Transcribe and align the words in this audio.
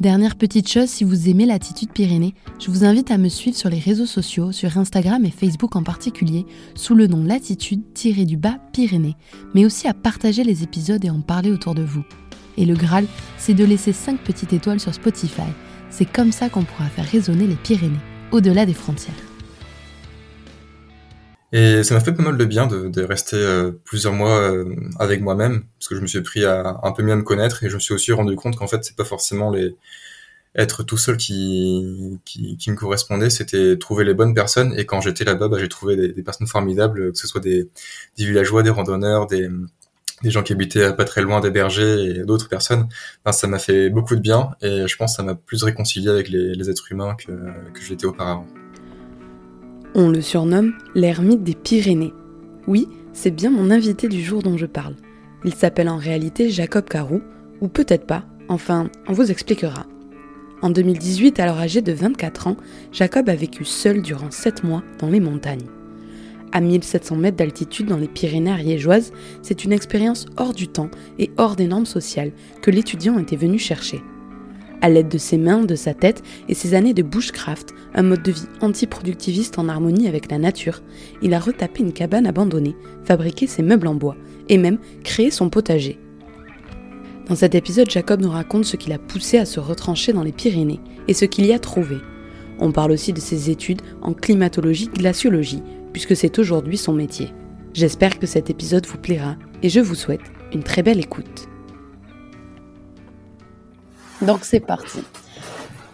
Dernière 0.00 0.36
petite 0.36 0.68
chose, 0.68 0.88
si 0.88 1.02
vous 1.02 1.28
aimez 1.28 1.44
l'attitude 1.44 1.90
Pyrénées, 1.90 2.34
je 2.60 2.70
vous 2.70 2.84
invite 2.84 3.10
à 3.10 3.18
me 3.18 3.28
suivre 3.28 3.56
sur 3.56 3.68
les 3.68 3.80
réseaux 3.80 4.06
sociaux, 4.06 4.52
sur 4.52 4.78
Instagram 4.78 5.24
et 5.24 5.32
Facebook 5.32 5.74
en 5.74 5.82
particulier, 5.82 6.46
sous 6.76 6.94
le 6.94 7.08
nom 7.08 7.24
Latitude-du-bas 7.24 8.58
Pyrénées, 8.72 9.16
mais 9.56 9.64
aussi 9.64 9.88
à 9.88 9.94
partager 9.94 10.44
les 10.44 10.62
épisodes 10.62 11.04
et 11.04 11.10
en 11.10 11.20
parler 11.20 11.50
autour 11.50 11.74
de 11.74 11.82
vous. 11.82 12.04
Et 12.56 12.64
le 12.64 12.74
Graal, 12.74 13.06
c'est 13.38 13.54
de 13.54 13.64
laisser 13.64 13.92
5 13.92 14.20
petites 14.20 14.52
étoiles 14.52 14.78
sur 14.78 14.94
Spotify. 14.94 15.42
C'est 15.90 16.10
comme 16.10 16.30
ça 16.30 16.48
qu'on 16.48 16.62
pourra 16.62 16.86
faire 16.86 17.10
résonner 17.10 17.48
les 17.48 17.56
Pyrénées, 17.56 17.98
au-delà 18.30 18.66
des 18.66 18.74
frontières. 18.74 19.27
Et 21.52 21.82
ça 21.82 21.94
m'a 21.94 22.00
fait 22.00 22.12
pas 22.12 22.22
mal 22.22 22.36
de 22.36 22.44
bien 22.44 22.66
de, 22.66 22.88
de 22.88 23.02
rester 23.02 23.36
euh, 23.36 23.72
plusieurs 23.84 24.12
mois 24.12 24.38
euh, 24.38 24.74
avec 24.98 25.22
moi-même, 25.22 25.64
parce 25.78 25.88
que 25.88 25.94
je 25.96 26.00
me 26.00 26.06
suis 26.06 26.20
pris 26.20 26.44
à 26.44 26.78
un 26.82 26.92
peu 26.92 27.02
mieux 27.02 27.16
me 27.16 27.22
connaître 27.22 27.64
et 27.64 27.70
je 27.70 27.76
me 27.76 27.80
suis 27.80 27.94
aussi 27.94 28.12
rendu 28.12 28.36
compte 28.36 28.56
qu'en 28.56 28.66
fait 28.66 28.84
c'est 28.84 28.96
pas 28.96 29.04
forcément 29.04 29.50
les 29.50 29.74
être 30.54 30.82
tout 30.82 30.96
seul 30.96 31.16
qui, 31.16 32.18
qui, 32.24 32.56
qui 32.56 32.70
me 32.70 32.76
correspondait, 32.76 33.30
c'était 33.30 33.76
trouver 33.78 34.04
les 34.04 34.14
bonnes 34.14 34.34
personnes. 34.34 34.74
Et 34.76 34.86
quand 34.86 35.00
j'étais 35.00 35.24
là-bas, 35.24 35.48
bah, 35.48 35.58
j'ai 35.58 35.68
trouvé 35.68 35.96
des, 35.96 36.12
des, 36.12 36.22
personnes 36.22 36.46
formidables, 36.48 37.12
que 37.12 37.18
ce 37.18 37.28
soit 37.28 37.40
des, 37.40 37.68
des 38.16 38.24
villageois, 38.26 38.62
des 38.62 38.70
randonneurs, 38.70 39.26
des, 39.26 39.48
des 40.22 40.30
gens 40.30 40.42
qui 40.42 40.52
habitaient 40.52 40.92
pas 40.94 41.04
très 41.04 41.22
loin 41.22 41.40
des 41.40 41.50
bergers 41.50 42.02
et 42.04 42.24
d'autres 42.24 42.48
personnes. 42.48 42.88
Enfin, 43.24 43.32
ça 43.32 43.46
m'a 43.46 43.58
fait 43.58 43.90
beaucoup 43.90 44.16
de 44.16 44.20
bien 44.20 44.50
et 44.62 44.86
je 44.88 44.96
pense 44.96 45.12
que 45.12 45.16
ça 45.16 45.22
m'a 45.22 45.34
plus 45.34 45.62
réconcilié 45.62 46.08
avec 46.08 46.28
les, 46.28 46.54
les 46.54 46.70
êtres 46.70 46.90
humains 46.90 47.14
que, 47.14 47.32
que 47.72 47.80
j'étais 47.80 48.06
auparavant. 48.06 48.46
On 50.00 50.10
le 50.10 50.20
surnomme 50.20 50.74
l'ermite 50.94 51.42
des 51.42 51.56
Pyrénées. 51.56 52.14
Oui, 52.68 52.86
c'est 53.12 53.32
bien 53.32 53.50
mon 53.50 53.68
invité 53.68 54.06
du 54.06 54.22
jour 54.22 54.44
dont 54.44 54.56
je 54.56 54.64
parle. 54.64 54.94
Il 55.44 55.52
s'appelle 55.52 55.88
en 55.88 55.96
réalité 55.96 56.50
Jacob 56.50 56.84
Carou, 56.88 57.20
ou 57.60 57.66
peut-être 57.66 58.06
pas, 58.06 58.24
enfin, 58.48 58.90
on 59.08 59.12
vous 59.12 59.32
expliquera. 59.32 59.86
En 60.62 60.70
2018, 60.70 61.40
alors 61.40 61.58
âgé 61.58 61.82
de 61.82 61.90
24 61.90 62.46
ans, 62.46 62.56
Jacob 62.92 63.28
a 63.28 63.34
vécu 63.34 63.64
seul 63.64 64.00
durant 64.00 64.30
7 64.30 64.62
mois 64.62 64.84
dans 65.00 65.08
les 65.08 65.18
montagnes. 65.18 65.66
À 66.52 66.60
1700 66.60 67.16
mètres 67.16 67.36
d'altitude 67.36 67.86
dans 67.86 67.96
les 67.96 68.06
Pyrénées 68.06 68.52
ariégeoises, 68.52 69.10
c'est 69.42 69.64
une 69.64 69.72
expérience 69.72 70.26
hors 70.36 70.54
du 70.54 70.68
temps 70.68 70.90
et 71.18 71.32
hors 71.38 71.56
des 71.56 71.66
normes 71.66 71.86
sociales 71.86 72.30
que 72.62 72.70
l'étudiant 72.70 73.18
était 73.18 73.34
venu 73.34 73.58
chercher. 73.58 74.00
À 74.80 74.88
l'aide 74.88 75.08
de 75.08 75.18
ses 75.18 75.38
mains, 75.38 75.64
de 75.64 75.74
sa 75.74 75.92
tête 75.92 76.22
et 76.48 76.54
ses 76.54 76.74
années 76.74 76.94
de 76.94 77.02
bushcraft, 77.02 77.74
un 77.94 78.02
mode 78.02 78.22
de 78.22 78.32
vie 78.32 78.46
anti-productiviste 78.60 79.58
en 79.58 79.68
harmonie 79.68 80.06
avec 80.06 80.30
la 80.30 80.38
nature, 80.38 80.82
il 81.20 81.34
a 81.34 81.40
retapé 81.40 81.82
une 81.82 81.92
cabane 81.92 82.26
abandonnée, 82.26 82.76
fabriqué 83.04 83.46
ses 83.46 83.62
meubles 83.62 83.88
en 83.88 83.94
bois 83.94 84.16
et 84.48 84.58
même 84.58 84.78
créé 85.02 85.30
son 85.30 85.50
potager. 85.50 85.98
Dans 87.28 87.34
cet 87.34 87.54
épisode, 87.54 87.90
Jacob 87.90 88.22
nous 88.22 88.30
raconte 88.30 88.64
ce 88.64 88.76
qui 88.76 88.88
l'a 88.88 88.98
poussé 88.98 89.38
à 89.38 89.44
se 89.44 89.60
retrancher 89.60 90.12
dans 90.12 90.22
les 90.22 90.32
Pyrénées 90.32 90.80
et 91.08 91.14
ce 91.14 91.24
qu'il 91.24 91.44
y 91.44 91.52
a 91.52 91.58
trouvé. 91.58 91.96
On 92.60 92.72
parle 92.72 92.92
aussi 92.92 93.12
de 93.12 93.20
ses 93.20 93.50
études 93.50 93.82
en 94.00 94.14
climatologie 94.14 94.88
glaciologie, 94.88 95.62
puisque 95.92 96.16
c'est 96.16 96.38
aujourd'hui 96.38 96.78
son 96.78 96.92
métier. 96.92 97.32
J'espère 97.74 98.18
que 98.18 98.26
cet 98.26 98.48
épisode 98.48 98.86
vous 98.86 98.98
plaira 98.98 99.36
et 99.62 99.68
je 99.68 99.80
vous 99.80 99.94
souhaite 99.94 100.22
une 100.52 100.62
très 100.62 100.82
belle 100.82 101.00
écoute. 101.00 101.48
Donc 104.22 104.44
c'est 104.44 104.60
parti. 104.60 105.04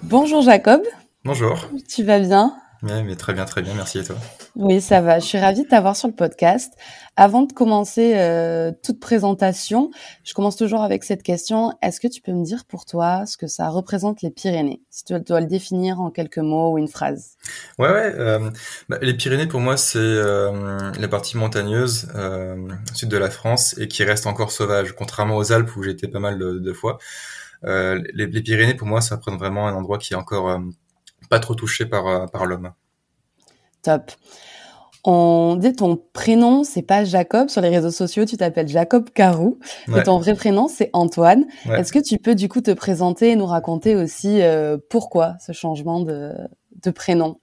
Bonjour 0.02 0.40
Jacob. 0.42 0.80
Bonjour. 1.24 1.68
Tu 1.88 2.02
vas 2.02 2.18
bien? 2.18 2.56
Oui, 2.82 3.02
mais 3.02 3.16
très 3.16 3.32
bien, 3.32 3.46
très 3.46 3.62
bien, 3.62 3.72
merci 3.74 3.98
et 3.98 4.04
toi? 4.04 4.16
Oui, 4.56 4.80
ça 4.80 5.00
va. 5.00 5.18
Je 5.18 5.24
suis 5.24 5.38
ravie 5.38 5.62
de 5.62 5.68
t'avoir 5.68 5.96
sur 5.96 6.08
le 6.08 6.14
podcast. 6.14 6.72
Avant 7.16 7.42
de 7.42 7.52
commencer 7.52 8.12
euh, 8.16 8.72
toute 8.82 9.00
présentation, 9.00 9.90
je 10.22 10.34
commence 10.34 10.56
toujours 10.56 10.82
avec 10.82 11.02
cette 11.04 11.22
question. 11.22 11.72
Est-ce 11.80 11.98
que 11.98 12.08
tu 12.08 12.20
peux 12.20 12.32
me 12.32 12.44
dire 12.44 12.64
pour 12.66 12.84
toi 12.84 13.24
ce 13.26 13.38
que 13.38 13.46
ça 13.46 13.68
représente 13.68 14.20
les 14.20 14.30
Pyrénées? 14.30 14.82
Si 14.90 15.04
tu 15.04 15.18
dois 15.20 15.40
le 15.40 15.46
définir 15.46 16.00
en 16.00 16.10
quelques 16.10 16.38
mots 16.38 16.72
ou 16.72 16.78
une 16.78 16.88
phrase. 16.88 17.36
Ouais, 17.78 17.88
ouais. 17.90 18.14
Euh, 18.16 18.50
bah, 18.88 18.98
les 19.00 19.14
Pyrénées, 19.14 19.46
pour 19.46 19.60
moi, 19.60 19.76
c'est 19.78 19.98
euh, 19.98 20.92
la 20.98 21.08
partie 21.08 21.36
montagneuse 21.36 22.08
sud 22.94 23.08
de 23.08 23.18
la 23.18 23.30
France 23.30 23.76
et 23.78 23.88
qui 23.88 24.04
reste 24.04 24.26
encore 24.26 24.52
sauvage, 24.52 24.92
contrairement 24.92 25.36
aux 25.36 25.52
Alpes 25.52 25.74
où 25.76 25.82
j'étais 25.82 26.08
pas 26.08 26.20
mal 26.20 26.38
de, 26.38 26.58
de 26.58 26.72
fois. 26.72 26.98
Euh, 27.64 28.02
les, 28.12 28.26
les, 28.26 28.42
Pyrénées, 28.42 28.74
pour 28.74 28.86
moi, 28.86 29.00
ça 29.00 29.16
représente 29.16 29.40
vraiment 29.40 29.66
un 29.68 29.74
endroit 29.74 29.98
qui 29.98 30.12
est 30.12 30.16
encore 30.16 30.50
euh, 30.50 30.58
pas 31.30 31.38
trop 31.40 31.54
touché 31.54 31.86
par, 31.86 32.06
euh, 32.06 32.26
par 32.26 32.46
l'homme. 32.46 32.72
Top. 33.82 34.12
On 35.06 35.56
dit 35.56 35.74
ton 35.74 36.00
prénom, 36.14 36.64
c'est 36.64 36.82
pas 36.82 37.04
Jacob. 37.04 37.50
Sur 37.50 37.60
les 37.60 37.68
réseaux 37.68 37.90
sociaux, 37.90 38.24
tu 38.24 38.38
t'appelles 38.38 38.68
Jacob 38.68 39.10
Carou. 39.10 39.58
Ouais. 39.86 40.00
Et 40.00 40.02
ton 40.02 40.18
vrai 40.18 40.34
prénom, 40.34 40.66
c'est 40.66 40.88
Antoine. 40.94 41.44
Ouais. 41.66 41.80
Est-ce 41.80 41.92
que 41.92 41.98
tu 41.98 42.16
peux 42.16 42.34
du 42.34 42.48
coup 42.48 42.62
te 42.62 42.70
présenter 42.70 43.30
et 43.30 43.36
nous 43.36 43.44
raconter 43.44 43.96
aussi 43.96 44.40
euh, 44.40 44.78
pourquoi 44.88 45.34
ce 45.44 45.52
changement 45.52 46.00
de, 46.00 46.32
de 46.82 46.90
prénom? 46.90 47.38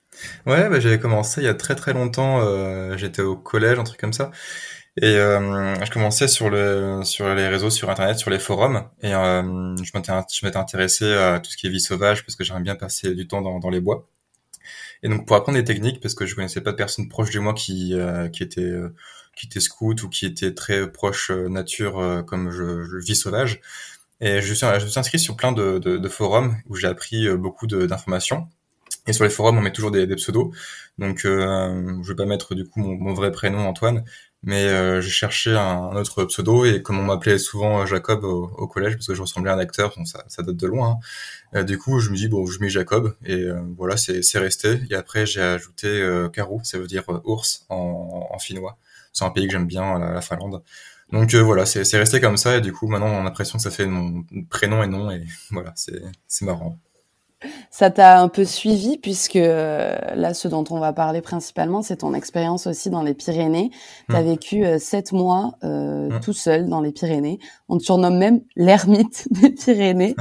Ouais, 0.48 0.70
bah, 0.70 0.80
j'avais 0.80 0.98
commencé 0.98 1.42
il 1.42 1.46
y 1.46 1.50
a 1.50 1.54
très 1.54 1.76
très 1.76 1.94
longtemps. 1.94 2.40
Euh, 2.42 2.98
J'étais 2.98 3.22
au 3.22 3.36
collège, 3.36 3.78
un 3.78 3.84
truc 3.84 4.00
comme 4.00 4.14
ça. 4.14 4.32
Et 4.98 5.16
euh, 5.16 5.76
je 5.86 5.90
commençais 5.90 6.28
sur 6.28 6.50
le 6.50 7.02
sur 7.04 7.34
les 7.34 7.48
réseaux, 7.48 7.70
sur 7.70 7.90
internet, 7.90 8.18
sur 8.18 8.30
les 8.30 8.40
forums, 8.40 8.90
et 9.02 9.14
euh, 9.14 9.76
je 9.78 9.92
m'étais 9.96 10.12
je 10.34 10.58
intéressé 10.58 11.14
à 11.14 11.40
tout 11.40 11.50
ce 11.50 11.56
qui 11.58 11.68
est 11.68 11.70
vie 11.70 11.80
sauvage 11.80 12.26
parce 12.26 12.36
que 12.36 12.44
j'aimais 12.44 12.60
bien 12.62 12.76
passer 12.76 13.16
du 13.16 13.26
temps 13.28 13.42
dans, 13.42 13.60
dans 13.60 13.70
les 13.70 13.80
bois. 13.80 14.10
Et 15.04 15.10
donc 15.10 15.26
pour 15.26 15.36
apprendre 15.36 15.58
des 15.58 15.64
techniques, 15.64 16.02
parce 16.02 16.14
que 16.16 16.26
je 16.26 16.36
connaissais 16.36 16.62
pas 16.62 16.72
de 16.72 16.78
personnes 16.78 17.10
proches 17.10 17.32
de 17.32 17.40
moi 17.40 17.54
qui 17.54 17.94
euh, 17.96 18.30
qui 18.30 18.44
étaient 18.44 18.62
euh, 18.62 18.94
qui 19.36 19.48
étaient 19.48 19.62
scouts 19.62 19.96
ou 20.04 20.10
qui 20.10 20.26
étaient 20.26 20.54
très 20.54 20.92
proches 20.92 21.32
euh, 21.32 21.48
nature 21.50 22.00
euh, 22.00 22.22
comme 22.24 22.52
je, 22.52 22.84
je 22.84 22.98
vis 22.98 23.16
sauvage. 23.16 23.62
Et 24.22 24.42
je 24.42 24.54
suis 24.54 24.68
je 24.80 24.88
suis 24.88 25.00
inscrit 25.00 25.20
sur 25.20 25.36
plein 25.38 25.52
de, 25.52 25.80
de, 25.80 25.98
de 25.98 26.10
forums 26.10 26.58
où 26.70 26.76
j'ai 26.76 26.88
appris 26.88 27.28
beaucoup 27.38 27.68
d'informations. 27.68 28.48
Et 29.08 29.14
sur 29.14 29.24
les 29.24 29.30
forums, 29.32 29.58
on 29.58 29.62
met 29.62 29.72
toujours 29.72 29.92
des, 29.92 30.06
des 30.08 30.16
pseudos. 30.16 30.52
Donc, 31.00 31.26
euh, 31.26 32.00
je 32.04 32.10
vais 32.10 32.16
pas 32.16 32.26
mettre 32.26 32.56
du 32.56 32.66
coup 32.66 32.80
mon, 32.82 32.96
mon 32.96 33.14
vrai 33.14 33.32
prénom 33.32 33.68
Antoine, 33.68 34.04
mais 34.44 34.68
euh, 34.68 35.02
j'ai 35.02 35.10
cherché 35.12 35.52
un, 35.56 35.60
un, 35.60 35.96
autre 35.96 36.26
pseudo 36.26 36.66
et 36.66 36.82
comme 36.82 37.00
on 37.00 37.04
m'appelait 37.04 37.38
souvent 37.38 37.86
Jacob 37.86 38.24
au, 38.24 38.52
au, 38.58 38.68
collège 38.68 38.96
parce 38.96 39.08
que 39.08 39.14
je 39.14 39.22
ressemblais 39.22 39.52
à 39.52 39.56
un 39.56 39.60
acteur, 39.60 39.94
bon, 39.96 40.06
ça, 40.06 40.24
ça 40.28 40.42
date 40.42 40.56
de 40.56 40.68
loin. 40.68 41.00
Hein. 41.54 41.60
Euh, 41.60 41.64
du 41.64 41.78
coup, 41.78 42.00
je 42.00 42.10
me 42.10 42.16
dis 42.16 42.28
bon, 42.28 42.46
je 42.46 42.60
mets 42.60 42.70
Jacob 42.70 43.16
et 43.24 43.36
euh, 43.36 43.62
voilà, 43.78 43.98
c'est 43.98 44.40
resté. 44.40 44.80
Et 44.90 44.96
après, 44.96 45.26
j'ai 45.26 45.42
ajouté 45.42 45.88
euh, 45.88 46.30
Karou, 46.30 46.62
ça 46.64 46.80
veut 46.80 46.88
dire 46.88 47.04
euh, 47.10 47.22
ours 47.24 47.66
en, 47.70 48.28
en 48.32 48.40
finnois. 48.40 48.78
C'est 49.14 49.26
un 49.26 49.30
pays 49.32 49.46
que 49.46 49.52
j'aime 49.54 49.68
bien, 49.68 50.00
la, 50.00 50.12
la, 50.14 50.22
Finlande. 50.22 50.64
Donc 51.12 51.34
euh, 51.34 51.42
voilà, 51.42 51.66
c'est 51.66 51.98
resté 51.98 52.22
comme 52.22 52.38
ça 52.38 52.58
et 52.58 52.62
du 52.62 52.72
coup 52.72 52.88
maintenant 52.88 53.08
on 53.08 53.20
a 53.20 53.24
l'impression 53.24 53.58
que 53.58 53.64
ça 53.64 53.72
fait 53.72 53.86
mon 53.86 54.24
prénom 54.50 54.82
et 54.82 54.88
nom 54.88 55.12
et 55.12 55.26
voilà, 55.52 55.74
c'est 55.76 56.46
marrant. 56.46 56.80
Ça 57.70 57.90
t'a 57.90 58.20
un 58.20 58.28
peu 58.28 58.46
suivi 58.46 58.98
puisque 58.98 59.36
euh, 59.36 59.98
là, 60.16 60.34
ce 60.34 60.48
dont 60.48 60.64
on 60.70 60.80
va 60.80 60.94
parler 60.94 61.22
principalement, 61.22 61.82
c'est 61.82 61.98
ton 61.98 62.14
expérience 62.14 62.68
aussi 62.68 62.90
dans 62.90 63.04
les 63.04 63.14
Pyrénées. 63.14 63.72
Tu 64.10 64.16
as 64.16 64.22
mmh. 64.22 64.26
vécu 64.26 64.66
euh, 64.66 64.80
sept 64.80 65.12
mois 65.12 65.54
euh, 65.64 66.10
mmh. 66.10 66.20
tout 66.20 66.34
seul 66.34 66.70
dans 66.70 66.82
les 66.82 66.92
Pyrénées. 66.92 67.40
On 67.70 67.78
te 67.78 67.84
surnomme 67.84 68.18
même 68.18 68.42
l'ermite 68.56 69.28
des 69.32 69.52
Pyrénées. 69.52 70.16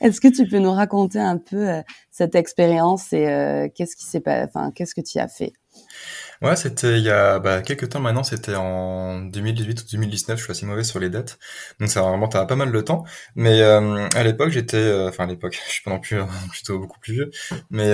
Est-ce 0.00 0.20
que 0.20 0.28
tu 0.28 0.46
peux 0.46 0.58
nous 0.58 0.72
raconter 0.72 1.18
un 1.18 1.38
peu 1.38 1.82
cette 2.10 2.34
expérience 2.34 3.12
et 3.12 3.70
qu'est-ce 3.74 3.96
qui 3.96 4.04
s'est 4.04 4.20
pas, 4.20 4.44
enfin, 4.44 4.70
qu'est-ce 4.72 4.94
que 4.94 5.00
tu 5.00 5.18
as 5.18 5.28
fait? 5.28 5.52
Ouais, 6.42 6.56
c'était 6.56 6.98
il 6.98 7.04
y 7.04 7.10
a 7.10 7.38
bah, 7.38 7.62
quelques 7.62 7.88
temps 7.88 8.00
maintenant, 8.00 8.24
c'était 8.24 8.54
en 8.54 9.20
2018 9.20 9.82
ou 9.82 9.84
2019, 9.92 10.38
je 10.38 10.44
suis 10.44 10.50
assez 10.50 10.66
mauvais 10.66 10.84
sur 10.84 10.98
les 10.98 11.08
dates, 11.10 11.38
donc 11.80 11.88
ça 11.90 12.02
remonte 12.02 12.34
à 12.34 12.44
pas 12.46 12.56
mal 12.56 12.72
de 12.72 12.80
temps. 12.80 13.04
Mais 13.36 13.60
euh, 13.62 14.08
à 14.14 14.24
l'époque, 14.24 14.50
j'étais, 14.50 14.76
euh, 14.76 15.08
enfin 15.08 15.24
à 15.24 15.26
l'époque, 15.26 15.58
je 15.66 15.72
suis 15.72 15.82
pas 15.82 15.90
non 15.90 16.00
plus 16.00 16.20
euh, 16.20 16.24
plutôt 16.50 16.78
beaucoup 16.78 16.98
plus 17.00 17.14
vieux, 17.14 17.30
mais 17.70 17.92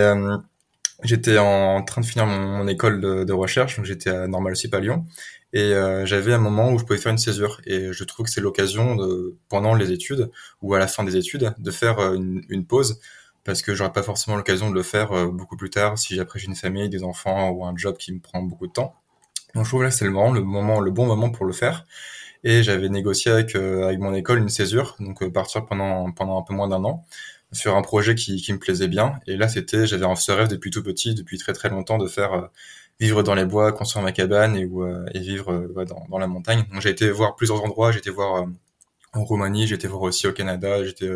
j'étais 1.03 1.39
en 1.39 1.83
train 1.83 2.01
de 2.01 2.07
finir 2.07 2.27
mon, 2.27 2.67
école 2.69 3.01
de, 3.01 3.33
recherche, 3.33 3.77
donc 3.77 3.87
j'étais 3.87 4.11
à 4.11 4.27
Normal 4.27 4.57
Sup 4.57 4.75
à 4.75 4.81
Lyon, 4.81 5.07
et 5.53 5.73
j'avais 6.05 6.33
un 6.33 6.39
moment 6.39 6.73
où 6.73 6.79
je 6.79 6.85
pouvais 6.85 6.99
faire 6.99 7.13
une 7.13 7.19
césure, 7.19 7.61
et 7.67 7.93
je 7.93 8.05
trouve 8.05 8.27
que 8.27 8.33
c'est 8.33 8.41
l'occasion 8.41 8.97
pendant 9.49 9.75
les 9.75 9.93
études 9.93 10.31
ou 10.63 10.75
à 10.75 10.79
la 10.79 10.87
fin 10.87 11.05
des 11.05 11.17
études, 11.17 11.55
de 11.59 11.71
faire 11.71 12.01
une, 12.15 12.43
une 12.49 12.67
pause 12.67 13.01
parce 13.45 13.63
que 13.63 13.75
j'aurais 13.75 13.93
pas 13.93 14.03
forcément 14.03 14.37
l'occasion 14.37 14.71
de 14.71 14.75
le 14.75 14.83
faire 14.83 15.13
euh, 15.13 15.29
beaucoup 15.29 15.57
plus 15.57 15.71
tard 15.71 15.99
si 15.99 16.15
j'ai 16.15 16.25
une 16.47 16.55
famille, 16.55 16.89
des 16.89 17.03
enfants 17.03 17.51
ou 17.51 17.65
un 17.65 17.75
job 17.77 17.97
qui 17.97 18.13
me 18.13 18.21
prend 18.21 18.43
beaucoup 18.43 18.67
de 18.67 18.73
temps. 18.73 18.95
Donc 19.55 19.65
je 19.65 19.71
trouve 19.71 19.83
là 19.83 19.91
c'est 19.91 20.05
le 20.05 20.11
moment, 20.11 20.33
le 20.33 20.43
moment, 20.43 20.81
le 20.81 20.91
bon 20.91 21.07
moment 21.07 21.31
pour 21.31 21.47
le 21.47 21.53
faire. 21.53 21.87
Et 22.45 22.63
j'avais 22.63 22.89
négocié 22.89 23.31
avec 23.31 23.55
euh, 23.55 23.85
avec 23.87 23.99
mon 23.99 24.15
école 24.15 24.39
une 24.39 24.49
césure, 24.49 24.97
donc 25.01 25.23
euh, 25.23 25.31
partir 25.31 25.67
pendant 25.67 26.11
pendant 26.13 26.39
un 26.39 26.43
peu 26.43 26.55
moins 26.55 26.69
d'un 26.69 26.85
an 26.85 27.05
sur 27.53 27.77
un 27.77 27.83
projet 27.83 28.15
qui, 28.15 28.37
qui 28.37 28.53
me 28.53 28.59
plaisait 28.59 28.89
bien. 28.89 29.19
Et 29.27 29.37
là 29.37 29.49
c'était, 29.49 29.87
j'avais 29.87 30.07
ce 30.17 30.33
rêve 30.33 30.49
depuis 30.49 30.71
tout 30.71 30.83
petit, 30.83 31.15
depuis 31.15 31.37
très 31.39 31.53
très 31.53 31.69
longtemps, 31.69 31.99
de 31.99 32.07
faire 32.07 32.49
vivre 33.01 33.23
dans 33.23 33.35
les 33.35 33.45
bois, 33.45 33.73
construire 33.73 34.05
ma 34.05 34.13
cabane 34.13 34.57
et, 34.57 34.69
et 35.15 35.21
vivre 35.21 35.69
dans, 35.85 36.07
dans 36.09 36.19
la 36.19 36.29
montagne. 36.29 36.65
Donc 36.73 36.81
j'ai 36.81 36.91
été 36.91 37.11
voir 37.11 37.35
plusieurs 37.37 37.65
endroits, 37.65 37.93
j'ai 37.93 37.99
été 37.99 38.11
voir 38.11 38.47
en 39.13 39.25
Roumanie, 39.25 39.67
j'ai 39.67 39.75
été 39.75 39.89
voir 39.89 40.03
aussi 40.03 40.27
au 40.29 40.33
Canada, 40.33 40.85
j'étais 40.85 41.11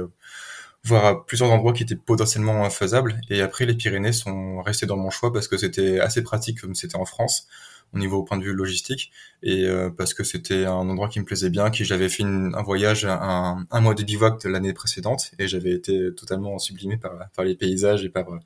voir 0.85 1.25
plusieurs 1.25 1.51
endroits 1.51 1.73
qui 1.73 1.83
étaient 1.83 1.97
potentiellement 1.97 2.69
faisables. 2.71 3.21
Et 3.31 3.41
après, 3.41 3.67
les 3.67 3.75
Pyrénées 3.75 4.13
sont 4.13 4.61
restés 4.63 4.87
dans 4.87 4.97
mon 4.97 5.11
choix 5.11 5.33
parce 5.33 5.49
que 5.49 5.57
c'était 5.57 5.99
assez 6.01 6.23
pratique 6.23 6.61
comme 6.61 6.75
c'était 6.75 6.97
en 6.97 7.05
France 7.05 7.49
au 7.95 7.99
niveau 7.99 8.19
au 8.19 8.23
point 8.25 8.37
de 8.39 8.45
vue 8.45 8.53
logistique 8.53 9.13
et 9.43 9.65
euh, 9.65 9.89
parce 9.91 10.15
que 10.15 10.25
c'était 10.25 10.65
un 10.65 10.73
endroit 10.89 11.09
qui 11.09 11.21
me 11.21 11.25
plaisait 11.25 11.51
bien, 11.51 11.71
qui 11.71 11.85
j'avais 11.85 12.09
fait 12.09 12.25
un 12.25 12.63
voyage, 12.63 13.05
un, 13.05 13.65
un, 13.71 13.81
mois 13.81 13.95
de 13.95 14.03
bivouac 14.03 14.43
de 14.43 14.49
l'année 14.49 14.73
précédente 14.73 15.31
et 15.39 15.47
j'avais 15.49 15.73
été 15.73 16.13
totalement 16.15 16.59
sublimé 16.59 16.97
par, 16.97 17.13
par 17.37 17.45
les 17.45 17.55
paysages 17.55 18.05
et 18.05 18.09
par 18.09 18.29
euh, 18.33 18.41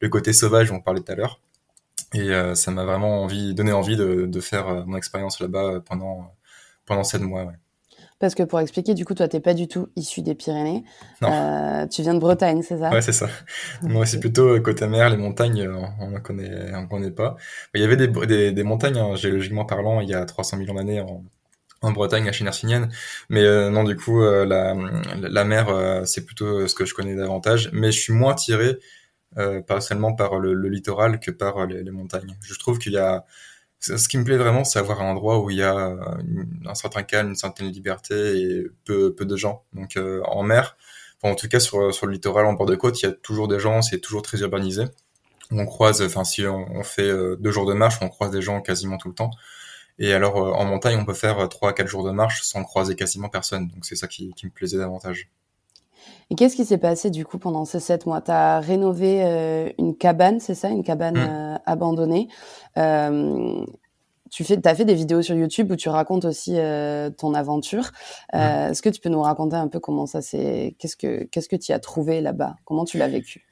le 0.00 0.08
côté 0.08 0.32
sauvage 0.32 0.70
dont 0.70 0.76
on 0.76 0.80
parlait 0.80 1.00
tout 1.00 1.12
à 1.12 1.16
l'heure. 1.16 1.40
Et 2.14 2.30
euh, 2.30 2.54
ça 2.54 2.70
m'a 2.70 2.84
vraiment 2.84 3.22
envie, 3.22 3.54
donné 3.54 3.72
envie 3.72 3.96
de, 3.96 4.26
de 4.26 4.40
faire 4.40 4.86
mon 4.86 4.96
expérience 4.96 5.40
là-bas 5.40 5.80
pendant 5.86 6.32
pendant 6.86 7.04
sept 7.04 7.22
mois. 7.22 7.44
Ouais. 7.44 7.54
Parce 8.20 8.34
que 8.34 8.42
pour 8.44 8.60
expliquer, 8.60 8.94
du 8.94 9.04
coup, 9.04 9.14
toi, 9.14 9.26
t'es 9.26 9.40
pas 9.40 9.54
du 9.54 9.66
tout 9.66 9.88
issu 9.96 10.22
des 10.22 10.34
Pyrénées. 10.34 10.84
Euh, 11.22 11.86
tu 11.88 12.02
viens 12.02 12.14
de 12.14 12.20
Bretagne, 12.20 12.62
c'est 12.62 12.78
ça? 12.78 12.90
Ouais, 12.90 13.02
c'est 13.02 13.12
ça. 13.12 13.28
Moi, 13.82 14.06
c'est 14.06 14.20
plutôt 14.20 14.54
euh, 14.56 14.60
côté 14.60 14.86
mer, 14.86 15.10
les 15.10 15.16
montagnes, 15.16 15.62
euh, 15.62 15.82
on 16.00 16.10
ne 16.10 16.18
connaît, 16.20 16.72
on 16.74 16.86
connaît 16.86 17.10
pas. 17.10 17.36
Il 17.74 17.80
y 17.80 17.84
avait 17.84 17.96
des, 17.96 18.06
des, 18.06 18.52
des 18.52 18.62
montagnes, 18.62 18.98
hein, 18.98 19.16
géologiquement 19.16 19.64
parlant, 19.64 20.00
il 20.00 20.08
y 20.08 20.14
a 20.14 20.24
300 20.24 20.58
millions 20.58 20.74
d'années 20.74 21.00
en, 21.00 21.24
en 21.82 21.90
Bretagne, 21.90 22.28
à 22.28 22.32
Chinersignienne. 22.32 22.88
Mais 23.30 23.42
euh, 23.42 23.68
non, 23.70 23.82
du 23.82 23.96
coup, 23.96 24.22
euh, 24.22 24.46
la, 24.46 24.74
la 25.16 25.44
mer, 25.44 26.06
c'est 26.06 26.24
plutôt 26.24 26.68
ce 26.68 26.74
que 26.74 26.84
je 26.84 26.94
connais 26.94 27.16
davantage. 27.16 27.70
Mais 27.72 27.90
je 27.90 28.00
suis 28.00 28.12
moins 28.12 28.32
attiré, 28.32 28.78
pas 29.66 29.80
seulement 29.80 30.14
par 30.14 30.38
le, 30.38 30.54
le, 30.54 30.68
littoral 30.68 31.18
que 31.18 31.32
par 31.32 31.66
les, 31.66 31.82
les 31.82 31.90
montagnes. 31.90 32.36
Je 32.42 32.56
trouve 32.60 32.78
qu'il 32.78 32.92
y 32.92 32.98
a 32.98 33.24
ce 33.84 34.08
qui 34.08 34.18
me 34.18 34.24
plaît 34.24 34.36
vraiment, 34.36 34.64
c'est 34.64 34.78
avoir 34.78 35.02
un 35.02 35.10
endroit 35.10 35.38
où 35.40 35.50
il 35.50 35.58
y 35.58 35.62
a 35.62 35.76
euh, 35.76 35.96
un 36.66 36.74
certain 36.74 37.02
calme, 37.02 37.30
une 37.30 37.36
certaine 37.36 37.70
liberté 37.70 38.14
et 38.40 38.66
peu, 38.84 39.14
peu 39.14 39.26
de 39.26 39.36
gens. 39.36 39.64
Donc 39.72 39.96
euh, 39.96 40.22
en 40.24 40.42
mer, 40.42 40.76
en 41.22 41.34
tout 41.34 41.48
cas 41.48 41.60
sur, 41.60 41.92
sur 41.94 42.06
le 42.06 42.12
littoral, 42.12 42.46
en 42.46 42.54
bord 42.54 42.66
de 42.66 42.76
côte, 42.76 43.00
il 43.02 43.06
y 43.06 43.08
a 43.08 43.12
toujours 43.12 43.48
des 43.48 43.58
gens, 43.60 43.82
c'est 43.82 44.00
toujours 44.00 44.22
très 44.22 44.38
urbanisé. 44.40 44.84
On 45.50 45.66
croise, 45.66 46.02
enfin 46.02 46.24
si 46.24 46.46
on, 46.46 46.82
fait 46.82 47.02
euh, 47.02 47.36
deux 47.36 47.50
jours 47.50 47.66
de 47.66 47.74
marche, 47.74 47.96
on 48.00 48.08
croise 48.08 48.30
des 48.30 48.42
gens 48.42 48.60
quasiment 48.62 48.96
tout 48.98 49.08
le 49.08 49.14
temps. 49.14 49.30
Et 49.98 50.12
alors 50.12 50.36
en 50.36 50.64
montagne, 50.64 50.98
on 50.98 51.04
peut 51.04 51.14
faire 51.14 51.48
trois 51.48 51.70
à 51.70 51.72
quatre 51.72 51.86
jours 51.88 52.04
de 52.04 52.10
marche 52.10 52.42
sans 52.42 52.64
croiser 52.64 52.96
quasiment 52.96 53.28
personne. 53.28 53.68
Donc 53.68 53.84
c'est 53.84 53.96
ça 53.96 54.08
qui, 54.08 54.32
qui 54.34 54.46
me 54.46 54.50
plaisait 54.50 54.78
davantage. 54.78 55.28
Et 56.30 56.36
qu'est-ce 56.36 56.56
qui 56.56 56.64
s'est 56.64 56.78
passé 56.78 57.10
du 57.10 57.24
coup 57.24 57.38
pendant 57.38 57.64
ces 57.64 57.80
sept 57.80 58.06
mois? 58.06 58.20
Tu 58.20 58.30
as 58.30 58.60
rénové 58.60 59.22
euh, 59.22 59.68
une 59.78 59.96
cabane, 59.96 60.40
c'est 60.40 60.54
ça? 60.54 60.68
Une 60.68 60.82
cabane 60.82 61.16
mmh. 61.16 61.28
euh, 61.30 61.56
abandonnée. 61.66 62.28
Euh, 62.78 63.64
tu 64.30 64.42
fais, 64.42 64.58
as 64.66 64.74
fait 64.74 64.84
des 64.84 64.94
vidéos 64.94 65.22
sur 65.22 65.36
YouTube 65.36 65.70
où 65.70 65.76
tu 65.76 65.88
racontes 65.88 66.24
aussi 66.24 66.56
ton 67.18 67.34
aventure. 67.34 67.92
Mmh. 68.32 68.38
Est-ce 68.38 68.82
que 68.82 68.88
tu 68.88 69.00
peux 69.00 69.10
nous 69.10 69.22
raconter 69.22 69.54
un 69.56 69.68
peu 69.68 69.78
comment 69.80 70.06
ça 70.06 70.22
s'est, 70.22 70.74
qu'est-ce 70.78 70.96
que 70.96 71.24
qu'est-ce 71.24 71.48
que 71.48 71.56
tu 71.56 71.72
as 71.72 71.78
trouvé 71.78 72.20
là-bas? 72.20 72.56
Comment 72.64 72.84
tu 72.84 72.98
l'as 72.98 73.06
vécu? 73.06 73.46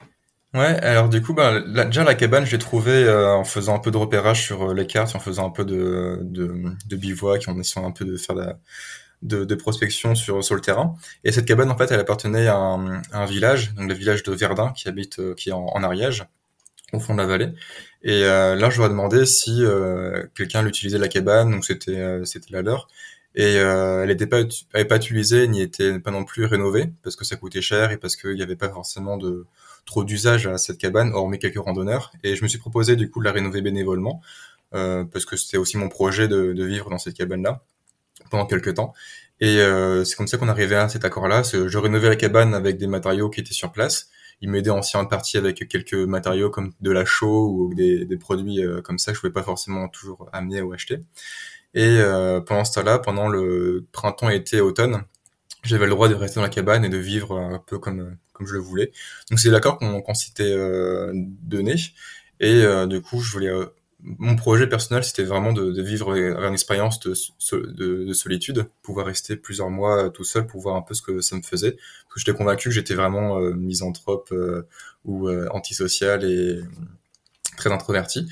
Ouais, 0.53 0.77
alors 0.81 1.07
du 1.07 1.21
coup, 1.21 1.33
bah, 1.33 1.61
déjà 1.85 2.03
la 2.03 2.15
cabane, 2.15 2.45
je 2.45 2.51
l'ai 2.51 2.57
trouvée 2.57 3.09
en 3.09 3.45
faisant 3.45 3.75
un 3.75 3.79
peu 3.79 3.91
de 3.91 3.97
repérage 3.97 4.43
sur 4.43 4.73
les 4.73 4.85
cartes, 4.85 5.15
en 5.15 5.19
faisant 5.19 5.47
un 5.47 5.51
peu 5.51 5.63
de, 5.63 6.19
de, 6.21 6.53
de 6.85 6.95
bivouac, 6.97 7.47
en 7.47 7.57
essayant 7.57 7.87
un 7.87 7.91
peu 7.91 8.03
de 8.03 8.17
faire 8.17 8.35
la, 8.35 8.57
de, 9.23 9.45
de, 9.45 9.55
prospection 9.55 10.15
sur, 10.15 10.43
sur 10.43 10.55
le 10.55 10.61
terrain. 10.61 10.95
Et 11.23 11.31
cette 11.31 11.45
cabane, 11.45 11.71
en 11.71 11.77
fait, 11.77 11.91
elle 11.91 11.99
appartenait 11.99 12.47
à 12.47 12.57
un, 12.57 13.01
un 13.11 13.25
village, 13.25 13.73
donc 13.73 13.87
le 13.89 13.93
village 13.95 14.23
de 14.23 14.31
Verdun, 14.31 14.71
qui 14.73 14.87
habite, 14.87 15.19
euh, 15.19 15.33
qui 15.33 15.49
est 15.49 15.53
en, 15.53 15.65
en, 15.65 15.83
Ariège, 15.83 16.25
au 16.93 16.99
fond 16.99 17.13
de 17.13 17.19
la 17.19 17.25
vallée. 17.25 17.53
Et 18.03 18.23
euh, 18.25 18.55
là, 18.55 18.69
je 18.69 18.77
leur 18.77 18.87
ai 18.87 18.89
demandé 18.89 19.25
si 19.25 19.63
euh, 19.63 20.23
quelqu'un 20.35 20.61
l'utilisait 20.61 20.97
la 20.97 21.07
cabane, 21.07 21.51
donc 21.51 21.65
c'était 21.65 21.97
euh, 21.97 22.25
c'était 22.25 22.51
la 22.51 22.61
leur. 22.61 22.87
Et 23.35 23.55
elle 23.55 24.09
n'était 24.09 24.27
pas, 24.27 24.41
elle 24.73 24.87
pas 24.87 24.97
utilisée, 24.97 25.47
ni 25.47 25.61
était 25.61 25.99
pas 25.99 26.11
non 26.11 26.23
plus 26.23 26.45
rénovée, 26.45 26.93
parce 27.01 27.15
que 27.15 27.25
ça 27.25 27.35
coûtait 27.35 27.63
cher 27.63 27.89
et 27.91 27.97
parce 27.97 28.15
qu'il 28.15 28.35
n'y 28.35 28.43
avait 28.43 28.55
pas 28.55 28.69
forcément 28.69 29.17
de 29.17 29.47
trop 29.87 30.03
d'usage 30.03 30.45
à 30.45 30.59
cette 30.59 30.77
cabane, 30.77 31.11
hormis 31.13 31.39
quelques 31.39 31.57
randonneurs. 31.57 32.11
Et 32.23 32.35
je 32.35 32.43
me 32.43 32.47
suis 32.47 32.59
proposé 32.59 32.95
du 32.95 33.09
coup 33.09 33.21
de 33.21 33.25
la 33.25 33.31
rénover 33.31 33.61
bénévolement, 33.61 34.21
parce 34.71 35.25
que 35.25 35.35
c'était 35.35 35.57
aussi 35.57 35.77
mon 35.77 35.89
projet 35.89 36.27
de, 36.27 36.53
de 36.53 36.63
vivre 36.63 36.91
dans 36.91 36.99
cette 36.99 37.15
cabane-là 37.15 37.63
pendant 38.33 38.47
quelques 38.47 38.73
temps. 38.73 38.93
Et 39.39 39.59
euh, 39.59 40.03
c'est 40.03 40.15
comme 40.15 40.27
ça 40.27 40.39
qu'on 40.39 40.49
arrivait 40.49 40.75
à 40.75 40.89
cet 40.89 41.05
accord-là. 41.05 41.43
Je 41.43 41.77
rénovais 41.77 42.09
la 42.09 42.15
cabane 42.15 42.55
avec 42.55 42.77
des 42.77 42.87
matériaux 42.87 43.29
qui 43.29 43.41
étaient 43.41 43.53
sur 43.53 43.71
place. 43.71 44.09
Il 44.41 44.49
m'aidait 44.49 44.71
en 44.71 44.79
de 44.81 45.07
partie 45.07 45.37
avec 45.37 45.67
quelques 45.67 45.93
matériaux 45.93 46.49
comme 46.49 46.73
de 46.81 46.91
la 46.91 47.05
chaux 47.05 47.47
ou 47.47 47.73
des, 47.75 48.17
produits 48.17 48.65
euh, 48.65 48.81
comme 48.81 48.97
ça 48.97 49.11
que 49.11 49.17
je 49.17 49.21
pouvais 49.21 49.31
pas 49.31 49.43
forcément 49.43 49.87
toujours 49.87 50.27
amener 50.33 50.63
ou 50.63 50.73
acheter. 50.73 50.97
Et 51.75 51.99
euh, 51.99 52.41
pendant 52.41 52.65
ce 52.65 52.73
temps-là, 52.73 52.97
pendant 52.97 53.27
le 53.27 53.85
printemps, 53.91 54.29
été, 54.29 54.61
automne, 54.61 55.03
j'avais 55.63 55.85
le 55.85 55.91
droit 55.91 56.09
de 56.09 56.15
rester 56.15 56.37
dans 56.37 56.41
la 56.41 56.49
cabane 56.49 56.83
et 56.83 56.89
de 56.89 56.97
vivre 56.97 57.37
un 57.37 57.59
peu 57.59 57.77
comme 57.77 58.17
comme 58.33 58.47
je 58.47 58.53
le 58.53 58.59
voulais. 58.61 58.91
Donc 59.29 59.39
c'est 59.39 59.51
l'accord 59.51 59.77
qu'on 59.77 60.13
s'était 60.15 60.55
donné. 61.43 61.75
Et 62.39 62.63
du 62.87 63.01
coup, 63.01 63.21
je 63.21 63.31
voulais 63.31 63.51
mon 64.03 64.35
projet 64.35 64.67
personnel, 64.67 65.03
c'était 65.03 65.23
vraiment 65.23 65.53
de, 65.53 65.71
de, 65.71 65.81
vivre 65.81 66.13
une 66.13 66.53
expérience 66.53 66.99
de, 66.99 67.13
de, 67.53 68.03
de, 68.03 68.13
solitude, 68.13 68.67
pouvoir 68.81 69.05
rester 69.05 69.37
plusieurs 69.37 69.69
mois 69.69 70.09
tout 70.09 70.25
seul 70.25 70.45
pour 70.45 70.61
voir 70.61 70.75
un 70.75 70.81
peu 70.81 70.93
ce 70.93 71.01
que 71.01 71.21
ça 71.21 71.37
me 71.37 71.41
faisait. 71.41 71.71
Parce 71.71 72.19
j'étais 72.25 72.37
convaincu 72.37 72.69
que 72.69 72.75
j'étais 72.75 72.95
vraiment 72.95 73.39
euh, 73.39 73.53
misanthrope 73.53 74.29
euh, 74.33 74.67
ou 75.05 75.29
euh, 75.29 75.47
antisocial 75.51 76.23
et 76.25 76.59
très 77.57 77.71
introverti. 77.71 78.27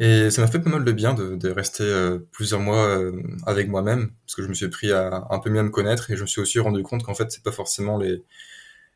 Et 0.00 0.30
ça 0.30 0.40
m'a 0.40 0.48
fait 0.48 0.60
pas 0.60 0.70
mal 0.70 0.84
de 0.84 0.92
bien 0.92 1.14
de, 1.14 1.48
rester 1.50 1.84
euh, 1.84 2.18
plusieurs 2.32 2.60
mois 2.60 2.98
avec 3.46 3.68
moi-même, 3.68 4.12
parce 4.26 4.34
que 4.34 4.42
je 4.42 4.48
me 4.48 4.54
suis 4.54 4.68
pris 4.68 4.92
à 4.92 5.26
un 5.30 5.38
peu 5.38 5.50
mieux 5.50 5.62
me 5.62 5.70
connaître 5.70 6.10
et 6.10 6.16
je 6.16 6.22
me 6.22 6.26
suis 6.26 6.40
aussi 6.40 6.58
rendu 6.58 6.82
compte 6.82 7.04
qu'en 7.04 7.14
fait, 7.14 7.30
c'est 7.30 7.42
pas 7.42 7.52
forcément 7.52 7.98
les 7.98 8.22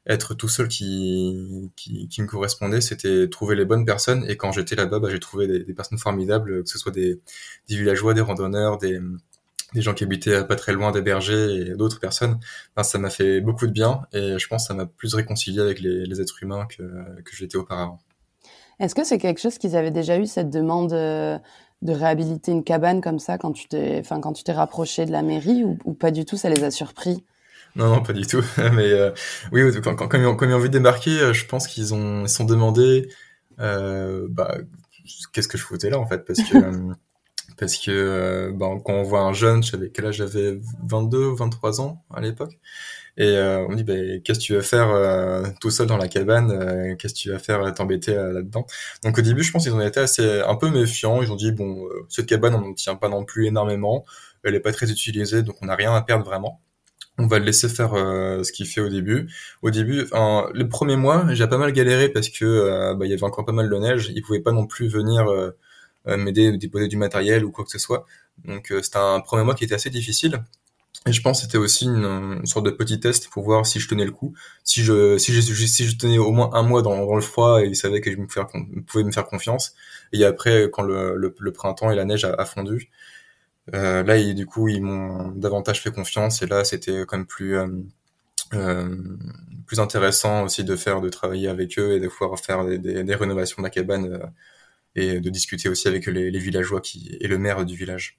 être 0.06 0.34
tout 0.34 0.48
seul 0.48 0.68
qui, 0.68 1.70
qui, 1.76 2.22
me 2.22 2.26
correspondait, 2.26 2.80
c'était 2.80 3.28
trouver 3.28 3.56
les 3.56 3.64
bonnes 3.64 3.84
personnes. 3.84 4.24
Et 4.28 4.36
quand 4.36 4.52
j'étais 4.52 4.76
là-bas, 4.76 5.00
bah, 5.00 5.08
j'ai 5.10 5.18
trouvé 5.18 5.46
des, 5.46 5.74
personnes 5.74 5.98
formidables, 5.98 6.62
que 6.62 6.68
ce 6.68 6.78
soit 6.78 6.92
des, 6.92 7.20
des 7.68 7.76
villageois, 7.76 8.14
des 8.14 8.20
randonneurs, 8.20 8.78
des, 8.78 9.00
des 9.74 9.82
gens 9.82 9.94
qui 9.94 10.04
habitaient 10.04 10.44
pas 10.44 10.56
très 10.56 10.72
loin 10.72 10.92
des 10.92 11.02
bergers 11.02 11.54
et 11.54 11.74
d'autres 11.74 12.00
personnes. 12.00 12.38
Ça 12.82 12.98
m'a 12.98 13.10
fait 13.10 13.40
beaucoup 13.40 13.66
de 13.66 13.72
bien 13.72 14.02
et 14.12 14.38
je 14.38 14.48
pense 14.48 14.64
que 14.64 14.68
ça 14.68 14.74
m'a 14.74 14.86
plus 14.86 15.14
réconcilié 15.14 15.60
avec 15.60 15.80
les, 15.80 16.20
êtres 16.20 16.42
humains 16.42 16.66
que, 16.66 16.82
que 17.22 17.34
j'étais 17.34 17.56
auparavant. 17.56 17.98
Est-ce 18.78 18.94
que 18.94 19.04
c'est 19.04 19.18
quelque 19.18 19.40
chose 19.40 19.58
qu'ils 19.58 19.76
avaient 19.76 19.90
déjà 19.90 20.18
eu, 20.18 20.26
cette 20.26 20.50
demande 20.50 20.92
euh, 20.92 21.38
de 21.82 21.92
réhabiliter 21.92 22.52
une 22.52 22.62
cabane 22.62 23.00
comme 23.00 23.18
ça 23.18 23.38
quand 23.38 23.52
tu 23.52 23.68
t'es, 23.68 23.98
enfin, 24.00 24.20
quand 24.20 24.34
tu 24.34 24.44
t'es 24.44 24.52
rapproché 24.52 25.06
de 25.06 25.12
la 25.12 25.22
mairie 25.22 25.64
ou 25.64 25.94
pas 25.94 26.10
du 26.10 26.24
tout, 26.24 26.36
ça 26.36 26.48
les 26.48 26.62
a 26.62 26.70
surpris? 26.70 27.24
Non, 27.76 27.88
non, 27.96 28.02
pas 28.02 28.12
du 28.12 28.26
tout. 28.26 28.42
Mais 28.72 28.90
euh, 28.90 29.10
oui, 29.52 29.62
quand, 29.82 29.94
quand, 29.94 30.08
quand, 30.08 30.18
ils 30.18 30.26
ont, 30.26 30.34
quand, 30.34 30.46
ils 30.46 30.52
ont, 30.52 30.56
envie 30.56 30.68
de 30.68 30.78
débarquer, 30.78 31.20
euh, 31.20 31.32
je 31.32 31.46
pense 31.46 31.66
qu'ils 31.66 31.94
ont, 31.94 32.22
ils 32.22 32.28
sont 32.28 32.44
demandé, 32.44 33.08
euh, 33.60 34.26
bah, 34.30 34.56
qu'est-ce 35.32 35.48
que 35.48 35.58
je 35.58 35.62
foutais 35.62 35.90
là 35.90 35.98
en 35.98 36.06
fait, 36.06 36.24
parce 36.24 36.40
que 36.40 36.56
parce 37.58 37.76
que 37.76 38.52
ben, 38.54 38.80
quand 38.84 38.94
on 38.94 39.02
voit 39.02 39.20
un 39.20 39.32
jeune, 39.32 39.62
je 39.62 39.70
savais 39.70 39.90
quel 39.90 40.06
âge 40.06 40.16
j'avais? 40.16 40.58
22 40.84 41.26
ou 41.26 41.36
23 41.36 41.80
ans 41.80 42.04
à 42.12 42.20
l'époque, 42.20 42.58
et 43.18 43.28
euh, 43.36 43.64
on 43.66 43.70
me 43.70 43.76
dit, 43.76 43.84
bah, 43.84 43.94
qu'est-ce 44.24 44.40
que 44.40 44.44
tu 44.44 44.54
vas 44.54 44.62
faire 44.62 44.90
euh, 44.90 45.46
tout 45.60 45.70
seul 45.70 45.86
dans 45.86 45.96
la 45.96 46.08
cabane 46.08 46.50
euh, 46.50 46.96
Qu'est-ce 46.96 47.14
que 47.14 47.18
tu 47.18 47.30
vas 47.30 47.38
faire 47.38 47.72
t'embêter 47.74 48.14
là-dedans? 48.14 48.66
Donc 49.04 49.18
au 49.18 49.22
début, 49.22 49.42
je 49.42 49.52
pense 49.52 49.64
qu'ils 49.64 49.74
ont 49.74 49.80
été 49.80 50.00
assez 50.00 50.40
un 50.42 50.54
peu 50.54 50.70
méfiants. 50.70 51.22
Ils 51.22 51.32
ont 51.32 51.36
dit, 51.36 51.52
bon, 51.52 51.88
cette 52.08 52.26
cabane, 52.26 52.54
on 52.54 52.60
n'en 52.60 52.74
tient 52.74 52.96
pas 52.96 53.08
non 53.08 53.24
plus 53.24 53.46
énormément. 53.46 54.04
Elle 54.44 54.54
est 54.54 54.60
pas 54.60 54.72
très 54.72 54.90
utilisée, 54.90 55.42
donc 55.42 55.56
on 55.62 55.66
n'a 55.66 55.74
rien 55.74 55.94
à 55.94 56.02
perdre 56.02 56.24
vraiment. 56.24 56.60
On 57.18 57.26
va 57.26 57.38
le 57.38 57.46
laisser 57.46 57.68
faire 57.68 57.92
ce 57.92 58.52
qu'il 58.52 58.66
fait 58.66 58.80
au 58.80 58.88
début. 58.90 59.28
Au 59.62 59.70
début, 59.70 60.02
enfin, 60.02 60.50
les 60.54 60.66
premiers 60.66 60.96
mois, 60.96 61.26
j'ai 61.32 61.46
pas 61.46 61.56
mal 61.58 61.72
galéré 61.72 62.10
parce 62.10 62.28
que 62.28 62.94
bah, 62.94 63.06
il 63.06 63.10
y 63.10 63.14
avait 63.14 63.22
encore 63.22 63.46
pas 63.46 63.52
mal 63.52 63.70
de 63.70 63.76
neige. 63.76 64.12
Il 64.14 64.22
pouvait 64.22 64.40
pas 64.40 64.52
non 64.52 64.66
plus 64.66 64.88
venir 64.88 65.26
m'aider, 66.06 66.56
déposer 66.58 66.88
du 66.88 66.98
matériel 66.98 67.44
ou 67.44 67.50
quoi 67.50 67.64
que 67.64 67.70
ce 67.70 67.78
soit. 67.78 68.06
Donc 68.44 68.72
c'était 68.82 68.98
un 68.98 69.20
premier 69.20 69.44
mois 69.44 69.54
qui 69.54 69.64
était 69.64 69.74
assez 69.74 69.88
difficile. 69.88 70.42
Et 71.06 71.12
je 71.12 71.22
pense 71.22 71.38
que 71.38 71.46
c'était 71.46 71.58
aussi 71.58 71.84
une, 71.84 72.44
sorte 72.46 72.66
de 72.66 72.70
petit 72.70 72.98
test 72.98 73.28
pour 73.28 73.44
voir 73.44 73.64
si 73.64 73.78
je 73.78 73.88
tenais 73.88 74.04
le 74.04 74.10
coup. 74.10 74.34
Si 74.64 74.82
je, 74.82 75.16
si 75.18 75.32
je, 75.32 75.96
tenais 75.96 76.18
au 76.18 76.32
moins 76.32 76.50
un 76.52 76.62
mois 76.62 76.82
dans, 76.82 77.14
le 77.14 77.22
froid 77.22 77.62
et 77.62 77.66
ils 77.66 77.76
savaient 77.76 78.00
que 78.00 78.10
je 78.10 78.16
pouvais 78.86 79.04
me 79.04 79.12
faire 79.12 79.26
confiance. 79.26 79.74
Et 80.12 80.24
après, 80.24 80.68
quand 80.72 80.82
le, 80.82 81.52
printemps 81.54 81.92
et 81.92 81.96
la 81.96 82.04
neige 82.04 82.24
a, 82.24 82.44
fondu, 82.44 82.90
euh, 83.74 84.02
là, 84.02 84.16
ils, 84.16 84.34
du 84.34 84.46
coup, 84.46 84.68
ils 84.68 84.82
m'ont 84.82 85.28
davantage 85.32 85.82
fait 85.82 85.90
confiance. 85.90 86.42
Et 86.42 86.46
là, 86.46 86.64
c'était 86.64 87.04
quand 87.06 87.18
même 87.18 87.26
plus, 87.26 87.56
euh, 87.56 87.68
euh, 88.54 88.96
plus 89.66 89.80
intéressant 89.80 90.44
aussi 90.44 90.64
de 90.64 90.76
faire, 90.76 91.00
de 91.00 91.08
travailler 91.08 91.48
avec 91.48 91.78
eux 91.78 91.92
et 91.92 92.00
de 92.00 92.08
pouvoir 92.08 92.38
faire 92.38 92.64
des, 92.64 92.78
des, 92.78 93.02
des 93.02 93.14
rénovations 93.14 93.62
de 93.62 93.66
la 93.66 93.70
cabane 93.70 94.32
et 94.94 95.20
de 95.20 95.30
discuter 95.30 95.68
aussi 95.68 95.88
avec 95.88 96.06
les, 96.06 96.30
les 96.30 96.38
villageois 96.38 96.80
qui, 96.80 97.16
et 97.20 97.28
le 97.28 97.38
maire 97.38 97.64
du 97.64 97.76
village. 97.76 98.18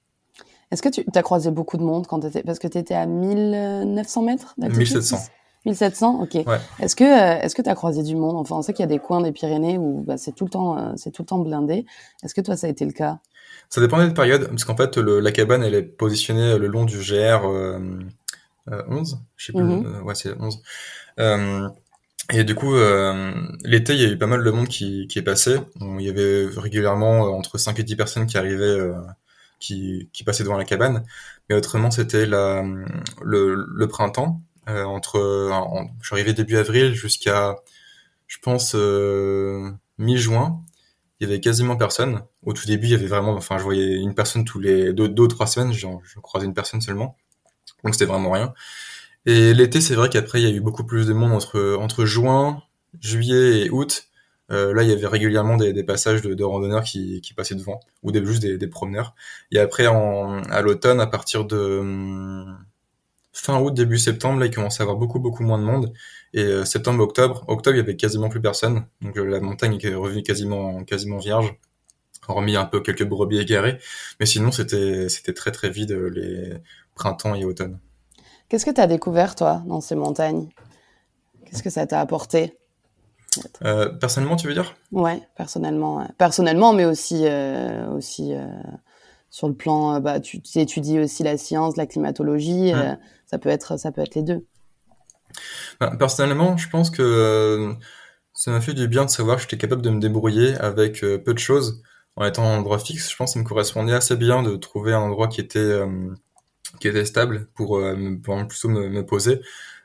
Est-ce 0.70 0.82
que 0.82 0.88
tu 0.90 1.02
as 1.14 1.22
croisé 1.22 1.50
beaucoup 1.50 1.78
de 1.78 1.82
monde 1.82 2.06
quand 2.06 2.20
tu 2.20 2.26
étais 2.26 2.42
parce 2.42 2.58
que 2.58 2.68
tu 2.68 2.76
étais 2.76 2.94
à 2.94 3.06
1900 3.06 4.22
mètres 4.22 4.54
d'altitude? 4.58 4.96
1700. 4.96 5.18
1700, 5.66 6.20
ok. 6.22 6.46
Ouais. 6.46 6.58
Est-ce 6.80 6.94
que 6.94 7.04
euh, 7.04 7.40
est-ce 7.40 7.54
que 7.54 7.62
tu 7.62 7.68
as 7.68 7.74
croisé 7.74 8.02
du 8.02 8.16
monde? 8.16 8.36
Enfin, 8.36 8.56
on 8.56 8.62
sait 8.62 8.72
qu'il 8.72 8.82
y 8.82 8.88
a 8.88 8.88
des 8.88 8.98
coins 8.98 9.20
des 9.20 9.32
Pyrénées 9.32 9.78
où 9.78 10.02
bah, 10.06 10.16
c'est 10.16 10.32
tout 10.32 10.44
le 10.44 10.50
temps 10.50 10.78
euh, 10.78 10.92
c'est 10.96 11.10
tout 11.10 11.22
le 11.22 11.26
temps 11.26 11.38
blindé. 11.38 11.84
Est-ce 12.22 12.34
que 12.34 12.40
toi 12.40 12.56
ça 12.56 12.66
a 12.66 12.70
été 12.70 12.84
le 12.84 12.92
cas? 12.92 13.18
Ça 13.68 13.80
dépendait 13.80 14.08
de 14.08 14.12
période 14.12 14.48
parce 14.48 14.64
qu'en 14.64 14.76
fait 14.76 14.96
le, 14.96 15.20
la 15.20 15.32
cabane 15.32 15.62
elle 15.62 15.74
est 15.74 15.82
positionnée 15.82 16.58
le 16.58 16.66
long 16.68 16.84
du 16.84 16.98
GR 16.98 17.44
euh, 17.44 17.78
11, 18.66 19.14
euh, 19.14 19.16
je 19.36 19.46
sais 19.46 19.52
plus. 19.52 19.62
Mm-hmm. 19.62 20.02
ouais, 20.02 20.14
c'est 20.14 20.34
11. 20.38 20.62
et 22.32 22.44
du 22.44 22.54
coup, 22.54 22.74
l'été, 23.64 23.94
il 23.94 24.00
y 24.00 24.04
a 24.04 24.08
eu 24.08 24.18
pas 24.18 24.26
mal 24.26 24.44
de 24.44 24.50
monde 24.50 24.68
qui, 24.68 25.06
qui 25.08 25.18
est 25.18 25.22
passé. 25.22 25.56
il 25.80 26.02
y 26.02 26.08
avait 26.08 26.46
régulièrement 26.56 27.22
entre 27.36 27.58
5 27.58 27.78
et 27.78 27.82
10 27.82 27.96
personnes 27.96 28.26
qui 28.26 28.38
arrivaient 28.38 28.78
qui, 29.58 30.10
qui 30.12 30.24
passait 30.24 30.44
devant 30.44 30.56
la 30.56 30.64
cabane. 30.64 31.04
Mais 31.48 31.56
autrement, 31.56 31.90
c'était 31.90 32.26
le 32.26 33.86
printemps. 33.86 34.42
Euh, 34.68 34.84
entre, 34.84 35.50
suis 36.02 36.14
arrivé 36.14 36.32
début 36.34 36.56
avril 36.56 36.94
jusqu'à, 36.94 37.56
je 38.26 38.38
pense, 38.42 38.74
euh, 38.74 39.70
mi-juin. 39.98 40.62
Il 41.20 41.28
y 41.28 41.30
avait 41.30 41.40
quasiment 41.40 41.76
personne. 41.76 42.22
Au 42.44 42.52
tout 42.52 42.66
début, 42.66 42.86
il 42.86 42.90
y 42.92 42.94
avait 42.94 43.06
vraiment, 43.06 43.32
enfin, 43.34 43.58
je 43.58 43.64
voyais 43.64 43.96
une 43.96 44.14
personne 44.14 44.44
tous 44.44 44.60
les 44.60 44.92
deux, 44.92 45.08
deux 45.08 45.24
ou 45.24 45.28
trois 45.28 45.46
semaines. 45.46 45.72
Genre, 45.72 46.00
je 46.04 46.20
croisais 46.20 46.46
une 46.46 46.54
personne 46.54 46.80
seulement. 46.80 47.16
Donc, 47.84 47.94
c'était 47.94 48.06
vraiment 48.06 48.30
rien. 48.30 48.54
Et 49.26 49.54
l'été, 49.54 49.80
c'est 49.80 49.94
vrai 49.94 50.08
qu'après, 50.10 50.40
il 50.40 50.48
y 50.48 50.52
a 50.52 50.54
eu 50.54 50.60
beaucoup 50.60 50.84
plus 50.84 51.06
de 51.06 51.12
monde 51.12 51.32
entre, 51.32 51.76
entre 51.80 52.04
juin, 52.04 52.62
juillet 53.00 53.66
et 53.66 53.70
août. 53.70 54.04
Euh, 54.50 54.72
là, 54.74 54.82
il 54.82 54.90
y 54.90 54.92
avait 54.92 55.06
régulièrement 55.06 55.56
des, 55.56 55.72
des 55.72 55.84
passages 55.84 56.22
de, 56.22 56.34
de, 56.34 56.44
randonneurs 56.44 56.82
qui, 56.84 57.20
qui, 57.20 57.34
passaient 57.34 57.54
devant, 57.54 57.80
ou 58.02 58.12
des, 58.12 58.24
juste 58.24 58.40
des, 58.42 58.56
des 58.58 58.68
promeneurs. 58.68 59.14
Et 59.52 59.58
après, 59.58 59.86
en, 59.86 60.42
à 60.44 60.62
l'automne, 60.62 61.00
à 61.00 61.06
partir 61.06 61.44
de 61.44 61.56
hum, 61.80 62.58
fin 63.40 63.60
août, 63.60 63.72
début 63.74 63.98
septembre, 63.98 64.40
là, 64.40 64.46
il 64.46 64.54
commençait 64.54 64.82
à 64.82 64.84
avoir 64.84 64.96
beaucoup, 64.96 65.18
beaucoup 65.18 65.42
moins 65.42 65.58
de 65.58 65.64
monde. 65.64 65.92
Et 66.34 66.42
euh, 66.42 66.64
septembre, 66.64 67.02
octobre, 67.02 67.44
octobre, 67.48 67.76
il 67.76 67.78
y 67.78 67.82
avait 67.82 67.96
quasiment 67.96 68.28
plus 68.28 68.40
personne. 68.40 68.86
Donc 69.00 69.16
euh, 69.16 69.24
la 69.24 69.40
montagne 69.40 69.78
est 69.82 69.94
revenue 69.94 70.22
quasiment, 70.22 70.84
quasiment 70.84 71.18
vierge, 71.18 71.54
hormis 72.28 72.56
un 72.56 72.64
peu 72.64 72.80
quelques 72.80 73.06
brebis 73.06 73.38
égarées. 73.38 73.78
Mais 74.20 74.26
sinon, 74.26 74.50
c'était, 74.52 75.08
c'était 75.08 75.34
très, 75.34 75.52
très 75.52 75.70
vide 75.70 75.92
les 75.92 76.54
printemps 76.94 77.34
et 77.34 77.44
automne. 77.44 77.78
Qu'est-ce 78.48 78.64
que 78.64 78.70
tu 78.70 78.80
as 78.80 78.86
découvert, 78.86 79.34
toi, 79.34 79.62
dans 79.66 79.80
ces 79.80 79.94
montagnes? 79.94 80.48
Qu'est-ce 81.44 81.62
que 81.62 81.70
ça 81.70 81.86
t'a 81.86 82.00
apporté? 82.00 82.58
Euh, 83.64 83.88
personnellement, 83.88 84.36
tu 84.36 84.46
veux 84.46 84.54
dire? 84.54 84.74
Ouais, 84.92 85.20
personnellement, 85.36 86.06
personnellement, 86.16 86.72
mais 86.72 86.84
aussi 86.84 87.26
euh, 87.26 87.88
aussi 87.90 88.32
euh, 88.34 88.46
sur 89.30 89.48
le 89.48 89.54
plan, 89.54 90.00
bah, 90.00 90.20
tu, 90.20 90.40
étudies 90.56 90.98
aussi 91.00 91.22
la 91.22 91.36
science, 91.36 91.76
la 91.76 91.86
climatologie, 91.86 92.72
ça 93.30 93.38
peut 93.38 93.48
être 93.48 93.78
ça 93.78 93.92
peut 93.92 94.00
être 94.00 94.14
les 94.14 94.22
deux. 94.22 94.46
Bah, 95.80 95.92
personnellement, 95.98 96.56
je 96.56 96.68
pense 96.68 96.90
que 96.90 97.74
ça 98.34 98.50
m'a 98.50 98.60
fait 98.60 98.74
du 98.74 98.88
bien 98.88 99.04
de 99.04 99.10
savoir 99.10 99.36
que 99.36 99.42
j'étais 99.42 99.58
capable 99.58 99.82
de 99.82 99.90
me 99.90 100.00
débrouiller 100.00 100.56
avec 100.56 101.00
peu 101.00 101.34
de 101.34 101.38
choses 101.38 101.82
en 102.16 102.24
étant 102.24 102.44
en 102.44 102.58
endroit 102.58 102.78
fixe. 102.78 103.10
Je 103.10 103.16
pense 103.16 103.30
que 103.30 103.34
ça 103.34 103.40
me 103.40 103.44
correspondait 103.44 103.92
assez 103.94 104.16
bien 104.16 104.42
de 104.42 104.56
trouver 104.56 104.92
un 104.94 105.00
endroit 105.00 105.28
qui 105.28 105.40
était 105.40 105.80
qui 106.80 106.88
était 106.88 107.04
stable 107.04 107.48
pour, 107.54 107.80
plutôt 108.48 108.68
me, 108.68 109.02
poser 109.02 109.40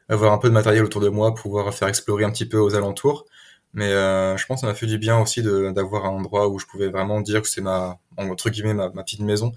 avoir 0.09 0.33
un 0.33 0.37
peu 0.37 0.49
de 0.49 0.53
matériel 0.53 0.83
autour 0.83 1.01
de 1.01 1.09
moi, 1.09 1.33
pouvoir 1.33 1.73
faire 1.73 1.87
explorer 1.87 2.23
un 2.23 2.31
petit 2.31 2.45
peu 2.45 2.57
aux 2.57 2.75
alentours. 2.75 3.25
Mais 3.73 3.91
euh, 3.91 4.37
je 4.37 4.45
pense 4.45 4.61
que 4.61 4.61
ça 4.61 4.67
m'a 4.67 4.75
fait 4.75 4.85
du 4.85 4.97
bien 4.97 5.19
aussi 5.19 5.41
d'avoir 5.41 6.05
un 6.05 6.09
endroit 6.09 6.47
où 6.47 6.59
je 6.59 6.65
pouvais 6.65 6.89
vraiment 6.89 7.21
dire 7.21 7.41
que 7.41 7.49
c'est 7.49 7.61
ma, 7.61 7.97
entre 8.17 8.49
guillemets, 8.49 8.73
ma, 8.73 8.89
ma, 8.89 9.03
petite 9.03 9.21
maison, 9.21 9.51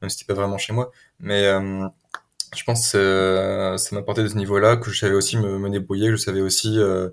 même 0.00 0.08
si 0.08 0.18
c'était 0.18 0.32
pas 0.32 0.40
vraiment 0.40 0.58
chez 0.58 0.72
moi. 0.72 0.90
Mais 1.20 1.44
euh, 1.44 1.86
je 2.56 2.64
pense 2.64 2.92
que 2.92 3.74
ça 3.78 3.94
m'a 3.94 4.00
apporté 4.00 4.22
de 4.22 4.28
ce 4.28 4.36
niveau-là, 4.36 4.76
que 4.76 4.90
je 4.90 4.98
savais 4.98 5.14
aussi 5.14 5.36
me, 5.36 5.58
me 5.58 5.70
débrouiller, 5.70 6.08
que 6.08 6.16
je 6.16 6.22
savais 6.22 6.40
aussi 6.40 6.78
euh, 6.78 7.10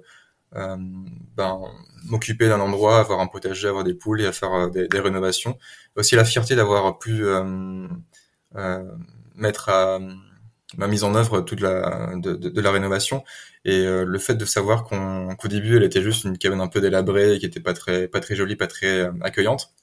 euh 0.55 0.77
ben, 1.35 1.61
m'occuper 2.05 2.47
d'un 2.47 2.59
endroit, 2.59 2.99
avoir 2.99 3.19
un 3.19 3.27
potager, 3.27 3.67
avoir 3.67 3.83
des 3.83 3.93
poules 3.93 4.21
et 4.21 4.27
à 4.27 4.31
faire 4.31 4.53
euh, 4.53 4.69
des, 4.69 4.87
des 4.87 4.99
rénovations. 4.99 5.57
Aussi 5.95 6.15
la 6.15 6.25
fierté 6.25 6.55
d'avoir 6.55 6.99
pu 6.99 7.25
euh, 7.25 7.87
mettre 9.35 9.69
à 9.69 9.99
ma 10.77 10.87
mise 10.87 11.03
en 11.03 11.15
œuvre 11.15 11.41
toute 11.41 11.61
la 11.61 12.15
de, 12.15 12.33
de, 12.35 12.49
de 12.49 12.61
la 12.61 12.71
rénovation 12.71 13.23
et 13.65 13.85
euh, 13.85 14.03
le 14.05 14.19
fait 14.19 14.35
de 14.35 14.45
savoir 14.45 14.83
qu'on 14.83 15.35
qu'au 15.35 15.47
début 15.47 15.77
elle 15.77 15.83
était 15.83 16.01
juste 16.01 16.23
une 16.23 16.37
cabane 16.37 16.61
un 16.61 16.67
peu 16.67 16.81
délabrée 16.81 17.37
qui 17.39 17.45
était 17.45 17.59
pas 17.59 17.73
très 17.73 18.07
pas 18.07 18.19
très 18.19 18.35
jolie 18.35 18.55
pas 18.55 18.67
très 18.67 19.01
euh, 19.01 19.11
accueillante 19.21 19.73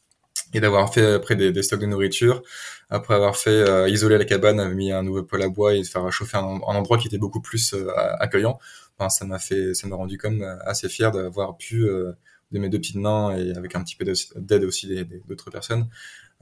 et 0.53 0.61
d'avoir 0.61 0.93
fait 0.93 1.15
après 1.15 1.37
des, 1.37 1.53
des, 1.53 1.63
stocks 1.63 1.81
de 1.81 1.87
nourriture. 1.87 2.43
Après 2.91 3.15
avoir 3.15 3.37
fait 3.37 3.51
euh, 3.51 3.89
isoler 3.89 4.19
la 4.19 4.25
cabane 4.25 4.61
avoir 4.61 4.75
mis 4.75 4.93
un 4.93 5.03
nouveau 5.03 5.23
poêle 5.23 5.43
à 5.43 5.49
bois 5.49 5.75
et 5.75 5.85
faire 5.85 6.11
chauffer 6.13 6.37
un, 6.37 6.43
un 6.45 6.77
endroit 6.77 6.99
qui 6.99 7.09
était 7.09 7.19
beaucoup 7.19 7.41
plus 7.41 7.75
accueillant. 8.19 8.59
Enfin, 8.99 9.09
ça 9.09 9.25
m'a 9.25 9.39
fait 9.39 9.75
ça 9.75 9.87
m'a 9.87 9.97
rendu 9.97 10.19
comme 10.19 10.43
assez 10.65 10.89
fier 10.89 11.11
d'avoir 11.11 11.57
pu 11.57 11.87
de 11.87 12.59
mes 12.59 12.69
deux 12.69 12.79
petites 12.79 12.97
mains 12.97 13.37
et 13.37 13.53
avec 13.57 13.75
un 13.75 13.83
petit 13.83 13.97
peu 13.97 14.05
d'aide 14.37 14.65
aussi 14.65 15.07
d'autres 15.27 15.51
personnes 15.51 15.89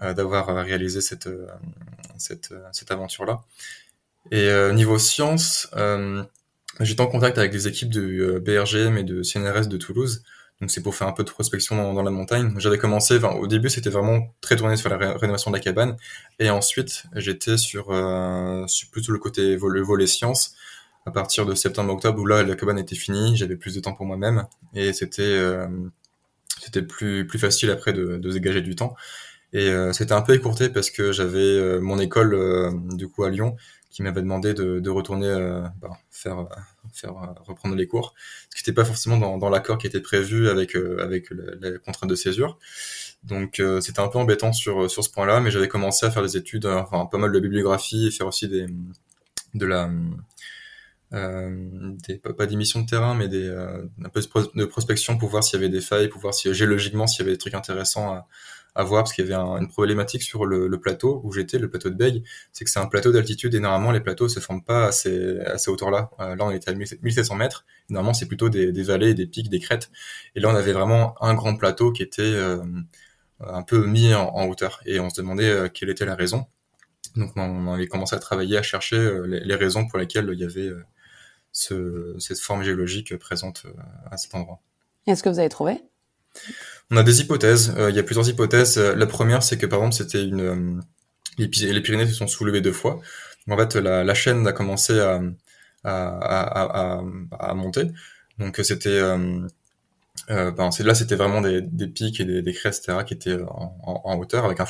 d'avoir 0.00 0.46
réalisé 0.64 1.00
cette 1.00 1.28
cette, 2.18 2.52
cette 2.72 2.90
aventure 2.90 3.26
là 3.26 3.44
et 4.30 4.48
euh, 4.48 4.72
niveau 4.72 4.98
science, 4.98 5.68
euh, 5.76 6.22
j'étais 6.80 7.00
en 7.00 7.06
contact 7.06 7.38
avec 7.38 7.52
des 7.52 7.68
équipes 7.68 7.90
euh, 7.96 8.40
BRGM 8.40 8.98
et 8.98 9.04
de 9.04 9.22
CNRS 9.22 9.68
de 9.68 9.76
Toulouse. 9.76 10.22
Donc 10.60 10.70
c'est 10.70 10.82
pour 10.82 10.94
faire 10.94 11.08
un 11.08 11.12
peu 11.12 11.24
de 11.24 11.30
prospection 11.30 11.92
dans, 11.94 12.02
la 12.02 12.10
montagne. 12.10 12.52
J'avais 12.58 12.76
commencé, 12.76 13.18
au 13.24 13.46
début 13.46 13.70
c'était 13.70 13.88
vraiment 13.88 14.34
très 14.42 14.56
tourné 14.56 14.76
sur 14.76 14.90
la 14.90 15.16
rénovation 15.16 15.50
de 15.50 15.56
la 15.56 15.62
cabane, 15.62 15.96
et 16.38 16.50
ensuite 16.50 17.04
j'étais 17.16 17.56
sur, 17.56 17.90
euh, 17.90 18.66
sur 18.66 18.90
plutôt 18.90 19.12
le 19.12 19.18
côté 19.18 19.56
le 19.56 19.82
volet 19.82 20.06
science 20.06 20.54
à 21.06 21.10
partir 21.10 21.46
de 21.46 21.54
septembre-octobre 21.54 22.20
où 22.20 22.26
là 22.26 22.42
la 22.42 22.56
cabane 22.56 22.78
était 22.78 22.94
finie, 22.94 23.36
j'avais 23.36 23.56
plus 23.56 23.74
de 23.74 23.80
temps 23.80 23.94
pour 23.94 24.04
moi-même 24.04 24.44
et 24.74 24.92
c'était 24.92 25.22
euh, 25.22 25.66
c'était 26.60 26.82
plus 26.82 27.26
plus 27.26 27.38
facile 27.38 27.70
après 27.70 27.94
de, 27.94 28.18
dégager 28.18 28.60
du 28.60 28.76
temps. 28.76 28.94
Et 29.52 29.68
euh, 29.68 29.92
c'était 29.92 30.12
un 30.12 30.22
peu 30.22 30.34
écourté 30.34 30.68
parce 30.68 30.90
que 30.90 31.10
j'avais 31.10 31.80
mon 31.80 31.98
école 31.98 32.36
du 32.94 33.08
coup 33.08 33.24
à 33.24 33.30
Lyon 33.30 33.56
qui 33.90 34.02
m'avait 34.02 34.22
demandé 34.22 34.54
de, 34.54 34.78
de 34.78 34.90
retourner 34.90 35.26
euh, 35.26 35.62
bah, 35.80 35.90
faire 36.10 36.38
euh, 36.38 36.44
faire 36.92 37.10
euh, 37.10 37.26
reprendre 37.44 37.74
les 37.74 37.86
cours, 37.86 38.14
ce 38.48 38.56
qui 38.56 38.62
n'était 38.62 38.80
pas 38.80 38.84
forcément 38.84 39.18
dans, 39.18 39.36
dans 39.36 39.50
l'accord 39.50 39.78
qui 39.78 39.86
était 39.86 40.00
prévu 40.00 40.48
avec 40.48 40.76
avec 40.76 41.30
les 41.30 41.78
contraintes 41.84 42.10
de 42.10 42.14
césure. 42.14 42.58
Donc 43.24 43.60
c'était 43.80 44.00
un 44.00 44.08
peu 44.08 44.18
embêtant 44.18 44.52
sur 44.52 44.90
sur 44.90 45.04
ce 45.04 45.10
point-là, 45.10 45.40
mais 45.40 45.50
j'avais 45.50 45.68
commencé 45.68 46.06
à 46.06 46.10
faire 46.10 46.22
des 46.22 46.36
études, 46.36 46.66
enfin 46.66 47.06
pas 47.06 47.18
mal 47.18 47.32
de 47.32 47.40
bibliographie 47.40 48.06
et 48.06 48.10
faire 48.10 48.26
aussi 48.26 48.48
des 48.48 48.66
de 49.54 49.66
la 49.66 49.90
euh, 51.12 51.92
des, 52.08 52.18
pas 52.18 52.46
d'émissions 52.46 52.80
de 52.80 52.86
terrain, 52.86 53.14
mais 53.14 53.28
des, 53.28 53.48
un 53.50 54.08
peu 54.08 54.20
de 54.54 54.64
prospection 54.64 55.18
pour 55.18 55.28
voir 55.28 55.42
s'il 55.42 55.60
y 55.60 55.62
avait 55.62 55.72
des 55.72 55.80
failles, 55.80 56.08
pour 56.08 56.20
voir 56.20 56.32
si 56.32 56.54
géologiquement 56.54 57.06
s'il 57.06 57.20
y 57.20 57.22
avait 57.22 57.32
des 57.32 57.38
trucs 57.38 57.54
intéressants 57.54 58.12
à, 58.12 58.26
à 58.74 58.84
voir 58.84 59.02
parce 59.02 59.12
qu'il 59.12 59.26
y 59.26 59.32
avait 59.32 59.42
une 59.58 59.68
problématique 59.68 60.22
sur 60.22 60.46
le, 60.46 60.68
plateau 60.80 61.20
où 61.24 61.32
j'étais, 61.32 61.58
le 61.58 61.68
plateau 61.68 61.90
de 61.90 61.94
Bègue, 61.94 62.24
c'est 62.52 62.64
que 62.64 62.70
c'est 62.70 62.78
un 62.78 62.86
plateau 62.86 63.12
d'altitude 63.12 63.54
et 63.54 63.60
normalement 63.60 63.90
les 63.90 64.00
plateaux 64.00 64.28
se 64.28 64.40
forment 64.40 64.62
pas 64.62 64.86
à 64.86 64.92
ces, 64.92 65.40
à 65.40 65.58
ces 65.58 65.70
hauteurs-là. 65.70 66.10
Euh, 66.20 66.36
là 66.36 66.44
on 66.44 66.50
était 66.50 66.70
à 66.70 66.74
1700 66.74 67.34
mètres, 67.34 67.64
normalement 67.88 68.14
c'est 68.14 68.26
plutôt 68.26 68.48
des, 68.48 68.70
vallées, 68.82 69.14
des 69.14 69.26
pics, 69.26 69.48
des 69.48 69.60
crêtes. 69.60 69.90
Et 70.34 70.40
là 70.40 70.48
on 70.48 70.54
avait 70.54 70.72
vraiment 70.72 71.14
un 71.22 71.34
grand 71.34 71.56
plateau 71.56 71.92
qui 71.92 72.02
était 72.02 72.22
euh, 72.22 72.62
un 73.40 73.62
peu 73.62 73.84
mis 73.86 74.14
en, 74.14 74.46
hauteur. 74.46 74.80
Et 74.86 75.00
on 75.00 75.10
se 75.10 75.20
demandait 75.20 75.70
quelle 75.74 75.90
était 75.90 76.06
la 76.06 76.14
raison. 76.14 76.46
Donc 77.16 77.32
on 77.36 77.72
avait 77.72 77.86
commencé 77.86 78.14
à 78.14 78.18
travailler, 78.18 78.56
à 78.56 78.62
chercher 78.62 79.12
les, 79.26 79.54
raisons 79.54 79.86
pour 79.88 79.98
lesquelles 79.98 80.30
il 80.32 80.38
y 80.38 80.44
avait 80.44 80.70
ce, 81.50 82.14
cette 82.18 82.38
forme 82.38 82.62
géologique 82.62 83.16
présente 83.16 83.66
à 84.10 84.16
cet 84.16 84.34
endroit. 84.34 84.60
Est-ce 85.06 85.22
que 85.22 85.28
vous 85.28 85.38
avez 85.38 85.48
trouvé? 85.48 85.82
On 86.90 86.96
a 86.96 87.02
des 87.02 87.20
hypothèses. 87.20 87.74
il 87.88 87.94
y 87.94 87.98
a 87.98 88.02
plusieurs 88.02 88.28
hypothèses. 88.28 88.78
La 88.78 89.06
première, 89.06 89.42
c'est 89.42 89.58
que 89.58 89.66
par 89.66 89.78
exemple, 89.80 89.94
c'était 89.94 90.24
une 90.24 90.82
les, 91.40 91.80
Pyrénées 91.80 92.06
se 92.06 92.14
sont 92.14 92.26
soulevées 92.26 92.60
deux 92.60 92.72
fois. 92.72 93.00
En 93.48 93.56
fait, 93.56 93.76
la, 93.76 94.14
chaîne 94.14 94.46
a 94.46 94.52
commencé 94.52 95.00
à, 95.84 97.02
monter. 97.54 97.90
Donc 98.38 98.58
c'était 98.62 98.88
euh, 98.88 99.46
euh, 100.30 100.50
ben, 100.50 100.70
là 100.80 100.94
c'était 100.94 101.16
vraiment 101.16 101.42
des, 101.42 101.62
pics 101.88 102.20
et 102.20 102.24
des, 102.24 102.40
des 102.40 102.52
crêtes 102.54 102.78
etc 102.78 103.04
qui 103.06 103.12
étaient 103.14 103.36
en, 103.46 104.16
hauteur 104.18 104.46
avec 104.46 104.60
un, 104.60 104.66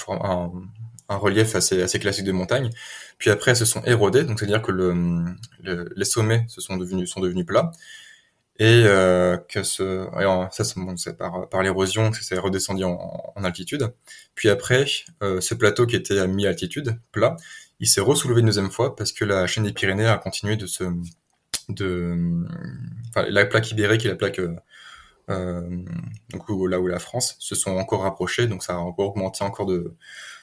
relief 1.09 1.55
assez, 1.55 1.87
classique 1.99 2.25
de 2.25 2.33
montagne. 2.33 2.71
Puis 3.19 3.31
après 3.31 3.52
elles 3.52 3.57
se 3.57 3.64
sont 3.64 3.83
érodées, 3.85 4.25
donc 4.25 4.40
c'est 4.40 4.47
à 4.47 4.49
dire 4.49 4.62
que 4.62 4.73
le, 4.73 5.37
les 5.95 6.05
sommets 6.05 6.45
se 6.49 6.61
sont 6.61 6.76
devenus 6.76 7.47
plats 7.47 7.73
et 8.61 8.85
euh, 8.85 9.38
que 9.38 9.62
ce 9.62 10.07
ça 10.52 10.64
c'est 10.64 11.17
par, 11.17 11.49
par 11.49 11.62
l'érosion 11.62 12.11
que 12.11 12.23
c'est 12.23 12.38
redescendu 12.38 12.85
en, 12.85 13.33
altitude. 13.43 13.93
Puis 14.35 14.50
après 14.50 14.87
euh, 15.23 15.40
ce 15.40 15.55
plateau 15.55 15.87
qui 15.87 15.97
était 15.97 16.19
à 16.19 16.26
mi-altitude 16.26 17.00
plat, 17.11 17.37
il 17.81 17.88
s'est 17.88 18.02
ressoulevé 18.02 18.40
une 18.40 18.47
deuxième 18.47 18.71
fois 18.71 18.95
parce 18.95 19.12
que 19.12 19.25
la 19.25 19.47
chaîne 19.47 19.64
des 19.64 19.73
Pyrénées 19.73 20.07
a 20.07 20.19
continué 20.19 20.57
de 20.57 20.67
se 20.67 20.85
de 21.71 22.45
enfin, 23.09 23.26
la 23.31 23.47
plaque 23.47 23.71
ibérique 23.71 24.05
et 24.05 24.09
la 24.09 24.17
plaque 24.17 24.40
euh, 25.31 25.85
donc 26.31 26.49
là 26.69 26.81
où 26.81 26.87
la 26.87 26.99
France 26.99 27.37
se 27.38 27.55
sont 27.55 27.76
encore 27.76 28.02
rapprochées. 28.02 28.47
Donc 28.47 28.62
ça 28.62 28.75
a 28.75 28.76
encore 28.76 29.11
augmenté 29.11 29.43
encore 29.43 29.67
de 29.67 29.95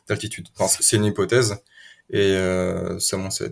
d'altitude. 0.08 0.48
Enfin, 0.58 0.68
c'est 0.82 0.98
une 0.98 1.06
hypothèse. 1.06 1.62
Et 2.10 2.36
euh, 2.36 3.00
ça 3.00 3.18
bon, 3.18 3.30
euh, 3.30 3.52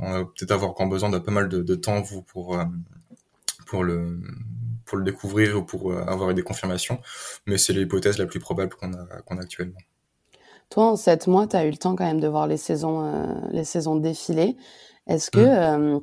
on 0.00 0.12
va 0.12 0.24
peut-être 0.24 0.50
avoir 0.52 0.70
encore 0.70 0.88
besoin 0.88 1.10
de 1.10 1.18
pas 1.18 1.30
mal 1.32 1.48
de, 1.48 1.62
de 1.62 1.74
temps 1.74 2.00
vous 2.00 2.22
pour 2.22 2.58
pour 3.66 3.84
le 3.84 4.20
pour 4.86 4.98
le 4.98 5.04
découvrir 5.04 5.56
ou 5.56 5.62
pour 5.62 5.92
avoir 5.94 6.34
des 6.34 6.42
confirmations 6.42 7.00
mais 7.46 7.58
c'est 7.58 7.72
l'hypothèse 7.72 8.18
la 8.18 8.26
plus 8.26 8.40
probable 8.40 8.74
qu'on 8.74 8.92
a 8.92 9.22
qu'on 9.22 9.38
a 9.38 9.42
actuellement 9.42 9.80
toi, 10.70 10.86
en 10.86 10.96
sept 10.96 11.26
mois, 11.26 11.46
tu 11.46 11.56
as 11.56 11.66
eu 11.66 11.70
le 11.70 11.76
temps 11.76 11.94
quand 11.94 12.04
même 12.04 12.20
de 12.20 12.28
voir 12.28 12.46
les 12.46 12.56
saisons, 12.56 13.04
euh, 13.04 13.26
les 13.52 13.64
saisons 13.64 13.96
défiler. 13.96 14.56
Est-ce 15.06 15.30
que, 15.30 15.38
mmh. 15.38 15.42
euh, 15.94 16.00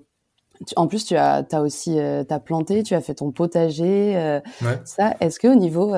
en 0.76 0.88
plus, 0.88 1.06
tu 1.06 1.16
as, 1.16 1.46
as 1.52 1.62
aussi 1.62 2.00
euh, 2.00 2.24
as 2.30 2.40
planté, 2.40 2.84
tu 2.84 2.94
as 2.94 3.02
fait 3.02 3.16
ton 3.16 3.32
potager. 3.32 4.42
Ouais. 4.62 4.80
Ça, 4.86 5.16
est-ce 5.20 5.40
que 5.40 5.48
au 5.48 5.56
niveau 5.56 5.94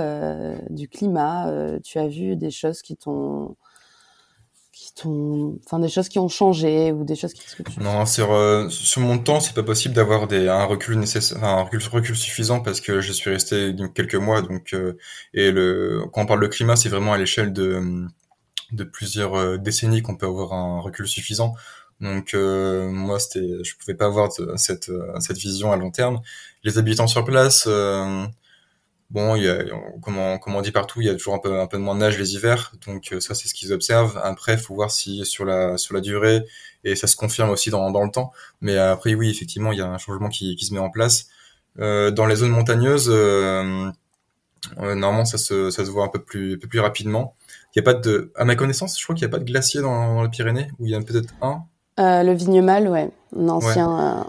du 0.69 0.87
climat, 0.87 1.51
tu 1.83 1.99
as 1.99 2.07
vu 2.07 2.35
des 2.35 2.51
choses 2.51 2.81
qui 2.81 2.95
t'ont 2.95 3.55
enfin 5.65 5.79
des 5.79 5.89
choses 5.89 6.07
qui 6.07 6.19
ont 6.19 6.27
changé 6.27 6.91
ou 6.91 7.03
des 7.03 7.15
choses 7.15 7.33
qui 7.33 7.41
non 7.81 8.05
sur 8.05 8.27
sur 8.69 9.01
mon 9.01 9.17
temps 9.17 9.39
c'est 9.39 9.55
pas 9.55 9.63
possible 9.63 9.95
d'avoir 9.95 10.27
des 10.27 10.47
un 10.47 10.65
recul 10.65 10.99
nécessaire 10.99 11.43
un 11.43 11.63
recul, 11.63 11.81
recul, 11.91 12.15
suffisant 12.15 12.59
parce 12.59 12.79
que 12.79 13.01
je 13.01 13.11
suis 13.11 13.31
resté 13.31 13.75
quelques 13.95 14.15
mois 14.15 14.43
donc 14.43 14.75
et 15.33 15.51
le 15.51 16.03
quand 16.13 16.21
on 16.21 16.25
parle 16.27 16.41
de 16.41 16.47
climat 16.47 16.75
c'est 16.75 16.89
vraiment 16.89 17.13
à 17.13 17.17
l'échelle 17.17 17.53
de 17.53 18.07
de 18.73 18.83
plusieurs 18.83 19.35
euh, 19.35 19.57
décennies 19.57 20.01
qu'on 20.01 20.15
peut 20.17 20.25
avoir 20.25 20.53
un 20.53 20.81
recul 20.81 21.07
suffisant. 21.07 21.53
Donc 22.01 22.33
euh, 22.33 22.89
moi, 22.89 23.19
c'était, 23.19 23.63
je 23.63 23.77
pouvais 23.77 23.93
pas 23.93 24.05
avoir 24.05 24.29
cette 24.57 24.89
euh, 24.89 25.19
cette 25.19 25.37
vision 25.37 25.71
à 25.71 25.77
long 25.77 25.91
terme. 25.91 26.21
Les 26.63 26.77
habitants 26.77 27.07
sur 27.07 27.23
place, 27.23 27.67
bon, 29.13 29.35
il 29.35 29.43
y 29.43 29.49
a, 29.49 29.63
comme 30.01 30.17
on, 30.17 30.37
comme 30.39 30.55
on 30.55 30.61
dit 30.61 30.71
partout, 30.71 30.99
il 30.99 31.07
y 31.07 31.09
a 31.09 31.13
toujours 31.13 31.35
un 31.35 31.39
peu 31.39 31.59
un 31.59 31.67
peu 31.67 31.77
moins 31.77 31.95
de 31.95 32.01
neige 32.01 32.17
les 32.19 32.33
hivers. 32.35 32.73
Donc 32.85 33.15
ça, 33.19 33.33
c'est 33.35 33.47
ce 33.47 33.53
qu'ils 33.53 33.71
observent. 33.71 34.19
Après, 34.23 34.57
faut 34.57 34.75
voir 34.75 34.91
si 34.91 35.25
sur 35.25 35.45
la 35.45 35.77
sur 35.77 35.93
la 35.93 36.01
durée 36.01 36.43
et 36.83 36.95
ça 36.95 37.07
se 37.07 37.15
confirme 37.15 37.49
aussi 37.51 37.69
dans 37.69 37.89
dans 37.91 38.03
le 38.03 38.11
temps. 38.11 38.33
Mais 38.59 38.77
après, 38.77 39.13
oui, 39.15 39.29
effectivement, 39.29 39.71
il 39.71 39.77
y 39.77 39.81
a 39.81 39.87
un 39.87 39.97
changement 39.97 40.29
qui 40.29 40.55
qui 40.57 40.65
se 40.65 40.73
met 40.73 40.79
en 40.81 40.89
place. 40.89 41.27
dans 41.77 42.25
les 42.27 42.35
zones 42.35 42.51
montagneuses, 42.51 43.09
normalement, 44.77 45.25
ça 45.25 45.37
se 45.37 45.71
ça 45.71 45.85
se 45.85 45.91
voit 45.91 46.05
un 46.05 46.09
peu 46.09 46.21
plus 46.21 46.55
un 46.55 46.57
peu 46.57 46.67
plus 46.67 46.79
rapidement. 46.79 47.35
Il 47.75 47.79
y 47.79 47.81
a 47.81 47.83
pas 47.83 47.95
de, 47.95 48.31
à 48.35 48.45
ma 48.45 48.55
connaissance, 48.55 48.99
je 48.99 49.03
crois 49.03 49.15
qu'il 49.15 49.25
n'y 49.25 49.31
a 49.31 49.35
pas 49.35 49.39
de 49.39 49.49
glacier 49.49 49.81
dans, 49.81 50.15
dans 50.15 50.23
les 50.23 50.29
Pyrénées, 50.29 50.69
ou 50.77 50.85
il 50.85 50.91
y 50.91 50.95
en 50.95 51.01
a 51.01 51.03
peut-être 51.03 51.33
un. 51.41 51.63
Euh, 51.99 52.23
le 52.23 52.33
Vignemal, 52.33 52.87
ouais, 52.87 53.09
un 53.35 53.49
ancien. 53.49 54.19
Euh, 54.19 54.23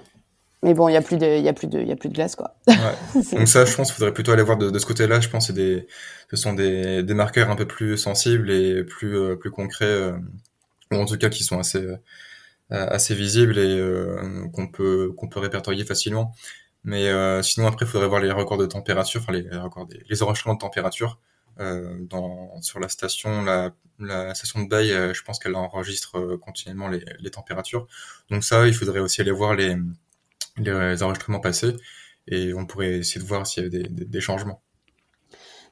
mais 0.64 0.74
bon, 0.74 0.88
il 0.88 0.92
y 0.92 0.96
a 0.96 1.02
plus 1.02 1.16
de, 1.16 1.38
il 1.38 1.44
y 1.44 1.48
a 1.48 1.52
plus 1.52 1.68
de, 1.68 1.80
il 1.80 1.88
y 1.88 1.92
a 1.92 1.96
plus 1.96 2.08
de 2.08 2.14
glace, 2.14 2.36
quoi. 2.36 2.56
Ouais. 2.66 2.76
Donc 3.32 3.48
ça, 3.48 3.64
je 3.64 3.74
pense, 3.74 3.88
qu'il 3.88 3.96
faudrait 3.96 4.14
plutôt 4.14 4.32
aller 4.32 4.42
voir 4.42 4.56
de, 4.56 4.70
de 4.70 4.78
ce 4.78 4.86
côté-là. 4.86 5.20
Je 5.20 5.28
pense 5.28 5.48
que 5.48 5.52
des, 5.52 5.86
ce 6.30 6.36
sont 6.36 6.54
des, 6.54 7.02
des 7.02 7.14
marqueurs 7.14 7.50
un 7.50 7.56
peu 7.56 7.66
plus 7.66 7.96
sensibles 7.96 8.50
et 8.50 8.82
plus, 8.84 9.16
euh, 9.16 9.36
plus 9.36 9.50
concrets, 9.50 9.84
euh, 9.84 10.12
ou 10.90 10.96
en 10.96 11.04
tout 11.04 11.16
cas 11.16 11.28
qui 11.28 11.44
sont 11.44 11.58
assez, 11.58 11.86
assez 12.70 13.14
visibles 13.14 13.58
et 13.58 13.80
qu'on 14.52 14.68
peut, 14.68 15.12
qu'on 15.16 15.28
peut 15.28 15.40
répertorier 15.40 15.84
facilement. 15.84 16.34
Mais 16.84 17.10
sinon, 17.42 17.66
après, 17.66 17.84
il 17.86 17.88
faudrait 17.88 18.08
voir 18.08 18.20
les 18.20 18.30
records 18.30 18.58
de 18.58 18.66
température, 18.66 19.20
enfin 19.22 19.32
les, 19.32 19.42
les 19.42 19.56
records, 19.56 19.86
des, 19.86 20.02
les 20.08 20.22
enregistrements 20.22 20.54
de 20.54 20.60
température 20.60 21.18
euh, 21.60 21.98
dans, 22.00 22.60
sur 22.62 22.80
la 22.80 22.88
station, 22.88 23.42
la, 23.44 23.70
la 24.00 24.34
station 24.34 24.64
de 24.64 24.74
euh, 24.74 25.14
je 25.14 25.22
pense 25.22 25.38
qu'elle 25.38 25.54
enregistre 25.54 26.18
euh, 26.18 26.36
continuellement 26.36 26.88
les, 26.88 27.04
les, 27.20 27.30
températures. 27.30 27.86
Donc 28.28 28.42
ça, 28.42 28.66
il 28.66 28.74
faudrait 28.74 28.98
aussi 28.98 29.20
aller 29.20 29.30
voir 29.30 29.54
les, 29.54 29.76
les 30.56 31.02
enregistrements 31.02 31.40
passés 31.40 31.74
et 32.28 32.54
on 32.54 32.66
pourrait 32.66 32.98
essayer 32.98 33.20
de 33.20 33.26
voir 33.26 33.46
s'il 33.46 33.64
y 33.64 33.66
avait 33.66 33.78
des, 33.82 33.88
des, 33.88 34.04
des 34.04 34.20
changements. 34.20 34.62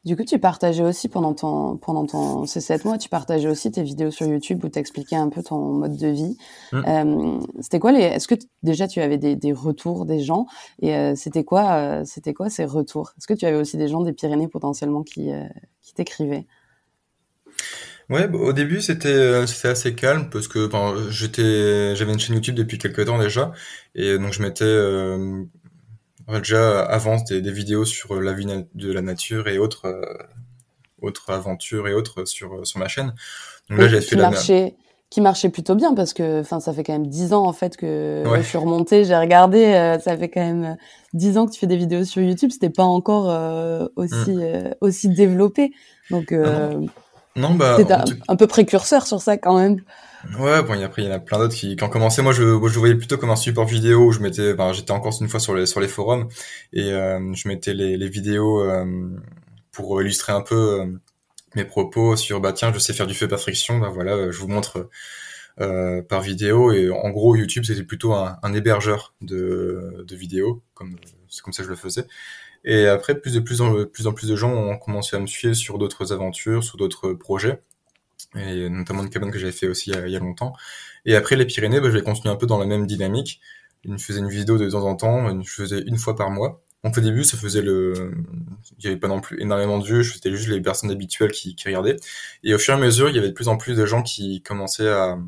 Du 0.05 0.17
coup, 0.17 0.25
tu 0.25 0.41
partageais 0.41 0.83
aussi 0.83 1.09
pendant 1.09 1.33
ton, 1.33 1.77
pendant 1.77 2.05
ton, 2.05 2.45
ces 2.45 2.61
sept 2.61 2.85
mois, 2.85 2.99
tu 2.99 3.09
partageais 3.09 3.49
aussi 3.49 3.71
tes 3.71 3.85
vidéos 3.85 4.11
sur 4.11 4.27
YouTube 4.27 4.65
où 4.65 4.69
tu 4.69 4.81
expliquais 4.81 5.15
un 5.15 5.29
peu 5.29 5.45
ton 5.45 5.61
mode 5.75 5.97
de 5.97 6.09
vie. 6.09 6.37
Mmh. 6.73 6.83
Euh, 6.89 7.41
c'était 7.61 7.79
quoi 7.79 7.93
les, 7.93 8.01
est-ce 8.01 8.27
que 8.27 8.35
déjà 8.65 8.89
tu 8.89 9.01
avais 9.01 9.17
des, 9.17 9.37
des 9.37 9.53
retours 9.53 10.05
des 10.05 10.19
gens 10.19 10.47
et 10.81 10.97
euh, 10.97 11.15
c'était 11.15 11.45
quoi, 11.45 11.75
euh, 11.75 12.03
c'était 12.05 12.35
quoi 12.35 12.51
ces 12.51 12.65
retours? 12.65 13.13
Est-ce 13.17 13.29
que 13.29 13.35
tu 13.35 13.47
avais 13.47 13.57
aussi 13.57 13.77
des 13.77 13.87
gens 13.87 14.01
des 14.01 14.13
Pyrénées 14.13 14.49
potentiellement 14.49 15.05
qui, 15.05 15.31
qui 15.81 15.95
t'écrivaient? 15.95 16.49
Ouais, 18.11 18.29
bah, 18.29 18.39
au 18.39 18.53
début 18.53 18.81
c'était 18.81 19.09
euh, 19.09 19.47
c'était 19.47 19.69
assez 19.69 19.95
calme 19.95 20.29
parce 20.31 20.49
que 20.49 20.69
j'étais 21.11 21.95
j'avais 21.97 22.13
une 22.13 22.19
chaîne 22.19 22.35
YouTube 22.35 22.55
depuis 22.55 22.79
quelques 22.79 23.07
temps 23.07 23.19
déjà 23.19 23.53
et 23.95 24.19
donc 24.19 24.33
je 24.33 24.43
m'étais 24.43 24.65
déjà 26.41 26.81
avance 26.81 27.25
des, 27.25 27.41
des, 27.41 27.53
vidéos 27.53 27.85
sur 27.85 28.21
la 28.21 28.33
vie 28.33 28.47
de 28.75 28.93
la 28.93 29.03
nature 29.03 29.49
et 29.49 29.59
autres 29.59 29.87
euh, 29.87 30.03
autres 31.01 31.31
aventures 31.31 31.89
et 31.89 31.95
autres 31.95 32.25
sur 32.25 32.67
sur 32.67 32.79
ma 32.79 32.89
chaîne. 32.89 33.15
Donc 33.71 33.79
là, 33.79 33.89
j'ai 33.89 34.01
fait 34.01 34.17
la 34.17 34.31
marchait, 34.31 34.75
qui 35.13 35.21
marchait 35.21 35.51
plutôt 35.51 35.75
bien 35.75 35.93
parce 35.95 36.15
que 36.15 36.41
enfin 36.41 36.59
ça 36.59 36.73
fait 36.73 36.83
quand 36.85 36.95
même 36.95 37.07
dix 37.07 37.35
ans 37.35 37.45
en 37.45 37.53
fait 37.53 37.77
que 37.77 38.25
je 38.35 38.41
suis 38.41 38.57
remontée, 38.57 39.05
j'ai 39.05 39.15
regardé, 39.15 39.63
euh, 39.63 39.99
ça 39.99 40.17
fait 40.17 40.31
quand 40.31 40.41
même 40.41 40.79
dix 41.13 41.37
ans 41.37 41.47
que 41.47 41.53
tu 41.53 41.61
fais 41.61 41.67
des 41.67 41.77
vidéos 41.77 42.05
sur 42.05 42.23
YouTube, 42.23 42.51
c'était 42.51 42.71
pas 42.71 42.85
encore 42.85 43.29
euh, 43.29 43.87
aussi 43.97 44.31
mm. 44.31 44.41
euh, 44.41 44.71
aussi 44.81 45.11
développé. 45.11 45.73
Donc 46.11 46.33
ah 46.33 46.71
non, 47.37 47.55
bah 47.55 47.79
un, 47.79 48.05
un, 48.29 48.37
peu 48.37 48.47
précurseur 48.47 49.07
sur 49.07 49.21
ça 49.21 49.37
quand 49.39 49.59
même. 49.59 49.81
Ouais, 50.39 50.63
bon, 50.63 50.81
après 50.83 51.03
il 51.03 51.07
y 51.07 51.09
en 51.09 51.15
a 51.15 51.19
plein 51.19 51.39
d'autres 51.39 51.55
qui, 51.55 51.77
ont 51.83 51.89
commencé. 51.89 52.23
Moi, 52.23 52.33
je, 52.33 52.43
je 52.43 52.79
voyais 52.79 52.95
plutôt 52.95 53.19
comme 53.19 53.31
un 53.31 53.37
support 53.37 53.67
vidéo 53.67 54.07
où 54.07 54.13
je 54.13 54.21
mettais, 54.21 54.55
ben, 54.55 54.73
j'étais 54.73 54.93
encore 54.93 55.15
une 55.21 55.29
fois 55.29 55.41
sur 55.41 55.55
les 55.55 55.67
sur 55.67 55.81
les 55.81 55.89
forums 55.89 56.29
et 56.73 56.93
euh, 56.93 57.33
je 57.35 57.49
mettais 57.49 57.75
les, 57.75 57.97
les 57.97 58.09
vidéos 58.09 58.63
euh, 58.63 58.85
pour 59.73 60.01
illustrer 60.01 60.33
un 60.33 60.43
peu 60.43 60.81
euh, 60.81 60.87
mes 61.55 61.65
propos 61.65 62.17
sur 62.17 62.41
bah 62.41 62.53
tiens, 62.53 62.73
je 62.73 62.79
sais 62.79 62.93
faire 62.93 63.07
du 63.07 63.15
feu 63.15 63.29
par 63.29 63.41
friction. 63.41 63.79
Bah 63.79 63.91
voilà, 63.93 64.31
je 64.31 64.39
vous 64.39 64.49
montre 64.49 64.91
euh, 65.61 66.03
par 66.03 66.21
vidéo 66.23 66.73
et 66.73 66.91
en 66.91 67.11
gros 67.11 67.37
YouTube 67.37 67.65
c'était 67.67 67.83
plutôt 67.83 68.15
un, 68.15 68.39
un, 68.43 68.55
hébergeur 68.55 69.15
de, 69.21 70.05
de 70.07 70.17
vidéos 70.17 70.63
comme 70.73 70.97
c'est 71.29 71.43
comme 71.43 71.53
ça 71.53 71.63
que 71.63 71.67
je 71.67 71.71
le 71.71 71.77
faisais. 71.77 72.07
Et 72.65 72.87
après, 72.87 73.19
plus 73.21 73.35
de 73.35 73.41
plus 73.41 73.61
en 73.61 73.85
plus 73.87 74.07
en 74.07 74.13
plus 74.13 74.29
de 74.29 74.37
gens 74.37 74.53
ont 74.53 74.79
commencé 74.79 75.17
à 75.17 75.19
me 75.21 75.27
suivre 75.27 75.55
sur 75.55 75.79
d'autres 75.79 76.13
aventures, 76.13 76.63
sur 76.63 76.77
d'autres 76.77 77.13
projets 77.13 77.61
et 78.37 78.69
notamment 78.69 79.03
une 79.03 79.11
cabane 79.11 79.31
que 79.31 79.39
j'avais 79.39 79.53
fait 79.53 79.69
aussi 79.69 79.91
il 79.91 80.11
y, 80.11 80.17
a, 80.17 80.19
longtemps. 80.19 80.55
Et 81.05 81.17
après 81.17 81.37
les 81.37 81.47
Pyrénées, 81.47 81.81
bah, 81.81 81.89
je 81.89 81.97
vais 81.97 82.03
continuer 82.03 82.33
un 82.33 82.37
peu 82.37 82.47
dans 82.47 82.59
la 82.59 82.67
même 82.67 82.87
dynamique. 82.87 83.41
Je 83.85 83.97
faisais 83.97 84.21
une 84.21 84.29
vidéo 84.29 84.59
de 84.59 84.71
temps 84.71 84.85
en 84.85 84.95
temps, 84.95 85.43
je 85.43 85.51
faisais 85.51 85.81
une 85.81 85.99
fois 85.99 86.15
par 86.17 86.31
mois. 86.31 86.63
Donc 86.85 86.99
au 86.99 87.01
début, 87.01 87.25
ça 87.25 87.37
faisait 87.37 87.63
le, 87.63 88.13
il 88.79 88.85
y 88.85 88.87
avait 88.89 88.97
pas 88.97 89.09
non 89.09 89.21
plus 89.21 89.41
énormément 89.41 89.79
de 89.79 89.85
vues, 89.85 90.05
c'était 90.05 90.33
juste 90.33 90.49
les 90.49 90.61
personnes 90.61 90.91
habituelles 90.91 91.31
qui, 91.31 91.57
regardaient. 91.65 91.97
Et 92.43 92.55
au 92.55 92.59
fur 92.59 92.75
et 92.75 92.77
à 92.77 92.81
mesure, 92.81 93.09
il 93.09 93.15
y 93.15 93.19
avait 93.19 93.29
de 93.29 93.35
plus 93.35 93.49
en 93.49 93.57
plus 93.57 93.77
de 93.77 93.87
gens 93.87 94.03
qui 94.03 94.43
commençaient 94.43 94.89
à, 94.89 95.19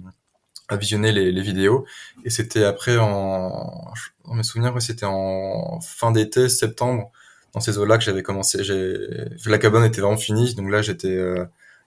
visionner 0.73 1.13
les, 1.13 1.43
vidéos. 1.43 1.85
Et 2.25 2.31
c'était 2.31 2.65
après 2.65 2.97
en, 2.97 3.93
en 4.25 4.35
mes 4.35 4.43
souvenirs, 4.43 4.75
c'était 4.81 5.07
en 5.07 5.81
fin 5.81 6.11
d'été, 6.11 6.49
septembre, 6.49 7.13
dans 7.55 7.61
ces 7.61 7.79
eaux-là 7.79 7.99
que 7.99 8.05
j'avais 8.05 8.23
commencé. 8.23 8.63
La 9.47 9.59
cabane 9.59 9.85
était 9.85 10.01
vraiment 10.01 10.17
finie, 10.17 10.55
donc 10.55 10.71
là 10.71 10.83
j'étais 10.83 11.17
euh, 11.17 11.45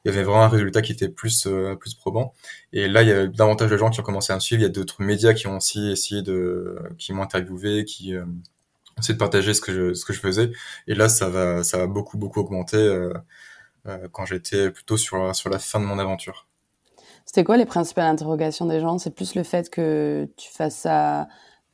il 0.08 0.12
y 0.12 0.14
avait 0.14 0.24
vraiment 0.24 0.44
un 0.44 0.48
résultat 0.48 0.82
qui 0.82 0.94
était 0.94 1.10
plus 1.10 1.48
euh, 1.48 1.76
plus 1.76 1.94
probant. 1.94 2.34
Et 2.72 2.88
là, 2.88 3.04
il 3.04 3.10
y 3.10 3.12
a 3.12 3.28
davantage 3.28 3.70
de 3.70 3.78
gens 3.78 3.90
qui 3.90 4.00
ont 4.00 4.04
commencé 4.04 4.32
à 4.32 4.36
me 4.36 4.40
suivre. 4.40 4.62
Il 4.62 4.64
y 4.64 4.68
a 4.68 4.70
d'autres 4.70 5.02
médias 5.02 5.34
qui 5.34 5.48
ont 5.48 5.58
aussi 5.58 5.92
essayé 5.92 6.22
de, 6.22 6.78
qui 6.98 7.14
m'ont 7.14 7.24
interviewé, 7.24 7.84
qui 7.84 8.16
euh, 8.16 8.24
ont 8.24 9.00
essayé 9.00 9.16
de 9.16 9.20
partager 9.20 9.54
ce 9.54 9.62
que 9.62 9.74
je 9.74 9.94
ce 9.94 10.06
que 10.06 10.14
je 10.14 10.20
faisais. 10.20 10.52
Et 10.88 10.96
là, 10.96 11.10
ça 11.10 11.30
va 11.30 11.64
ça 11.64 11.78
va 11.78 11.88
beaucoup 11.88 12.18
beaucoup 12.18 12.40
augmenter. 12.40 12.78
Euh, 12.78 13.14
quand 14.12 14.26
j'étais 14.26 14.70
plutôt 14.70 14.98
sur 14.98 15.36
sur 15.36 15.50
la 15.50 15.60
fin 15.60 15.80
de 15.80 15.86
mon 15.86 16.00
aventure. 16.00 16.46
C'était 17.26 17.44
quoi 17.44 17.58
les 17.58 17.66
principales 17.66 18.08
interrogations 18.08 18.66
des 18.66 18.80
gens? 18.80 18.98
C'est 18.98 19.16
plus 19.16 19.36
le 19.36 19.44
fait 19.44 19.70
que 19.70 20.28
tu 20.38 20.50
fasses 20.52 20.78
ça 20.78 21.28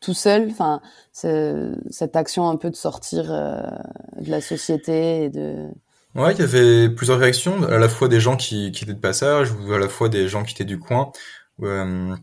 tout 0.04 0.14
seul, 0.14 0.50
enfin 0.52 0.82
cette 1.12 2.16
action 2.16 2.50
un 2.50 2.58
peu 2.58 2.70
de 2.70 2.76
sortir 2.76 3.26
de 3.26 4.30
la 4.30 4.42
société 4.42 5.24
et 5.24 5.30
de 5.30 5.70
Ouais, 6.16 6.32
il 6.34 6.40
y 6.40 6.44
avait 6.44 6.90
plusieurs 6.90 7.18
réactions, 7.18 7.64
à 7.64 7.80
la 7.80 7.90
fois 7.90 8.08
des 8.08 8.20
gens 8.20 8.38
qui, 8.38 8.72
qui 8.72 8.84
étaient 8.84 8.94
de 8.94 9.00
passage, 9.00 9.52
ou 9.52 9.74
à 9.74 9.80
la 9.80 9.90
fois 9.90 10.10
des 10.10 10.28
gens 10.28 10.44
qui 10.44 10.54
étaient 10.54 10.64
du 10.64 10.78
coin. 10.78 11.12
Euh, 11.64 12.16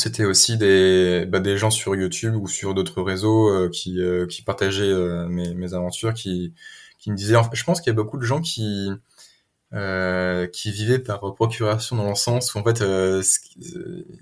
c'était 0.00 0.24
aussi 0.24 0.56
des, 0.56 1.26
bah, 1.26 1.40
des 1.40 1.58
gens 1.58 1.70
sur 1.70 1.94
YouTube 1.94 2.34
ou 2.34 2.48
sur 2.48 2.74
d'autres 2.74 3.02
réseaux 3.02 3.48
euh, 3.48 3.68
qui, 3.70 4.00
euh, 4.00 4.26
qui 4.26 4.42
partageaient 4.42 4.82
euh, 4.84 5.26
mes, 5.28 5.74
aventures, 5.74 6.14
qui, 6.14 6.54
qui 6.98 7.10
me 7.10 7.16
disaient... 7.16 7.36
je 7.52 7.64
pense 7.64 7.80
qu'il 7.80 7.90
y 7.90 7.94
a 7.94 7.94
beaucoup 7.94 8.18
de 8.18 8.24
gens 8.24 8.40
qui, 8.40 8.90
qui 9.72 10.70
vivaient 10.72 10.98
par 10.98 11.20
procuration 11.34 11.96
dans 11.96 12.08
le 12.08 12.14
sens 12.14 12.54
où 12.54 12.62
fait 12.62 12.82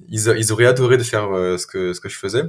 ils, 0.09 0.35
ils 0.37 0.53
auraient 0.53 0.66
adoré 0.66 0.97
de 0.97 1.03
faire 1.03 1.29
ce 1.59 1.66
que 1.66 1.94
ce 1.94 2.01
que 2.01 2.09
je 2.09 2.18
faisais 2.18 2.42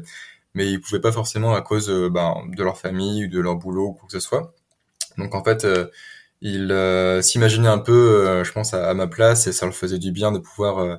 mais 0.54 0.70
ils 0.70 0.82
pouvaient 0.82 1.02
pas 1.02 1.12
forcément 1.12 1.54
à 1.56 1.62
cause 1.62 1.90
bah, 2.12 2.36
de 2.48 2.64
leur 2.64 2.78
famille 2.78 3.26
ou 3.26 3.30
de 3.30 3.40
leur 3.40 3.56
boulot 3.56 3.88
ou 3.88 3.94
quoi 3.94 4.08
que 4.08 4.14
ce 4.14 4.20
soit 4.20 4.54
donc 5.18 5.36
en 5.36 5.44
fait 5.44 5.66
il 6.42 6.72
euh, 6.72 7.22
s'imaginait 7.22 7.68
un 7.68 7.80
peu, 7.80 8.28
euh, 8.28 8.44
je 8.44 8.52
pense, 8.52 8.74
à, 8.74 8.94
ma 8.94 9.08
place 9.08 9.48
et 9.48 9.52
ça 9.54 9.66
leur 9.66 9.76
faisait 9.76 10.00
du 10.00 10.12
bien 10.12 10.32
de 10.32 10.40
pouvoir 10.40 10.80
euh, 10.80 10.96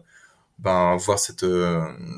ben, 0.59 0.97
voir 0.97 1.19
cette, 1.19 1.47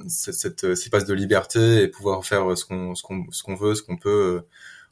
cette, 0.09 0.35
cette 0.35 0.65
espace 0.65 1.05
de 1.07 1.15
liberté 1.15 1.83
et 1.83 1.89
pouvoir 1.89 2.25
faire 2.25 2.57
ce 2.59 2.65
qu'on 2.65 2.95
ce 2.95 3.03
qu'on 3.03 3.27
ce 3.31 3.43
qu'on 3.45 3.55
veut, 3.55 3.75
ce 3.77 3.83
qu'on 3.83 3.97
peut 3.97 4.43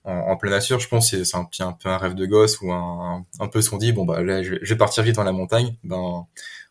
en, 0.04 0.12
en, 0.12 0.36
pleine 0.36 0.52
nature. 0.52 0.80
Je 0.80 0.88
pense 0.88 1.10
que 1.10 1.24
c'est 1.24 1.36
un, 1.36 1.48
un 1.60 1.72
peu 1.72 1.88
un 1.88 1.98
rêve 1.98 2.14
de 2.14 2.26
gosse 2.26 2.60
ou 2.62 2.72
un, 2.72 3.24
un 3.40 3.48
peu 3.48 3.60
qu'on 3.62 3.78
dit. 3.78 3.92
Bon 3.92 4.04
bah 4.04 4.22
là, 4.22 4.42
je, 4.42 4.54
vais 4.54 4.76
partir 4.76 5.02
vite 5.04 5.16
dans 5.16 5.24
la 5.24 5.32
montagne. 5.32 5.76
Ben 5.84 6.26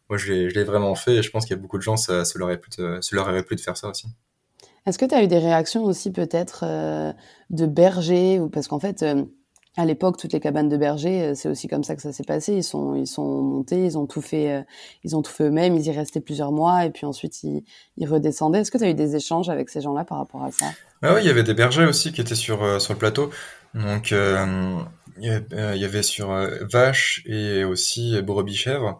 moi, 0.09 0.17
je 0.17 0.33
l'ai 0.33 0.63
vraiment 0.63 0.95
fait 0.95 1.17
et 1.17 1.23
je 1.23 1.29
pense 1.31 1.45
qu'il 1.45 1.55
y 1.55 1.59
a 1.59 1.61
beaucoup 1.61 1.77
de 1.77 1.83
gens, 1.83 1.97
ça, 1.97 2.25
ça 2.25 2.39
leur 2.39 2.47
aurait 2.47 2.59
plu 2.59 2.71
de, 2.77 2.99
ça 3.01 3.15
leur 3.15 3.27
aurait 3.27 3.43
plu 3.43 3.55
de 3.55 3.61
faire 3.61 3.77
ça 3.77 3.89
aussi. 3.89 4.07
Est-ce 4.89 4.97
que 4.97 5.05
tu 5.05 5.15
as 5.15 5.23
eu 5.23 5.27
des 5.27 5.37
réactions 5.37 5.83
aussi 5.85 6.11
peut-être 6.11 6.65
de 7.49 7.65
bergers 7.65 8.39
ou 8.39 8.49
parce 8.49 8.67
qu'en 8.67 8.79
fait 8.79 9.03
à 9.79 9.85
l'époque, 9.85 10.17
toutes 10.17 10.33
les 10.33 10.39
cabanes 10.39 10.67
de 10.67 10.75
bergers, 10.75 11.23
euh, 11.23 11.33
c'est 11.35 11.47
aussi 11.47 11.67
comme 11.67 11.83
ça 11.83 11.95
que 11.95 12.01
ça 12.01 12.11
s'est 12.11 12.23
passé. 12.23 12.53
Ils 12.53 12.63
sont, 12.63 12.95
ils 12.95 13.07
sont 13.07 13.41
montés, 13.41 13.85
ils 13.85 13.97
ont 13.97 14.07
tout 14.07 14.21
fait, 14.21 14.51
euh, 14.51 14.61
ils 15.03 15.15
ont 15.15 15.21
tout 15.21 15.31
fait 15.31 15.45
eux-mêmes. 15.45 15.75
Ils 15.75 15.85
y 15.85 15.91
restaient 15.91 16.19
plusieurs 16.19 16.51
mois 16.51 16.85
et 16.85 16.89
puis 16.89 17.05
ensuite 17.05 17.43
ils, 17.43 17.63
redescendaient. 18.05 18.59
Est-ce 18.59 18.71
que 18.71 18.77
tu 18.77 18.83
as 18.83 18.89
eu 18.89 18.93
des 18.93 19.15
échanges 19.15 19.49
avec 19.49 19.69
ces 19.69 19.79
gens-là 19.81 20.03
par 20.03 20.17
rapport 20.17 20.43
à 20.43 20.51
ça? 20.51 20.65
Ah 21.01 21.13
Oui, 21.13 21.21
il 21.23 21.27
y 21.27 21.29
avait 21.29 21.43
des 21.43 21.53
bergers 21.53 21.85
aussi 21.85 22.11
qui 22.11 22.19
étaient 22.19 22.35
sur 22.35 22.61
euh, 22.61 22.79
sur 22.79 22.93
le 22.93 22.99
plateau. 22.99 23.29
Donc 23.73 24.11
il 24.11 24.17
y 25.21 25.85
avait 25.85 26.03
sur 26.03 26.29
vaches 26.69 27.21
et 27.25 27.63
aussi 27.63 28.19
brebis 28.21 28.55
chèvres. 28.55 28.99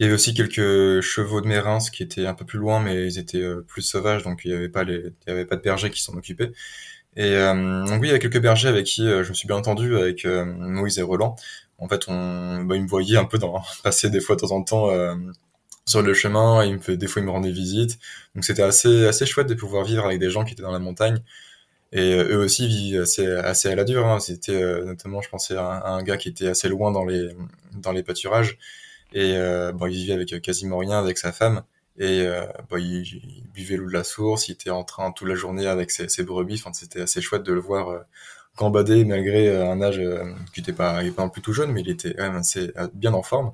Il 0.00 0.04
y 0.04 0.06
avait 0.06 0.14
aussi 0.14 0.34
quelques 0.34 1.00
chevaux 1.02 1.40
de 1.40 1.46
Mérins 1.46 1.78
qui 1.92 2.02
étaient 2.02 2.26
un 2.26 2.34
peu 2.34 2.44
plus 2.44 2.58
loin, 2.58 2.80
mais 2.80 3.06
ils 3.06 3.18
étaient 3.18 3.44
plus 3.68 3.82
sauvages, 3.82 4.24
donc 4.24 4.44
il 4.44 4.50
n'y 4.50 4.56
avait 4.56 4.68
pas 4.68 4.84
avait 5.26 5.44
pas 5.44 5.56
de 5.56 5.62
bergers 5.62 5.90
qui 5.90 6.02
s'en 6.02 6.14
occupaient. 6.14 6.52
Et 7.16 7.36
euh, 7.36 7.84
donc 7.84 8.00
oui, 8.00 8.08
il 8.08 8.12
y 8.12 8.14
a 8.14 8.18
quelques 8.18 8.40
bergers 8.40 8.68
avec 8.68 8.86
qui 8.86 9.06
euh, 9.06 9.22
je 9.22 9.28
me 9.30 9.34
suis 9.34 9.46
bien 9.46 9.56
entendu, 9.56 9.96
avec 9.96 10.24
euh, 10.24 10.44
Moïse 10.44 10.98
et 10.98 11.02
Roland. 11.02 11.36
En 11.78 11.88
fait, 11.88 12.08
on, 12.08 12.64
bah, 12.64 12.76
ils 12.76 12.82
me 12.82 12.88
voyaient 12.88 13.16
un 13.16 13.24
peu 13.24 13.38
dans, 13.38 13.62
passer 13.84 14.10
des 14.10 14.20
fois 14.20 14.36
de 14.36 14.40
temps 14.40 14.52
en 14.52 14.62
temps 14.62 14.90
sur 15.86 16.02
le 16.02 16.14
chemin. 16.14 16.64
Il 16.64 16.74
me 16.78 16.96
des 16.96 17.06
fois, 17.06 17.22
ils 17.22 17.26
me 17.26 17.30
rendaient 17.30 17.50
visite. 17.52 17.98
Donc 18.34 18.44
c'était 18.44 18.62
assez, 18.62 19.06
assez 19.06 19.26
chouette 19.26 19.48
de 19.48 19.54
pouvoir 19.54 19.84
vivre 19.84 20.04
avec 20.06 20.18
des 20.18 20.30
gens 20.30 20.44
qui 20.44 20.52
étaient 20.54 20.62
dans 20.62 20.72
la 20.72 20.78
montagne. 20.78 21.20
Et 21.92 22.14
eux 22.16 22.38
aussi 22.38 22.66
vivent 22.66 23.02
assez, 23.02 23.26
assez 23.26 23.70
à 23.70 23.76
la 23.76 23.84
dure. 23.84 24.06
Hein. 24.06 24.20
C'était 24.20 24.60
notamment, 24.84 25.20
je 25.22 25.28
pensais 25.28 25.56
à 25.56 25.86
un, 25.86 26.02
gars 26.02 26.16
qui 26.16 26.28
était 26.28 26.48
assez 26.48 26.68
loin 26.68 26.90
dans 26.92 27.04
les, 27.04 27.28
dans 27.74 27.92
les 27.92 28.02
pâturages. 28.02 28.58
Et 29.14 29.36
bon, 29.74 29.86
il 29.86 29.94
vivait 29.94 30.14
avec 30.14 30.42
quasiment 30.42 30.78
rien 30.78 30.98
avec 30.98 31.18
sa 31.18 31.32
femme. 31.32 31.62
Et 31.96 32.22
euh, 32.22 32.46
bah, 32.70 32.78
il, 32.78 33.44
buvait 33.52 33.76
l'eau 33.76 33.86
de 33.86 33.92
la 33.92 34.04
source, 34.04 34.48
il 34.48 34.52
était 34.52 34.70
en 34.70 34.84
train 34.84 35.12
toute 35.12 35.28
la 35.28 35.34
journée 35.34 35.66
avec 35.66 35.90
ses, 35.90 36.22
brebis. 36.24 36.54
Enfin, 36.54 36.72
c'était 36.72 37.02
assez 37.02 37.20
chouette 37.20 37.44
de 37.44 37.52
le 37.52 37.60
voir 37.60 37.88
euh, 37.88 38.00
gambader 38.58 39.04
malgré 39.04 39.48
euh, 39.48 39.70
un 39.70 39.80
âge 39.80 39.98
euh, 40.00 40.24
qui 40.52 40.60
était 40.60 40.72
pas, 40.72 41.02
pas 41.16 41.28
plus 41.28 41.42
tout 41.42 41.52
jeune, 41.52 41.72
mais 41.72 41.82
il 41.82 41.90
était 41.90 42.14
quand 42.14 42.24
même 42.24 42.36
assez 42.36 42.72
bien 42.94 43.14
en 43.14 43.22
forme. 43.22 43.52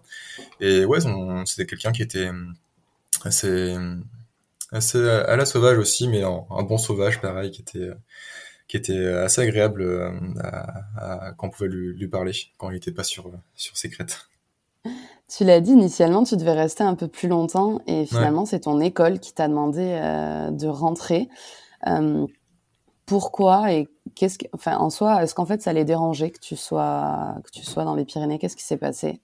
Et 0.61 0.85
ouais, 0.85 1.01
c'était 1.47 1.67
quelqu'un 1.67 1.93
qui 1.93 2.03
était 2.03 2.31
assez, 3.25 3.77
assez 4.73 4.99
à 5.09 5.37
la 5.37 5.45
sauvage 5.47 5.79
aussi, 5.79 6.09
mais 6.09 6.23
un 6.23 6.63
bon 6.63 6.79
sauvage 6.79 7.21
pareil, 7.21 7.51
qui 7.51 7.63
était 7.63 7.91
qui 8.69 8.77
était 8.77 9.05
assez 9.05 9.41
agréable 9.43 9.85
à, 10.41 11.29
à, 11.29 11.33
quand 11.33 11.49
on 11.49 11.51
pouvait 11.51 11.69
lui, 11.69 11.93
lui, 11.99 12.07
parler 12.09 12.33
quand 12.57 12.71
il 12.71 12.77
était 12.77 12.93
pas 12.93 13.05
sur 13.05 13.31
sur 13.57 13.77
ses 13.77 13.91
crêtes. 13.91 14.30
Tu 15.41 15.47
l'as 15.47 15.61
dit, 15.61 15.71
initialement, 15.71 16.23
tu 16.23 16.37
devais 16.37 16.53
rester 16.53 16.85
un 16.85 16.95
peu 16.95 17.09
plus 17.09 17.27
longtemps 17.27 17.81
et 17.87 18.05
finalement, 18.05 18.45
c'est 18.45 18.61
ton 18.61 18.79
école 18.79 19.21
qui 19.21 19.33
t'a 19.33 19.49
demandé 19.49 19.99
euh, 19.99 20.51
de 20.51 20.67
rentrer. 20.67 21.31
Euh, 21.87 22.27
pourquoi 23.07 23.73
et 23.73 23.89
qu'est-ce 24.15 24.37
que, 24.37 24.45
enfin, 24.53 24.77
en 24.77 24.91
soi, 24.91 25.23
est-ce 25.23 25.35
qu'en 25.35 25.47
fait, 25.47 25.63
ça 25.63 25.73
les 25.73 25.87
dérangeait 25.87 26.29
que 26.29 26.41
tu 26.41 26.57
sois, 26.57 27.37
que 27.43 27.51
tu 27.59 27.65
sois 27.65 27.85
dans 27.85 27.95
les 27.95 28.05
Pyrénées? 28.05 28.39
Qu'est-ce 28.39 28.55
qui 28.55 28.65
s'est 28.65 28.77
passé? 28.77 29.23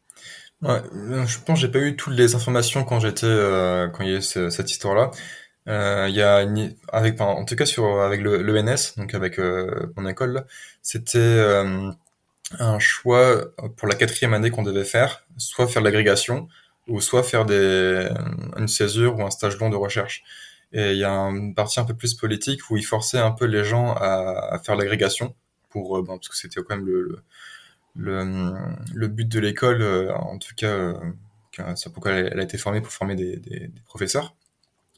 Ouais, 0.62 0.81
euh, 0.94 1.26
Je 1.26 1.38
pense 1.40 1.61
que 1.61 1.66
j'ai 1.66 1.70
pas 1.70 1.81
eu 1.81 1.96
toutes 1.96 2.14
les 2.14 2.35
informations 2.35 2.83
quand 2.85 2.98
j'étais, 2.98 3.26
euh, 3.26 3.88
quand 3.88 4.02
il 4.02 4.09
y 4.09 4.14
a 4.14 4.16
eu 4.16 4.22
cette 4.22 4.70
histoire-là. 4.70 5.11
Il 5.66 6.14
y 6.14 6.22
a 6.22 6.40
une, 6.40 6.74
avec, 6.94 7.20
en 7.20 7.44
tout 7.44 7.57
cas 7.57 7.66
sur 7.66 8.00
avec 8.00 8.22
le 8.22 8.40
l'ENS, 8.40 8.94
donc 8.96 9.12
avec 9.12 9.38
mon 9.38 10.09
école, 10.09 10.46
c'était 10.81 11.62
un 12.59 12.78
choix 12.78 13.44
pour 13.76 13.88
la 13.88 13.94
quatrième 13.94 14.35
année 14.35 14.50
qu'on 14.50 14.62
devait 14.62 14.85
faire, 14.85 15.24
soit 15.37 15.66
faire 15.68 15.82
l'agrégation, 15.82 16.48
ou 16.88 17.00
soit 17.00 17.22
faire 17.24 17.44
des, 17.44 18.09
une 18.56 18.68
césure 18.68 19.18
ou 19.18 19.22
un 19.24 19.30
stage 19.30 19.59
long 19.59 19.70
de 19.70 19.76
recherche. 19.76 20.22
Et 20.72 20.92
il 20.92 20.98
y 20.98 21.04
a 21.04 21.11
une 21.11 21.54
partie 21.54 21.80
un 21.80 21.85
peu 21.85 21.94
plus 21.94 22.14
politique 22.14 22.70
où 22.70 22.76
il 22.76 22.85
forçait 22.85 23.18
un 23.18 23.32
peu 23.32 23.46
les 23.46 23.64
gens 23.64 23.92
à, 23.94 24.48
à 24.52 24.59
faire 24.59 24.76
l'agrégation, 24.76 25.35
pour, 25.70 25.98
euh, 25.98 26.02
bon, 26.02 26.18
parce 26.18 26.28
que 26.28 26.37
c'était 26.37 26.61
quand 26.62 26.76
même 26.76 26.87
le, 26.87 27.18
le, 27.96 28.54
le 28.94 29.09
but 29.09 29.28
de 29.28 29.40
l'école, 29.40 29.82
euh, 29.82 30.12
en 30.14 30.38
tout 30.38 30.54
cas, 30.56 30.66
euh, 30.68 30.94
c'est 31.74 31.92
pourquoi 31.92 32.12
elle 32.12 32.38
a 32.38 32.42
été 32.42 32.59
formée 32.59 32.80
pour 32.80 32.92
former 32.92 33.16
des, 33.16 33.37
des, 33.37 33.68
des 33.68 33.80
professeurs, 33.85 34.35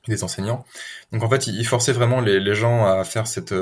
des 0.09 0.25
enseignants. 0.25 0.65
Donc 1.13 1.23
en 1.23 1.31
fait, 1.31 1.47
il 1.47 1.67
forçait 1.67 1.93
vraiment 1.93 2.21
les, 2.21 2.41
les 2.41 2.55
gens 2.55 2.87
à 2.87 3.05
faire 3.05 3.27
cette 3.27 3.55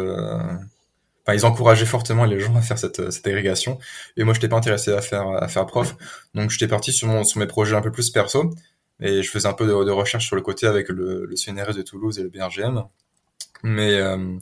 ils 1.35 1.45
encourageaient 1.45 1.87
fortement 1.87 2.25
les 2.25 2.39
gens 2.39 2.55
à 2.57 2.63
faire 2.63 2.79
cette, 2.79 3.11
cette 3.11 3.27
agrégation. 3.27 3.79
Et 4.17 4.25
moi, 4.25 4.33
je 4.33 4.39
n'étais 4.39 4.49
pas 4.49 4.57
intéressé 4.57 4.93
à 4.93 5.01
faire, 5.01 5.29
à 5.29 5.49
faire 5.49 5.67
prof. 5.67 5.97
Donc, 6.35 6.51
j'étais 6.51 6.69
parti 6.69 6.93
sur, 6.93 7.09
mes 7.37 7.47
projets 7.47 7.75
un 7.75 7.83
peu 7.83 7.91
plus 7.91 8.11
perso. 8.11 8.55
Et 9.01 9.23
je 9.23 9.31
faisais 9.31 9.49
un 9.49 9.53
peu 9.53 9.67
de, 9.67 9.85
de 9.85 9.91
recherche 9.91 10.27
sur 10.27 10.37
le 10.37 10.43
côté 10.43 10.67
avec 10.67 10.89
le, 10.89 11.27
le, 11.27 11.37
CNRS 11.37 11.75
de 11.75 11.83
Toulouse 11.83 12.19
et 12.19 12.23
le 12.23 12.29
BRGM. 12.29 12.85
Mais 13.63 13.95
euh, 13.95 14.39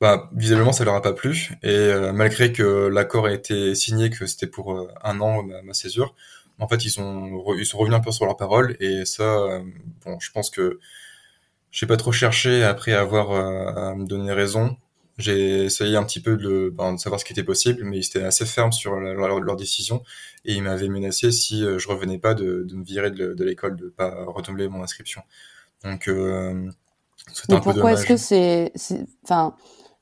bah, 0.00 0.28
visiblement, 0.34 0.72
ça 0.72 0.84
leur 0.84 0.94
a 0.94 1.02
pas 1.02 1.12
plu. 1.12 1.50
Et 1.62 1.68
euh, 1.68 2.12
malgré 2.12 2.52
que 2.52 2.88
l'accord 2.88 3.26
a 3.26 3.32
été 3.32 3.74
signé, 3.74 4.10
que 4.10 4.26
c'était 4.26 4.46
pour 4.48 4.76
euh, 4.76 4.88
un 5.04 5.20
an 5.20 5.42
ma, 5.42 5.72
césure, 5.72 6.14
en 6.58 6.68
fait, 6.68 6.84
ils, 6.84 7.00
ont, 7.00 7.54
ils 7.56 7.66
sont 7.66 7.78
revenus 7.78 7.96
un 7.96 8.00
peu 8.00 8.10
sur 8.10 8.26
leur 8.26 8.36
parole. 8.36 8.76
Et 8.80 9.04
ça, 9.04 9.62
bon, 10.04 10.18
je 10.18 10.30
pense 10.32 10.50
que 10.50 10.80
j'ai 11.70 11.86
pas 11.86 11.96
trop 11.96 12.12
cherché 12.12 12.64
après 12.64 12.92
avoir 12.92 13.30
à 13.30 13.94
me 13.94 14.32
raison 14.32 14.76
j'ai 15.18 15.64
essayé 15.64 15.96
un 15.96 16.04
petit 16.04 16.20
peu 16.20 16.36
de, 16.36 16.72
ben, 16.72 16.94
de, 16.94 16.98
savoir 16.98 17.20
ce 17.20 17.24
qui 17.24 17.32
était 17.32 17.44
possible, 17.44 17.82
mais 17.84 17.98
ils 17.98 18.06
étaient 18.06 18.22
assez 18.22 18.46
fermes 18.46 18.72
sur 18.72 18.94
leur, 18.94 19.40
leur 19.40 19.56
décision 19.56 20.02
et 20.44 20.54
ils 20.54 20.62
m'avaient 20.62 20.88
menacé 20.88 21.32
si 21.32 21.64
euh, 21.64 21.78
je 21.78 21.88
revenais 21.88 22.18
pas 22.18 22.34
de, 22.34 22.64
de 22.68 22.74
me 22.74 22.84
virer 22.84 23.10
de, 23.10 23.44
l'école, 23.44 23.76
de 23.76 23.88
pas 23.88 24.24
retomber 24.26 24.68
mon 24.68 24.82
inscription. 24.82 25.22
Donc, 25.84 26.08
euh, 26.08 26.70
c'était 27.32 27.54
un 27.54 27.60
peu 27.60 27.72
Pourquoi 27.72 27.92
est-ce 27.92 28.06
que 28.06 28.16
c'est, 28.16 28.72
enfin, 29.24 29.54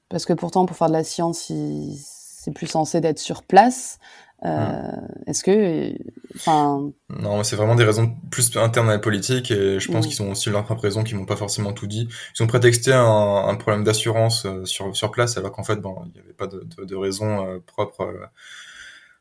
parce 0.09 0.27
que 0.27 0.35
pourtant 0.35 0.67
pour 0.67 0.77
faire 0.77 0.89
de 0.89 0.93
la 0.93 1.05
science, 1.05 1.51
c'est 1.51 2.53
plus 2.53 2.67
censé 2.67 3.01
d'être 3.01 3.19
sur 3.19 3.43
place. 3.43 3.99
Euh, 4.47 4.93
Est-ce 5.27 5.43
que, 5.43 5.93
enfin, 6.37 6.91
non, 7.09 7.43
c'est 7.43 7.57
vraiment 7.57 7.75
des 7.75 7.85
raisons 7.85 8.15
plus 8.31 8.57
internes 8.57 8.89
à 8.89 8.93
la 8.93 8.99
politique 8.99 9.51
et 9.51 9.81
je 9.81 9.91
pense 9.91 10.07
mm. 10.07 10.09
qu'ils 10.09 10.23
ont 10.23 10.31
aussi 10.31 10.51
leur 10.51 10.65
propre 10.65 10.83
raison, 10.83 11.03
qu'ils 11.03 11.17
m'ont 11.17 11.27
pas 11.27 11.37
forcément 11.37 11.73
tout 11.73 11.87
dit. 11.87 12.09
Ils 12.39 12.43
ont 12.43 12.47
prétexté 12.47 12.93
un, 12.93 13.03
un 13.03 13.55
problème 13.57 13.83
d'assurance 13.83 14.47
euh, 14.47 14.65
sur 14.65 14.95
sur 14.97 15.11
place, 15.11 15.37
alors 15.37 15.53
qu'en 15.53 15.65
fait, 15.65 15.77
bon, 15.77 15.97
il 16.07 16.13
n'y 16.13 16.21
avait 16.21 16.33
pas 16.33 16.47
de, 16.47 16.67
de, 16.79 16.85
de 16.85 16.97
raison 16.97 17.47
euh, 17.47 17.59
propre 17.67 18.03
euh, 18.03 18.27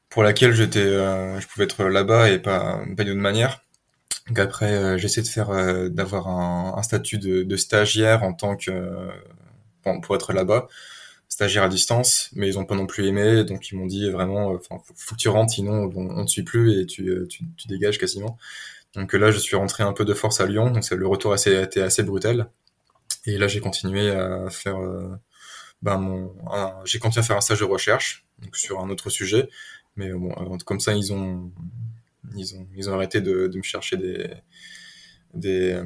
pour 0.10 0.24
laquelle 0.24 0.54
j'étais, 0.54 0.84
je 0.86 1.48
pouvais 1.48 1.66
être 1.66 1.84
là-bas 1.86 2.30
et 2.30 2.40
pas 2.40 2.80
pas 2.96 3.04
d'une 3.04 3.14
autre 3.14 3.22
manière. 3.22 3.62
Donc 4.28 4.40
après, 4.40 4.98
j'essaie 4.98 5.22
de 5.22 5.28
faire, 5.28 5.50
d'avoir 5.90 6.28
un, 6.30 6.76
un, 6.78 6.84
statut 6.84 7.18
de, 7.18 7.44
de, 7.44 7.56
stagiaire 7.58 8.24
en 8.24 8.34
tant 8.34 8.56
que, 8.56 8.72
pour 10.02 10.16
être 10.16 10.32
là-bas 10.34 10.68
stagiaire 11.30 11.64
à 11.64 11.70
distance, 11.70 12.30
mais 12.34 12.48
ils 12.48 12.60
ont 12.60 12.66
pas 12.66 12.76
non 12.76 12.88
plus 12.88 13.06
aimé, 13.08 13.44
donc 13.44 13.70
ils 13.70 13.78
m'ont 13.78 13.86
dit 13.86 14.10
vraiment, 14.10 14.52
euh, 14.52 14.58
enfin, 14.58 14.82
faut, 14.96 15.16
que 15.16 15.20
tu 15.20 15.30
rentres, 15.30 15.54
sinon 15.54 15.92
on, 15.96 16.20
on 16.20 16.26
te 16.26 16.30
suit 16.30 16.44
plus 16.44 16.80
et 16.80 16.86
tu, 16.86 17.10
euh, 17.10 17.28
tu, 17.28 17.44
tu, 17.58 17.68
dégages 17.68 17.98
quasiment. 17.98 18.38
Donc 18.94 19.14
là, 19.14 19.32
je 19.32 19.40
suis 19.40 19.56
rentré 19.56 19.84
un 19.84 19.94
peu 19.94 20.06
de 20.06 20.14
force 20.14 20.40
à 20.40 20.46
Lyon, 20.46 20.72
donc 20.72 20.90
le 20.90 21.08
retour 21.08 21.34
assez, 21.34 21.54
été 21.62 21.82
assez 21.82 22.04
brutal. 22.04 22.50
Et 23.26 23.38
là, 23.38 23.48
j'ai 23.48 23.60
continué 23.60 24.10
à 24.12 24.50
faire, 24.50 24.78
euh, 24.78 25.10
ben 25.82 25.98
mon, 25.98 26.34
j'ai 26.86 27.00
continué 27.00 27.24
à 27.24 27.28
faire 27.28 27.38
un 27.38 27.42
stage 27.42 27.60
de 27.60 27.66
recherche, 27.66 28.26
donc 28.40 28.56
sur 28.56 28.80
un 28.80 28.90
autre 28.90 29.10
sujet, 29.10 29.50
mais 29.98 30.12
bon, 30.12 30.34
comme 30.66 30.80
ça, 30.80 30.94
ils 30.94 31.12
ont, 31.14 31.52
ils 32.36 32.56
ont 32.56 32.68
ils 32.76 32.90
ont 32.90 32.94
arrêté 32.94 33.22
de, 33.22 33.48
de 33.48 33.58
me 33.58 33.64
chercher 33.64 33.98
des 33.98 34.30
des 35.34 35.78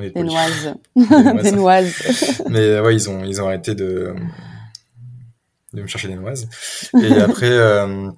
des, 0.00 0.10
des 0.14 0.22
noises. 0.22 0.74
des 0.96 1.52
noises. 1.52 2.42
Mais 2.48 2.80
ouais, 2.80 2.94
ils 2.94 3.10
ont 3.10 3.24
ils 3.24 3.40
ont 3.40 3.46
arrêté 3.46 3.74
de 3.74 4.14
de 5.74 5.82
me 5.82 5.86
chercher 5.86 6.08
des 6.08 6.16
noises. 6.16 6.48
Et 7.02 7.12
après, 7.20 7.50
euh, 7.50 8.10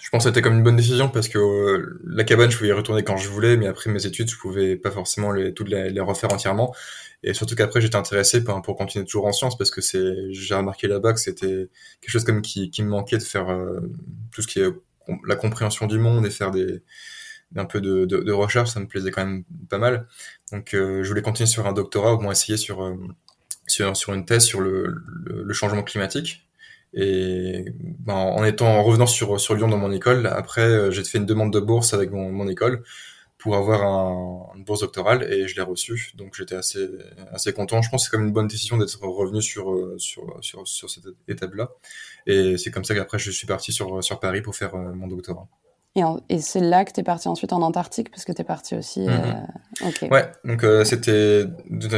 je 0.00 0.10
pense 0.10 0.24
que 0.24 0.30
c'était 0.30 0.42
comme 0.42 0.54
une 0.54 0.62
bonne 0.62 0.76
décision 0.76 1.08
parce 1.08 1.28
que 1.28 1.38
euh, 1.38 2.00
la 2.04 2.24
cabane, 2.24 2.50
je 2.50 2.56
pouvais 2.56 2.70
y 2.70 2.72
retourner 2.72 3.04
quand 3.04 3.16
je 3.16 3.28
voulais, 3.28 3.56
mais 3.56 3.66
après 3.66 3.90
mes 3.90 4.06
études, 4.06 4.30
je 4.30 4.36
pouvais 4.36 4.76
pas 4.76 4.90
forcément 4.90 5.30
les, 5.32 5.54
toutes 5.54 5.68
les, 5.68 6.00
refaire 6.00 6.32
entièrement. 6.32 6.74
Et 7.22 7.34
surtout 7.34 7.56
qu'après, 7.56 7.80
j'étais 7.80 7.96
intéressé 7.96 8.42
pour, 8.44 8.60
pour, 8.62 8.76
continuer 8.76 9.04
toujours 9.04 9.26
en 9.26 9.32
sciences 9.32 9.58
parce 9.58 9.70
que 9.70 9.80
c'est, 9.80 10.32
j'ai 10.32 10.54
remarqué 10.54 10.86
là-bas 10.86 11.12
que 11.12 11.20
c'était 11.20 11.68
quelque 12.00 12.10
chose 12.10 12.24
comme 12.24 12.42
qui, 12.42 12.70
qui 12.70 12.82
me 12.82 12.88
manquait 12.88 13.18
de 13.18 13.22
faire 13.22 13.50
euh, 13.50 13.80
tout 14.32 14.42
ce 14.42 14.46
qui 14.46 14.60
est 14.60 14.68
la 15.26 15.36
compréhension 15.36 15.86
du 15.86 15.98
monde 15.98 16.26
et 16.26 16.30
faire 16.30 16.50
des 16.50 16.82
un 17.56 17.64
peu 17.64 17.80
de, 17.80 18.04
de, 18.04 18.18
de, 18.18 18.32
recherche, 18.32 18.70
ça 18.70 18.80
me 18.80 18.86
plaisait 18.86 19.10
quand 19.10 19.24
même 19.24 19.44
pas 19.68 19.78
mal. 19.78 20.06
Donc, 20.52 20.70
je 20.72 21.06
voulais 21.08 21.22
continuer 21.22 21.46
sur 21.46 21.66
un 21.66 21.72
doctorat, 21.72 22.14
au 22.14 22.20
moins 22.20 22.32
essayer 22.32 22.56
sur 22.56 22.96
sur, 23.66 23.96
sur 23.96 24.14
une 24.14 24.24
thèse 24.24 24.44
sur 24.44 24.60
le, 24.60 24.86
le, 25.26 25.42
le 25.42 25.54
changement 25.54 25.82
climatique 25.82 26.48
et 26.94 27.64
ben, 27.76 28.14
en 28.14 28.44
étant 28.44 28.66
en 28.68 28.82
revenant 28.82 29.06
sur 29.06 29.40
sur 29.40 29.54
Lyon 29.54 29.68
dans 29.68 29.76
mon 29.78 29.92
école, 29.92 30.26
après 30.26 30.62
euh, 30.62 30.90
j'ai 30.90 31.04
fait 31.04 31.18
une 31.18 31.26
demande 31.26 31.52
de 31.52 31.60
bourse 31.60 31.92
avec 31.94 32.10
mon, 32.10 32.32
mon 32.32 32.48
école 32.48 32.82
pour 33.38 33.56
avoir 33.56 33.82
un, 33.84 34.56
une 34.56 34.64
bourse 34.64 34.80
doctorale 34.80 35.22
et 35.32 35.48
je 35.48 35.56
l'ai 35.56 35.62
reçue. 35.62 36.12
Donc 36.16 36.34
j'étais 36.36 36.56
assez 36.56 36.88
assez 37.32 37.52
content. 37.52 37.82
Je 37.82 37.90
pense 37.90 38.02
que 38.04 38.10
c'est 38.10 38.16
comme 38.16 38.26
une 38.26 38.32
bonne 38.32 38.48
décision 38.48 38.78
d'être 38.78 39.00
revenu 39.02 39.42
sur 39.42 39.72
euh, 39.72 39.96
sur 39.98 40.38
sur, 40.42 40.66
sur 40.66 40.90
cette 40.90 41.04
étape-là. 41.28 41.68
Et 42.26 42.56
c'est 42.58 42.70
comme 42.70 42.84
ça 42.84 42.94
qu'après 42.94 43.18
je 43.18 43.30
suis 43.30 43.46
parti 43.46 43.72
sur 43.72 44.02
sur 44.02 44.18
Paris 44.20 44.42
pour 44.42 44.56
faire 44.56 44.74
euh, 44.74 44.92
mon 44.94 45.08
doctorat. 45.08 45.46
Et, 45.98 46.34
et 46.34 46.40
c'est 46.40 46.60
là 46.60 46.84
que 46.84 46.92
tu 46.92 47.00
es 47.00 47.02
parti 47.02 47.28
ensuite 47.28 47.52
en 47.52 47.62
Antarctique 47.62 48.10
parce 48.10 48.24
que 48.24 48.32
tu 48.32 48.40
es 48.40 48.44
parti 48.44 48.74
aussi. 48.74 49.06
Mm 49.06 49.46
Ouais, 50.10 50.30
donc 50.44 50.64
euh, 50.64 50.84
c'était 50.84 51.44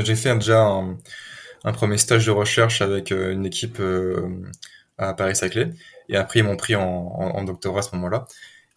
j'ai 0.04 0.16
fait 0.16 0.34
déjà 0.34 0.60
un, 0.60 0.98
un, 1.64 1.72
premier 1.72 1.96
stage 1.96 2.26
de 2.26 2.30
recherche 2.30 2.82
avec 2.82 3.10
une 3.10 3.46
équipe 3.46 3.80
à 4.98 5.14
Paris-Saclay. 5.14 5.70
Et 6.08 6.16
après, 6.16 6.40
ils 6.40 6.44
m'ont 6.44 6.56
pris 6.56 6.76
en, 6.76 6.82
en, 6.82 7.42
doctorat 7.44 7.80
à 7.80 7.82
ce 7.82 7.94
moment-là. 7.94 8.26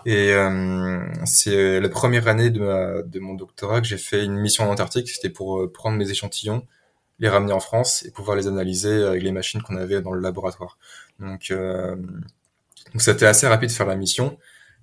Et 0.06 0.34
euh, 0.34 1.00
c'est 1.26 1.80
la 1.80 1.90
première 1.90 2.28
année 2.28 2.50
de, 2.50 3.04
de 3.06 3.20
mon 3.20 3.34
doctorat 3.36 3.82
que 3.82 3.88
j'ai 3.88 3.98
fait 3.98 4.24
une 4.24 4.36
mission 4.36 4.66
en 4.66 4.72
Antarctique. 4.72 5.10
C'était 5.10 5.30
pour 5.30 5.60
euh, 5.60 5.72
prendre 5.72 5.98
mes 5.98 6.10
échantillons, 6.10 6.66
les 7.20 7.30
ramener 7.30 7.54
en 7.54 7.60
France 7.60 8.04
et 8.06 8.12
pouvoir 8.12 8.38
les 8.38 8.48
analyser 8.48 9.04
avec 9.04 9.24
les 9.24 9.32
machines 9.32 9.62
qu'on 9.62 9.78
avait 9.78 10.02
dans 10.02 10.12
le 10.12 10.22
laboratoire. 10.22 10.78
Donc, 11.20 11.52
euh, 11.52 11.96
donc 11.96 13.02
c'était 13.02 13.26
assez 13.26 13.48
rapide 13.48 13.70
de 13.70 13.74
faire 13.74 13.88
la 13.88 13.96
mission. 13.96 14.38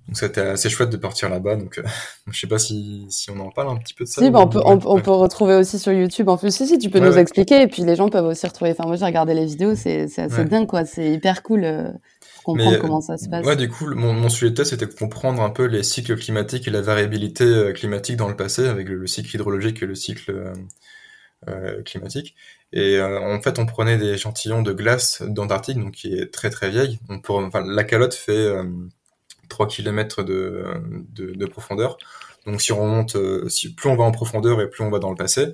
Donc 0.08 0.16
c'était 0.16 0.40
assez 0.40 0.68
chouette 0.68 0.90
de 0.90 0.96
partir 0.96 1.28
là-bas. 1.28 1.56
Donc 1.56 1.78
euh, 1.78 1.82
je 2.30 2.40
sais 2.40 2.46
pas 2.46 2.58
si, 2.58 3.06
si 3.10 3.30
on 3.30 3.38
en 3.38 3.50
parle 3.50 3.68
un 3.68 3.76
petit 3.76 3.94
peu 3.94 4.04
de 4.04 4.08
ça. 4.08 4.20
Si, 4.20 4.30
bah, 4.30 4.40
on, 4.40 4.48
peut, 4.48 4.60
on, 4.64 5.00
peut 5.00 5.10
retrouver 5.10 5.54
aussi 5.54 5.78
sur 5.78 5.92
YouTube. 5.92 6.28
En 6.28 6.36
plus, 6.36 6.54
si, 6.54 6.66
si, 6.66 6.78
tu 6.78 6.90
peux 6.90 6.98
nous 6.98 7.16
expliquer. 7.16 7.62
Et 7.62 7.66
puis 7.68 7.82
les 7.82 7.96
gens 7.96 8.08
peuvent 8.08 8.26
aussi 8.26 8.46
retrouver. 8.46 8.72
Enfin, 8.72 8.84
moi 8.86 8.96
j'ai 8.96 9.04
regardé 9.04 9.34
les 9.34 9.46
vidéos, 9.46 9.74
c'est 9.76 10.08
assez 10.18 10.44
dingue 10.44 10.66
quoi. 10.66 10.84
C'est 10.84 11.12
hyper 11.12 11.42
cool. 11.42 11.64
Euh, 11.64 11.90
comprendre 12.42 12.78
comment 12.78 13.00
ça 13.00 13.18
se 13.18 13.28
passe. 13.28 13.44
Ouais, 13.46 13.56
du 13.56 13.68
coup, 13.68 13.86
mon, 13.94 14.12
mon 14.12 14.28
sujet 14.28 14.50
de 14.50 14.56
thèse, 14.56 14.70
c'était 14.70 14.88
comprendre 14.88 15.42
un 15.42 15.50
peu 15.50 15.66
les 15.66 15.82
cycles 15.82 16.16
climatiques 16.16 16.66
et 16.66 16.70
la 16.70 16.80
variabilité 16.80 17.44
euh, 17.44 17.72
climatique 17.72 18.16
dans 18.16 18.28
le 18.28 18.36
passé, 18.36 18.66
avec 18.66 18.88
le, 18.88 19.06
cycle 19.06 19.34
hydrologique 19.34 19.82
et 19.82 19.86
le 19.86 19.94
cycle 19.94 20.30
euh, 20.30 20.52
euh 21.48 21.82
climatique. 21.82 22.34
Et 22.72 23.00
en 23.02 23.40
fait, 23.42 23.58
on 23.58 23.66
prenait 23.66 23.98
des 23.98 24.10
échantillons 24.10 24.62
de 24.62 24.72
glace 24.72 25.22
d'Antarctique, 25.22 25.76
donc 25.78 25.92
qui 25.92 26.14
est 26.14 26.32
très 26.32 26.50
très 26.50 26.70
vieille. 26.70 27.00
On 27.08 27.20
peut, 27.20 27.32
enfin, 27.32 27.64
la 27.66 27.82
calotte 27.82 28.14
fait 28.14 28.48
3 29.50 29.66
km 29.66 30.22
de, 30.22 30.64
de, 31.12 31.32
de, 31.34 31.46
profondeur. 31.46 31.98
Donc 32.46 32.62
si 32.62 32.72
on 32.72 32.82
remonte, 32.82 33.16
euh, 33.16 33.48
plus 33.76 33.90
on 33.90 33.96
va 33.96 34.04
en 34.04 34.12
profondeur 34.12 34.60
et 34.60 34.70
plus 34.70 34.82
on 34.82 34.90
va 34.90 34.98
dans 34.98 35.10
le 35.10 35.16
passé, 35.16 35.52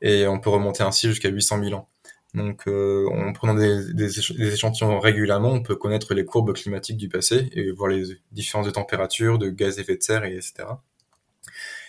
et 0.00 0.26
on 0.26 0.40
peut 0.40 0.50
remonter 0.50 0.82
ainsi 0.82 1.08
jusqu'à 1.08 1.28
800 1.28 1.62
000 1.64 1.74
ans. 1.74 1.88
Donc 2.34 2.66
euh, 2.66 3.06
en 3.10 3.32
prenant 3.34 3.54
des, 3.54 4.52
échantillons 4.52 4.98
régulièrement, 5.00 5.50
on 5.50 5.62
peut 5.62 5.76
connaître 5.76 6.14
les 6.14 6.24
courbes 6.24 6.54
climatiques 6.54 6.96
du 6.96 7.08
passé 7.10 7.50
et 7.52 7.70
voir 7.72 7.90
les 7.90 8.04
différences 8.32 8.66
de 8.66 8.70
température, 8.70 9.38
de 9.38 9.50
gaz 9.50 9.78
à 9.78 9.82
effet 9.82 9.96
de 9.96 10.02
serre, 10.02 10.24
et 10.24 10.34
etc. 10.34 10.64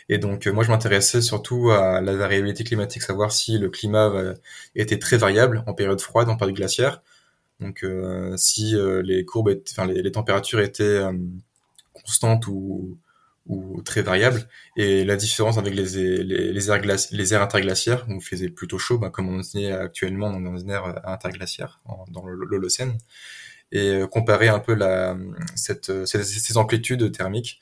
Et 0.10 0.18
donc 0.18 0.48
euh, 0.48 0.52
moi 0.52 0.64
je 0.66 0.70
m'intéressais 0.70 1.22
surtout 1.22 1.72
à 1.72 2.02
la 2.02 2.16
variabilité 2.16 2.66
climatique, 2.66 3.04
savoir 3.04 3.32
si 3.32 3.58
le 3.58 3.70
climat 3.70 4.12
était 4.76 5.00
très 5.00 5.18
variable 5.18 5.64
en 5.68 5.74
période 5.74 6.02
froide, 6.02 6.30
en 6.30 6.36
période 6.36 6.58
glaciaire, 6.58 7.02
donc, 7.64 7.84
euh, 7.84 8.36
si 8.38 8.76
euh, 8.76 9.02
les 9.02 9.24
courbes, 9.26 9.56
enfin 9.72 9.86
les, 9.88 10.12
températures 10.12 10.60
étaient 10.60 10.84
euh, 10.84 11.14
constantes 11.94 12.48
ou, 12.48 13.00
très 13.86 14.02
variables, 14.02 14.48
et 14.78 15.04
la 15.04 15.18
différence 15.18 15.58
avec 15.58 15.74
les, 15.76 16.24
les, 16.24 16.70
aires, 16.70 17.42
interglaciaires, 17.42 18.06
où 18.10 18.14
il 18.14 18.22
faisait 18.22 18.50
plutôt 18.50 18.78
chaud, 18.78 18.98
bah, 18.98 19.10
comme 19.10 19.28
on 19.28 19.42
est 19.42 19.72
actuellement 19.72 20.40
dans 20.40 20.58
une 20.58 20.70
aire 20.70 21.02
interglaciaire, 21.06 21.82
dans 22.10 22.26
l'Holocène, 22.26 22.98
et 23.74 24.02
comparer 24.10 24.48
un 24.48 24.60
peu 24.60 24.78
ces 25.56 26.58
amplitudes 26.58 27.12
thermiques, 27.12 27.60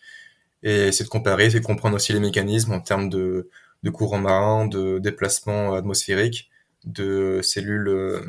et 0.62 0.92
c'est 0.92 1.06
de 1.06 1.10
comparer, 1.10 1.50
c'est 1.50 1.62
comprendre 1.62 1.96
aussi 1.96 2.14
les 2.14 2.20
mécanismes 2.20 2.74
en 2.74 2.80
termes 2.80 3.10
de, 3.10 3.50
de 3.82 3.90
courants 3.90 4.20
marins, 4.20 4.68
de 4.68 5.00
déplacement 5.00 5.74
atmosphérique, 5.74 6.52
de 6.86 7.40
cellules 7.42 8.22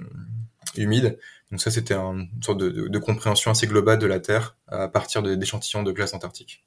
humides, 0.77 1.19
donc 1.53 1.61
ça, 1.61 1.71
c'était 1.71 1.95
une 1.95 2.29
sorte 2.43 2.59
de, 2.59 2.99
compréhension 2.99 3.51
assez 3.51 3.67
globale 3.67 3.99
de 3.99 4.07
la 4.07 4.21
Terre 4.21 4.57
à 4.69 4.89
partir 4.89 5.23
d'échantillons 5.23 5.83
de 5.83 5.93
glace 5.93 6.15
antarctique. 6.15 6.65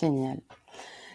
Génial. 0.00 0.38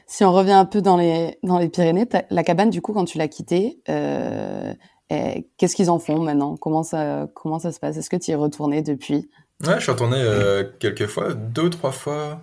Si 0.07 0.23
on 0.23 0.31
revient 0.31 0.53
un 0.53 0.65
peu 0.65 0.81
dans 0.81 0.95
les, 0.95 1.37
dans 1.43 1.59
les 1.59 1.67
Pyrénées, 1.67 2.07
la 2.29 2.43
cabane, 2.43 2.69
du 2.69 2.81
coup, 2.81 2.93
quand 2.93 3.03
tu 3.03 3.17
l'as 3.17 3.27
quittée, 3.27 3.81
euh, 3.89 4.73
qu'est-ce 5.09 5.75
qu'ils 5.75 5.89
en 5.89 5.99
font 5.99 6.21
maintenant? 6.21 6.55
Comment 6.55 6.83
ça, 6.83 7.27
comment 7.33 7.59
ça 7.59 7.73
se 7.73 7.79
passe? 7.81 7.97
Est-ce 7.97 8.09
que 8.09 8.15
tu 8.15 8.31
y 8.31 8.33
es 8.33 8.35
retourné 8.35 8.81
depuis? 8.81 9.29
Ouais, 9.65 9.75
je 9.75 9.81
suis 9.81 9.91
retourné 9.91 10.17
euh, 10.19 10.63
quelques 10.79 11.07
fois, 11.07 11.33
deux 11.33 11.63
ou 11.63 11.69
trois 11.69 11.91
fois. 11.91 12.41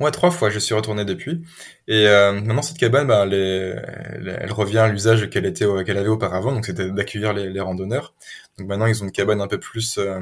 Ouais, 0.00 0.10
trois 0.10 0.30
fois, 0.30 0.50
je 0.50 0.58
suis 0.58 0.74
retourné 0.74 1.04
depuis. 1.04 1.42
Et 1.86 2.08
euh, 2.08 2.32
maintenant, 2.32 2.62
cette 2.62 2.78
cabane, 2.78 3.06
bah, 3.06 3.26
elle, 3.26 4.52
revient 4.52 4.78
à 4.78 4.88
l'usage 4.88 5.28
qu'elle 5.30 5.46
était, 5.46 5.66
qu'elle 5.84 5.98
avait 5.98 6.08
auparavant, 6.08 6.52
donc 6.52 6.64
c'était 6.66 6.90
d'accueillir 6.90 7.34
les, 7.34 7.60
randonneurs. 7.60 8.14
Donc 8.58 8.68
maintenant, 8.68 8.86
ils 8.86 9.02
ont 9.02 9.06
une 9.06 9.12
cabane 9.12 9.40
un 9.42 9.46
peu 9.46 9.60
plus, 9.60 9.98
euh, 9.98 10.18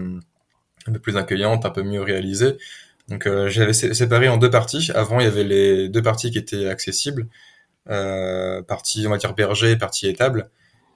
un 0.86 0.92
peu 0.92 0.98
plus 0.98 1.16
accueillante, 1.16 1.64
un 1.64 1.70
peu 1.70 1.82
mieux 1.82 2.02
réalisée. 2.02 2.56
Donc 3.08 3.26
euh, 3.26 3.48
j'avais 3.48 3.72
séparé 3.72 4.28
en 4.28 4.36
deux 4.36 4.50
parties. 4.50 4.90
Avant, 4.94 5.20
il 5.20 5.24
y 5.24 5.26
avait 5.26 5.44
les 5.44 5.88
deux 5.88 6.02
parties 6.02 6.30
qui 6.30 6.38
étaient 6.38 6.68
accessibles, 6.68 7.26
euh, 7.90 8.62
partie 8.62 9.06
on 9.06 9.10
va 9.10 9.18
dire 9.18 9.34
berger, 9.34 9.76
partie 9.76 10.08
étable. 10.08 10.50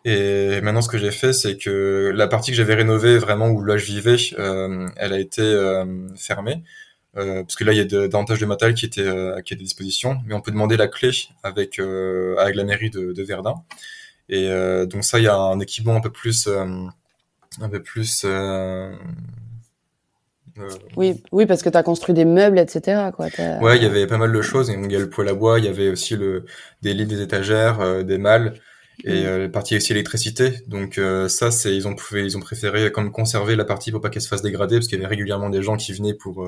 Et 0.05 0.61
maintenant, 0.63 0.83
ce 0.83 0.89
que 0.89 0.99
j'ai 0.99 1.13
fait, 1.13 1.33
c'est 1.33 1.57
que 1.57 2.13
la 2.15 2.27
partie 2.27 2.51
que 2.51 2.57
j'avais 2.57 2.75
rénovée 2.75 3.19
vraiment 3.19 3.49
où 3.49 3.65
là 3.65 3.77
je 3.77 3.87
vivais, 3.87 4.17
euh, 4.39 4.89
elle 4.97 5.13
a 5.13 5.19
été 5.19 5.43
euh, 5.43 6.09
fermée. 6.17 6.63
Euh, 7.19 7.43
parce 7.43 7.57
que 7.57 7.65
là 7.65 7.73
il 7.73 7.79
y 7.79 7.81
a 7.81 7.85
davantage 7.85 8.41
de 8.41 8.47
matériel 8.47 8.75
qui 8.75 8.87
était 8.87 9.03
qui 9.45 9.55
est 9.55 9.57
à 9.57 9.61
disposition, 9.61 10.19
mais 10.27 10.35
on 10.35 10.41
peut 10.41 10.51
demander 10.51 10.77
la 10.77 10.89
clé 10.89 11.11
avec 11.43 11.79
avec 11.79 12.55
la 12.57 12.65
mairie 12.65 12.91
de, 12.91 13.13
de 13.13 13.23
Verdun. 13.23 13.63
Et 14.29 14.49
donc 14.87 15.05
ça 15.05 15.19
il 15.19 15.25
y 15.25 15.29
a 15.29 15.37
un 15.37 15.61
équipement 15.61 15.97
un 15.97 16.01
peu 16.01 16.11
plus 16.11 16.49
un 17.61 17.69
peu 17.69 17.83
plus. 17.83 18.23
Euh, 18.25 18.93
euh, 20.59 20.69
oui, 20.97 21.23
oui, 21.33 21.47
parce 21.47 21.63
que 21.63 21.69
tu 21.69 21.77
as 21.77 21.83
construit 21.83 22.15
des 22.15 22.25
meubles, 22.25 22.59
etc. 22.59 23.11
Quoi. 23.15 23.27
Ouais, 23.61 23.77
il 23.77 23.83
y 23.83 23.87
avait 23.87 24.07
pas 24.07 24.19
mal 24.19 24.33
de 24.33 24.43
choses. 24.43 24.69
Il 24.69 24.93
y 24.93 24.97
a 24.97 24.99
le 24.99 25.09
poêle 25.09 25.29
à 25.29 25.35
bois, 25.35 25.59
il 25.59 25.65
y 25.65 25.69
avait 25.69 25.89
aussi 25.89 26.17
le, 26.17 26.45
des 26.83 26.95
lits, 26.95 27.07
des 27.07 27.23
étagères, 27.23 27.81
euh, 27.81 28.03
des 28.03 28.19
malles 28.19 28.55
et 29.05 29.25
mm. 29.25 29.37
la 29.39 29.49
partie 29.49 29.77
aussi 29.77 29.93
électricité. 29.93 30.53
Donc 30.69 31.01
ça, 31.29 31.51
c'est 31.51 31.75
ils 31.75 31.89
ont 31.89 31.97
ils 32.13 32.37
ont 32.37 32.41
préféré 32.41 32.93
comme 32.93 33.11
conserver 33.11 33.57
la 33.57 33.65
partie 33.65 33.91
pour 33.91 34.01
pas 34.01 34.11
qu'elle 34.11 34.23
se 34.23 34.29
fasse 34.29 34.43
dégrader 34.43 34.77
parce 34.77 34.87
qu'il 34.87 34.99
y 34.99 35.01
avait 35.01 35.09
régulièrement 35.09 35.49
des 35.49 35.63
gens 35.63 35.77
qui 35.77 35.93
venaient 35.93 36.15
pour 36.15 36.47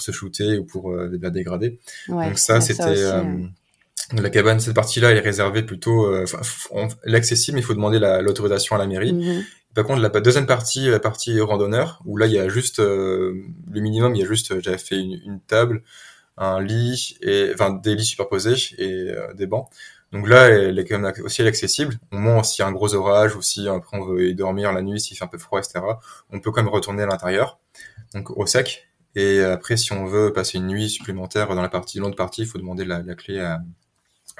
pour 0.00 0.02
se 0.02 0.12
shooter 0.12 0.58
ou 0.58 0.64
pour 0.64 0.92
la 0.94 1.30
dégrader. 1.30 1.78
Donc 2.08 2.38
ça, 2.38 2.60
c'était 2.60 3.10
la 4.12 4.30
cabane, 4.30 4.58
cette 4.58 4.74
partie-là, 4.74 5.10
elle 5.10 5.18
est 5.18 5.20
réservée 5.20 5.62
plutôt, 5.62 6.10
l'accessible, 7.04 7.56
mais 7.56 7.60
il 7.60 7.64
faut 7.64 7.74
demander 7.74 7.98
l'autorisation 8.22 8.74
à 8.74 8.78
la 8.78 8.86
mairie. 8.86 9.12
Mm-hmm. 9.12 9.44
Par 9.74 9.84
contre, 9.84 10.00
la 10.00 10.08
deuxième 10.08 10.46
partie, 10.46 10.88
la 10.88 10.98
partie 10.98 11.40
randonneur, 11.40 12.02
où 12.04 12.16
là, 12.16 12.26
il 12.26 12.32
y 12.32 12.38
a 12.38 12.48
juste 12.48 12.80
euh, 12.80 13.44
le 13.70 13.80
minimum, 13.80 14.16
il 14.16 14.20
y 14.20 14.24
a 14.24 14.26
juste, 14.26 14.60
j'avais 14.60 14.78
fait 14.78 14.98
une, 14.98 15.40
table, 15.46 15.82
un 16.36 16.60
lit, 16.60 17.16
et 17.22 17.50
enfin 17.54 17.70
des 17.70 17.94
lits 17.94 18.04
superposés 18.04 18.56
et 18.78 19.10
euh, 19.10 19.32
des 19.34 19.46
bancs. 19.46 19.68
Donc 20.12 20.28
là, 20.28 20.48
elle 20.48 20.76
est 20.76 20.84
quand 20.84 20.98
même 20.98 21.12
aussi 21.22 21.42
accessible. 21.42 21.94
Au 22.10 22.18
moins, 22.18 22.42
s'il 22.42 22.64
y 22.64 22.66
a 22.66 22.68
un 22.68 22.72
gros 22.72 22.94
orage 22.94 23.36
ou 23.36 23.42
si 23.42 23.68
après 23.68 23.96
on 23.96 24.04
veut 24.06 24.28
y 24.28 24.34
dormir 24.34 24.72
la 24.72 24.82
nuit, 24.82 24.98
s'il 24.98 25.16
fait 25.16 25.24
un 25.24 25.28
peu 25.28 25.38
froid, 25.38 25.60
etc., 25.60 25.80
on 26.30 26.40
peut 26.40 26.50
quand 26.50 26.62
même 26.62 26.72
retourner 26.72 27.04
à 27.04 27.06
l'intérieur, 27.06 27.60
donc 28.12 28.36
au 28.36 28.46
sec. 28.46 28.89
Et 29.16 29.40
après, 29.40 29.76
si 29.76 29.92
on 29.92 30.06
veut 30.06 30.32
passer 30.32 30.58
une 30.58 30.66
nuit 30.68 30.88
supplémentaire 30.88 31.54
dans 31.54 31.62
la 31.62 31.68
partie, 31.68 31.98
l'autre 31.98 32.16
partie, 32.16 32.42
il 32.42 32.46
faut 32.46 32.58
demander 32.58 32.84
la, 32.84 33.02
clé 33.14 33.40
à, 33.40 33.60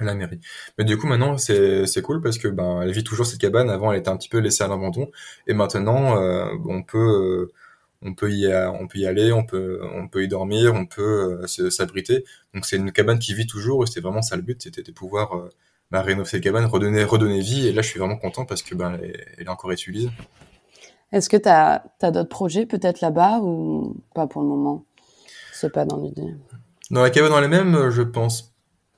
la 0.00 0.14
mairie. 0.14 0.40
Mais 0.78 0.84
du 0.84 0.96
coup, 0.96 1.06
maintenant, 1.06 1.38
c'est, 1.38 1.86
c'est 1.86 2.02
cool 2.02 2.20
parce 2.22 2.38
que 2.38 2.48
ben, 2.48 2.82
elle 2.82 2.92
vit 2.92 3.04
toujours 3.04 3.26
cette 3.26 3.40
cabane. 3.40 3.70
Avant, 3.70 3.92
elle 3.92 3.98
était 3.98 4.08
un 4.08 4.16
petit 4.16 4.28
peu 4.28 4.38
laissée 4.38 4.64
à 4.64 4.68
l'abandon. 4.68 5.10
Et 5.46 5.54
maintenant, 5.54 6.16
euh, 6.22 6.46
on 6.66 6.82
peut, 6.82 6.98
euh, 6.98 7.52
on 8.02 8.14
peut 8.14 8.30
y, 8.32 8.46
on 8.48 8.86
peut 8.86 8.98
y 8.98 9.06
aller, 9.06 9.32
on 9.32 9.44
peut, 9.44 9.80
on 9.94 10.08
peut 10.08 10.22
y 10.22 10.28
dormir, 10.28 10.74
on 10.74 10.86
peut 10.86 11.46
s'abriter. 11.46 12.24
Donc 12.54 12.64
c'est 12.66 12.76
une 12.76 12.92
cabane 12.92 13.18
qui 13.18 13.34
vit 13.34 13.46
toujours 13.46 13.84
et 13.84 13.86
c'est 13.86 14.00
vraiment 14.00 14.22
ça 14.22 14.36
le 14.36 14.42
but, 14.42 14.62
c'était 14.62 14.82
de 14.82 14.92
pouvoir 14.92 15.50
bah, 15.90 16.02
rénover 16.02 16.28
cette 16.28 16.42
cabane, 16.42 16.64
redonner, 16.66 17.04
redonner 17.04 17.40
vie. 17.40 17.66
Et 17.66 17.72
là, 17.72 17.82
je 17.82 17.88
suis 17.88 17.98
vraiment 17.98 18.16
content 18.16 18.44
parce 18.44 18.62
que 18.62 18.74
ben, 18.74 18.98
elle, 19.02 19.46
est 19.46 19.48
encore 19.48 19.72
utilisée. 19.72 20.10
Est-ce 21.12 21.28
que 21.28 21.36
tu 21.36 21.48
as, 21.48 21.82
d'autres 22.02 22.28
projets 22.28 22.66
peut-être 22.66 23.00
là-bas 23.00 23.40
ou 23.40 23.96
pas 24.14 24.26
pour 24.26 24.42
le 24.42 24.48
moment? 24.48 24.84
C'est 25.52 25.72
pas 25.72 25.84
dans 25.84 25.98
l'idée. 26.00 26.34
Dans 26.90 27.02
la 27.02 27.10
cabane 27.10 27.30
dans 27.30 27.40
les 27.40 27.48
mêmes, 27.48 27.90
je 27.90 28.02
pense 28.02 28.52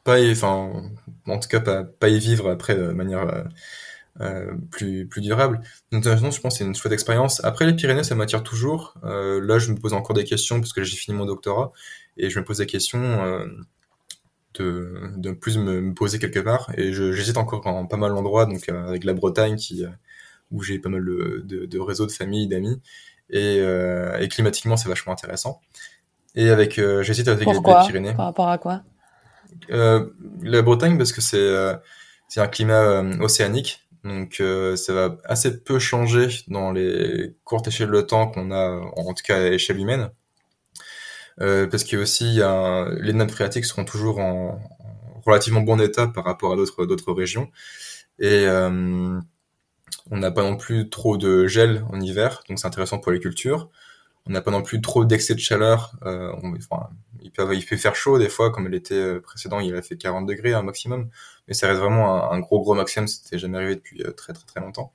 pas, 0.04 0.16
en 0.42 1.38
cas 1.38 1.60
pas, 1.60 2.08
y 2.08 2.18
vivre 2.18 2.50
après 2.50 2.74
de 2.74 2.88
manière 2.88 3.28
euh, 3.28 3.42
euh 4.20 4.52
plus, 4.70 5.06
plus 5.06 5.20
durable. 5.20 5.60
Donc, 5.90 6.04
je 6.04 6.10
pense 6.20 6.38
que 6.38 6.50
c'est 6.50 6.64
une 6.64 6.74
chouette 6.74 6.92
expérience. 6.92 7.42
Après, 7.44 7.66
les 7.66 7.74
Pyrénées, 7.74 8.04
ça 8.04 8.14
m'attire 8.14 8.42
toujours. 8.42 8.94
Euh, 9.04 9.40
là, 9.44 9.58
je 9.58 9.70
me 9.72 9.78
pose 9.78 9.94
encore 9.94 10.14
des 10.14 10.24
questions 10.24 10.60
parce 10.60 10.72
que 10.72 10.82
j'ai 10.82 10.96
fini 10.96 11.16
mon 11.16 11.24
doctorat 11.24 11.72
et 12.16 12.30
je 12.30 12.38
me 12.38 12.44
pose 12.44 12.58
des 12.58 12.66
questions 12.66 13.00
euh, 13.00 13.46
de, 14.54 15.32
plus 15.32 15.58
me, 15.58 15.94
poser 15.94 16.18
quelque 16.18 16.40
part. 16.40 16.70
Et 16.76 16.92
j'hésite 16.92 17.36
encore 17.36 17.66
en 17.66 17.86
pas 17.86 17.96
mal 17.96 18.12
d'endroits, 18.12 18.46
donc 18.46 18.68
euh, 18.68 18.88
avec 18.88 19.04
la 19.04 19.14
Bretagne 19.14 19.56
qui, 19.56 19.84
où 20.52 20.62
j'ai 20.62 20.78
pas 20.78 20.88
mal 20.90 21.04
de, 21.04 21.42
de, 21.44 21.66
de 21.66 21.78
réseaux 21.80 22.06
de 22.06 22.12
famille, 22.12 22.46
d'amis. 22.46 22.80
Et, 23.30 23.58
et 24.20 24.28
climatiquement, 24.28 24.76
c'est 24.76 24.88
vachement 24.88 25.12
intéressant. 25.12 25.60
Et 26.34 26.48
avec, 26.48 26.78
euh, 26.78 27.02
j'hésite 27.02 27.28
avec 27.28 27.46
les 27.46 27.60
Pyrénées. 27.86 28.14
Par 28.14 28.26
rapport 28.26 28.48
à 28.48 28.58
quoi? 28.58 28.82
Euh, 29.70 30.06
La 30.42 30.62
Bretagne, 30.62 30.96
parce 30.96 31.12
que 31.12 31.20
c'est 31.20 31.36
euh, 31.36 31.74
c'est 32.28 32.40
un 32.40 32.48
climat 32.48 32.82
euh, 32.82 33.18
océanique, 33.20 33.86
donc 34.02 34.38
euh, 34.40 34.74
ça 34.76 34.94
va 34.94 35.18
assez 35.24 35.62
peu 35.62 35.78
changer 35.78 36.28
dans 36.48 36.72
les 36.72 37.36
courtes 37.44 37.68
échelles 37.68 37.90
de 37.90 38.00
temps 38.00 38.28
qu'on 38.28 38.50
a, 38.50 38.80
en 38.96 39.12
tout 39.12 39.22
cas 39.22 39.36
à 39.36 39.48
échelle 39.48 39.78
humaine. 39.78 40.10
parce 41.36 41.84
qu'il 41.84 41.98
y 41.98 42.00
a 42.00 42.02
aussi 42.02 42.40
les 43.00 43.12
nappes 43.12 43.30
phréatiques 43.30 43.66
seront 43.66 43.84
toujours 43.84 44.18
en, 44.18 44.58
relativement 45.26 45.60
bon 45.60 45.80
état 45.80 46.08
par 46.08 46.24
rapport 46.24 46.54
à 46.54 46.56
d'autres 46.56 46.86
d'autres 46.86 47.12
régions. 47.12 47.50
Et 48.18 48.46
on 50.10 50.18
n'a 50.18 50.30
pas 50.30 50.42
non 50.42 50.56
plus 50.56 50.88
trop 50.90 51.16
de 51.16 51.46
gel 51.46 51.84
en 51.90 52.00
hiver, 52.00 52.42
donc 52.48 52.58
c'est 52.58 52.66
intéressant 52.66 52.98
pour 52.98 53.12
les 53.12 53.20
cultures 53.20 53.70
on 54.26 54.30
n'a 54.30 54.40
pas 54.40 54.50
non 54.50 54.62
plus 54.62 54.80
trop 54.80 55.04
d'excès 55.04 55.34
de 55.34 55.40
chaleur. 55.40 55.94
Euh, 56.04 56.32
il, 57.22 57.30
peut, 57.32 57.76
faire 57.76 57.96
chaud 57.96 58.18
des 58.18 58.28
fois, 58.28 58.50
comme 58.50 58.68
l'été 58.68 58.94
euh, 58.94 59.20
précédent, 59.20 59.60
il 59.60 59.74
a 59.74 59.82
fait 59.82 59.96
40 59.96 60.26
degrés 60.26 60.54
un 60.54 60.62
maximum, 60.62 61.08
mais 61.48 61.54
ça 61.54 61.68
reste 61.68 61.80
vraiment 61.80 62.30
un, 62.30 62.38
gros 62.40 62.60
gros 62.60 62.74
maximum. 62.74 63.08
C'était 63.08 63.38
jamais 63.38 63.58
arrivé 63.58 63.76
depuis 63.76 64.02
euh, 64.02 64.12
très 64.12 64.32
très 64.32 64.44
très 64.46 64.60
longtemps. 64.60 64.92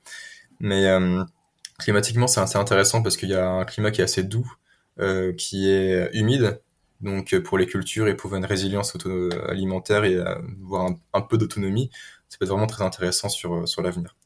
Mais 0.60 0.88
euh, 0.88 1.24
climatiquement, 1.80 2.28
c'est 2.28 2.42
assez 2.42 2.58
intéressant 2.58 3.04
parce 3.04 3.18
qu'il 3.18 3.30
y 3.30 3.36
a 3.36 3.48
un 3.50 3.66
climat 3.66 3.92
qui 3.92 4.02
est 4.02 4.06
assez 4.06 4.24
doux, 4.24 4.52
euh, 5.00 5.34
qui 5.34 5.70
est 5.70 6.10
humide. 6.14 6.62
Donc 7.02 7.38
pour 7.40 7.58
les 7.60 7.68
cultures 7.68 8.08
et 8.08 8.16
pour 8.16 8.36
une 8.36 8.46
résilience 8.46 8.98
alimentaire 9.50 10.04
et 10.06 10.18
un, 10.20 10.96
un 11.14 11.22
peu 11.22 11.38
d'autonomie, 11.38 11.92
ça 12.30 12.38
peut 12.40 12.46
être 12.46 12.52
vraiment 12.52 12.68
très 12.68 12.84
intéressant 12.84 13.30
sur 13.30 13.68
sur 13.68 13.84
l'avenir. 13.84 14.17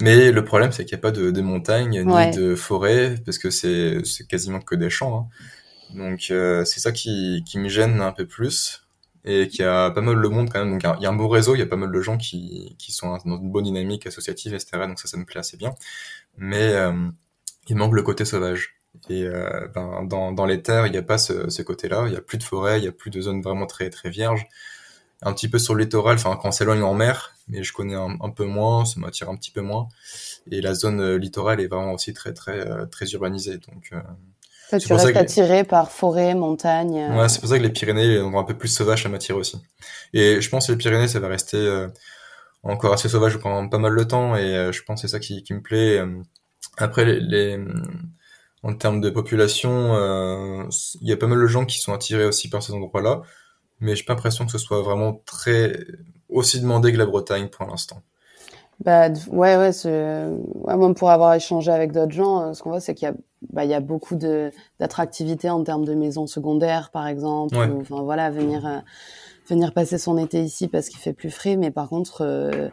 Mais 0.00 0.32
le 0.32 0.44
problème, 0.44 0.72
c'est 0.72 0.84
qu'il 0.84 0.96
n'y 0.96 1.00
a 1.00 1.02
pas 1.02 1.10
de, 1.10 1.30
de 1.30 1.40
montagne 1.42 2.02
ni 2.02 2.30
de 2.30 2.54
forêt, 2.54 3.16
parce 3.24 3.38
que 3.38 3.50
c'est 3.50 4.02
quasiment 4.28 4.60
que 4.60 4.74
des 4.74 4.90
champs. 4.90 5.28
Hein. 5.30 5.96
Donc 5.96 6.28
euh, 6.30 6.64
c'est 6.64 6.80
ça 6.80 6.92
qui, 6.92 7.44
qui 7.46 7.58
me 7.58 7.68
gêne 7.68 8.00
un 8.00 8.12
peu 8.12 8.26
plus, 8.26 8.86
et 9.24 9.48
qu'il 9.48 9.60
y 9.60 9.68
a 9.68 9.90
pas 9.90 10.00
mal 10.00 10.20
de 10.20 10.28
monde 10.28 10.50
quand 10.50 10.64
même. 10.64 10.72
Donc 10.78 10.82
il 10.98 11.02
y 11.02 11.06
a 11.06 11.10
un 11.10 11.14
beau 11.14 11.28
réseau, 11.28 11.54
il 11.54 11.58
y 11.58 11.62
a 11.62 11.66
pas 11.66 11.76
mal 11.76 11.92
de 11.92 12.00
gens 12.00 12.16
qui, 12.16 12.74
qui 12.78 12.92
sont 12.92 13.08
dans 13.08 13.18
une 13.18 13.50
bonne 13.50 13.64
dynamique 13.64 14.06
associative, 14.06 14.54
etc. 14.54 14.70
Donc 14.88 14.98
ça, 14.98 15.08
ça 15.08 15.16
me 15.18 15.24
plaît 15.24 15.40
assez 15.40 15.56
bien. 15.56 15.74
Mais 16.38 16.72
euh, 16.74 16.92
il 17.68 17.76
manque 17.76 17.94
le 17.94 18.02
côté 18.02 18.24
sauvage. 18.24 18.76
Et 19.08 19.24
euh, 19.24 19.68
ben, 19.74 20.04
dans, 20.04 20.32
dans 20.32 20.46
les 20.46 20.62
terres, 20.62 20.86
il 20.86 20.92
n'y 20.92 20.98
a 20.98 21.02
pas 21.02 21.18
ce, 21.18 21.48
ce 21.50 21.62
côté-là. 21.62 22.04
Il 22.06 22.12
n'y 22.12 22.16
a 22.16 22.20
plus 22.20 22.38
de 22.38 22.42
forêt, 22.42 22.78
il 22.78 22.82
n'y 22.82 22.88
a 22.88 22.92
plus 22.92 23.10
de 23.10 23.20
zones 23.20 23.42
vraiment 23.42 23.66
très 23.66 23.90
très 23.90 24.10
vierges 24.10 24.46
un 25.22 25.32
petit 25.32 25.48
peu 25.48 25.58
sur 25.58 25.74
le 25.74 25.84
littoral, 25.84 26.16
enfin 26.16 26.36
quand 26.40 26.48
on 26.48 26.52
s'éloigne 26.52 26.82
en 26.82 26.94
mer, 26.94 27.34
mais 27.48 27.62
je 27.62 27.72
connais 27.72 27.94
un, 27.94 28.30
peu 28.30 28.44
moins, 28.44 28.84
ça 28.84 28.98
m'attire 29.00 29.28
un 29.30 29.36
petit 29.36 29.50
peu 29.50 29.60
moins. 29.60 29.88
Et 30.50 30.60
la 30.60 30.74
zone 30.74 31.00
euh, 31.00 31.16
littorale 31.16 31.60
est 31.60 31.68
vraiment 31.68 31.92
aussi 31.92 32.12
très 32.12 32.32
très 32.32 32.60
euh, 32.60 32.86
très 32.86 33.06
urbanisée, 33.10 33.58
donc. 33.58 33.90
Euh, 33.92 34.78
tu 34.78 34.92
restes 34.94 35.16
attiré 35.16 35.64
par 35.64 35.92
forêt, 35.92 36.34
montagne. 36.34 37.14
Ouais, 37.14 37.28
c'est 37.28 37.40
pour 37.40 37.48
ça 37.50 37.58
que 37.58 37.62
les 37.62 37.68
Pyrénées 37.68 38.18
sont 38.18 38.38
un 38.38 38.44
peu 38.44 38.56
plus 38.56 38.68
sauvages, 38.68 39.02
ça 39.02 39.10
m'attire 39.10 39.36
aussi. 39.36 39.58
Et 40.14 40.40
je 40.40 40.48
pense 40.48 40.66
que 40.66 40.72
les 40.72 40.78
Pyrénées, 40.78 41.08
ça 41.08 41.20
va 41.20 41.28
rester 41.28 41.86
encore 42.62 42.94
assez 42.94 43.10
sauvage 43.10 43.36
pendant 43.36 43.68
pas 43.68 43.76
mal 43.76 43.94
de 43.94 44.02
temps, 44.02 44.34
et 44.34 44.70
je 44.72 44.82
pense 44.82 45.02
que 45.02 45.08
c'est 45.08 45.12
ça 45.12 45.20
qui, 45.20 45.42
qui 45.42 45.52
me 45.52 45.60
plaît. 45.60 46.02
Après, 46.78 47.04
les, 47.04 47.20
les 47.20 47.62
en 48.62 48.72
termes 48.72 49.02
de 49.02 49.10
population, 49.10 50.66
il 51.02 51.06
y 51.06 51.12
a 51.12 51.18
pas 51.18 51.26
mal 51.26 51.38
de 51.38 51.46
gens 51.46 51.66
qui 51.66 51.78
sont 51.78 51.92
attirés 51.92 52.24
aussi 52.24 52.48
par 52.48 52.62
ces 52.62 52.72
endroits-là 52.72 53.20
mais 53.82 53.96
j'ai 53.96 54.04
pas 54.04 54.14
l'impression 54.14 54.46
que 54.46 54.52
ce 54.52 54.58
soit 54.58 54.80
vraiment 54.80 55.20
très 55.26 55.76
aussi 56.28 56.60
demandé 56.60 56.92
que 56.92 56.98
la 56.98 57.06
Bretagne 57.06 57.48
pour 57.48 57.66
l'instant. 57.66 58.02
Bah 58.84 59.10
ouais 59.30 59.56
ouais, 59.56 59.70
ouais 59.84 60.76
moi 60.76 60.94
pour 60.94 61.10
avoir 61.10 61.34
échangé 61.34 61.70
avec 61.70 61.92
d'autres 61.92 62.12
gens, 62.12 62.40
euh, 62.40 62.52
ce 62.52 62.62
qu'on 62.62 62.70
voit 62.70 62.80
c'est 62.80 62.94
qu'il 62.94 63.06
y 63.06 63.10
a 63.10 63.14
bah, 63.52 63.64
il 63.64 63.70
y 63.70 63.74
a 63.74 63.80
beaucoup 63.80 64.16
de 64.16 64.50
d'attractivité 64.80 65.50
en 65.50 65.62
termes 65.62 65.84
de 65.84 65.94
maisons 65.94 66.26
secondaires 66.26 66.90
par 66.90 67.06
exemple, 67.06 67.56
ou, 67.56 67.80
enfin 67.80 68.02
voilà 68.02 68.30
venir 68.30 68.66
euh, 68.66 68.78
venir 69.46 69.72
passer 69.72 69.98
son 69.98 70.16
été 70.16 70.42
ici 70.42 70.68
parce 70.68 70.88
qu'il 70.88 70.98
fait 70.98 71.12
plus 71.12 71.30
frais, 71.30 71.56
mais 71.56 71.70
par 71.70 71.88
contre 71.88 72.22
euh, 72.22 72.70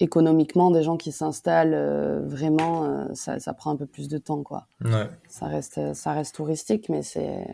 économiquement 0.00 0.70
des 0.70 0.82
gens 0.82 0.96
qui 0.96 1.12
s'installent 1.12 2.24
vraiment 2.26 3.06
ça, 3.14 3.38
ça 3.38 3.54
prend 3.54 3.70
un 3.70 3.76
peu 3.76 3.86
plus 3.86 4.08
de 4.08 4.18
temps 4.18 4.42
quoi. 4.42 4.66
Ouais. 4.84 5.08
Ça 5.28 5.46
reste 5.46 5.94
ça 5.94 6.12
reste 6.12 6.34
touristique 6.34 6.88
mais 6.88 7.02
c'est 7.02 7.46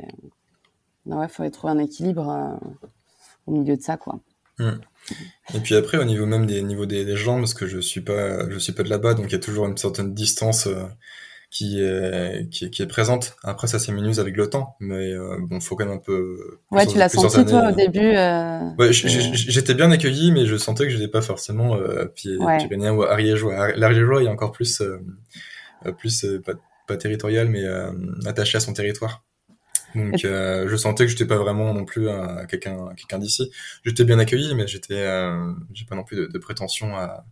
ouais, 1.07 1.27
il 1.27 1.29
faudrait 1.29 1.51
trouver 1.51 1.73
un 1.73 1.79
équilibre 1.79 2.29
euh, 2.29 2.69
au 3.47 3.53
milieu 3.53 3.77
de 3.77 3.83
ça, 3.83 3.97
quoi. 3.97 4.21
Hmm. 4.59 4.79
Et 5.55 5.61
puis 5.61 5.75
après, 5.75 5.99
au 5.99 6.05
niveau 6.05 6.27
même 6.27 6.47
des 6.47 6.63
niveaux 6.63 6.87
des, 6.87 7.17
gens, 7.17 7.39
parce 7.39 7.55
que 7.55 7.67
je 7.67 7.81
suis 7.81 8.01
pas, 8.01 8.49
je 8.49 8.59
suis 8.59 8.73
pas 8.73 8.83
de 8.83 8.91
là-bas, 8.91 9.15
donc 9.15 9.27
il 9.27 9.33
y 9.33 9.37
a 9.37 9.41
toujours 9.41 9.67
une 9.67 9.77
certaine 9.77 10.15
distance 10.15 10.67
euh, 10.69 10.85
qui 11.51 11.81
est, 11.81 12.49
qui 12.51 12.67
est, 12.67 12.71
qui 12.71 12.83
est 12.83 12.87
présente. 12.87 13.37
Après, 13.43 13.67
ça 13.67 13.79
s'éminuse 13.79 14.21
avec 14.21 14.37
le 14.37 14.49
temps, 14.49 14.77
mais 14.81 15.13
euh, 15.13 15.37
bon, 15.41 15.61
faut 15.61 15.75
quand 15.77 15.85
même 15.85 15.95
un 15.95 15.99
peu. 15.99 16.59
Ouais, 16.71 16.87
tu 16.87 16.97
l'as 16.97 17.09
senti 17.09 17.45
toi 17.45 17.71
au 17.71 17.75
début. 17.75 18.13
Ouais, 18.79 18.93
j'étais 18.93 19.75
bien 19.75 19.91
accueilli, 19.91 20.33
mais 20.33 20.47
je 20.47 20.57
sentais 20.57 20.85
que 20.85 20.91
je 20.91 20.99
n'étais 20.99 21.11
pas 21.11 21.23
forcément 21.23 21.75
euh, 21.75 22.07
pied, 22.07 22.37
ouais. 22.37 22.91
ou 22.91 23.03
ariégeois. 23.03 23.73
L'ariégeois 23.77 24.23
est 24.23 24.29
encore 24.29 24.53
plus, 24.53 24.83
plus 25.99 26.27
pas, 26.45 26.53
pas, 26.87 26.97
territorial, 26.97 27.49
mais 27.49 27.65
attaché 28.25 28.59
à 28.59 28.61
son 28.61 28.73
territoire. 28.73 29.25
Donc 29.95 30.25
euh, 30.25 30.69
je 30.69 30.77
sentais 30.77 31.05
que 31.05 31.11
j'étais 31.11 31.27
pas 31.27 31.37
vraiment 31.37 31.75
non 31.75 31.85
plus 31.85 32.09
euh, 32.09 32.45
quelqu'un 32.47 32.95
quelqu'un 32.97 33.19
d'ici. 33.19 33.51
J'étais 33.85 34.05
bien 34.05 34.19
accueilli, 34.19 34.55
mais 34.55 34.67
j'étais 34.67 35.01
euh, 35.01 35.53
j'ai 35.73 35.85
pas 35.85 35.97
non 35.97 36.05
plus 36.05 36.17
de, 36.17 36.27
de 36.27 36.39
prétention 36.39 36.97
à, 36.97 37.25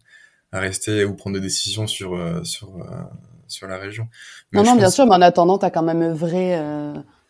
à, 0.52 0.60
rester 0.60 1.04
ou 1.04 1.14
prendre 1.14 1.36
des 1.36 1.42
décisions 1.42 1.86
sur 1.86 2.14
euh, 2.14 2.42
sur 2.44 2.76
euh, 2.76 3.02
sur 3.48 3.66
la 3.66 3.78
région. 3.78 4.08
non 4.52 4.62
non 4.62 4.76
bien 4.76 4.90
sûr, 4.90 5.06
mais 5.06 5.14
en 5.14 5.22
attendant 5.22 5.58
t'as 5.58 5.70
quand 5.70 5.82
même 5.82 6.02
œuvré. 6.02 6.58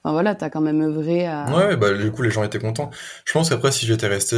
Enfin 0.02 0.12
voilà, 0.14 0.34
t'as 0.34 0.48
quand 0.48 0.62
même 0.62 0.80
œuvré 0.80 1.26
à. 1.26 1.44
Ouais, 1.54 1.76
bah 1.76 1.92
du 1.92 2.10
coup 2.10 2.22
les 2.22 2.30
gens 2.30 2.42
étaient 2.42 2.58
contents. 2.58 2.90
Je 3.26 3.32
pense 3.34 3.50
qu'après 3.50 3.70
si 3.70 3.84
j'étais 3.86 4.06
resté, 4.06 4.36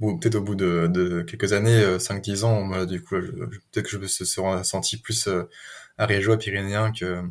peut-être 0.00 0.36
au 0.36 0.40
bout 0.40 0.54
de, 0.54 0.86
de 0.86 1.20
quelques 1.22 1.52
années, 1.52 1.98
5-10 1.98 2.44
ans, 2.44 2.62
moi, 2.62 2.86
du 2.86 3.02
coup 3.02 3.16
peut-être 3.16 3.84
que 3.84 3.90
je 3.90 3.98
me 3.98 4.06
serais 4.06 4.64
senti 4.64 4.96
plus 4.96 5.28
ariégeois, 5.98 6.38
pyrénéen 6.38 6.90
que 6.92 7.22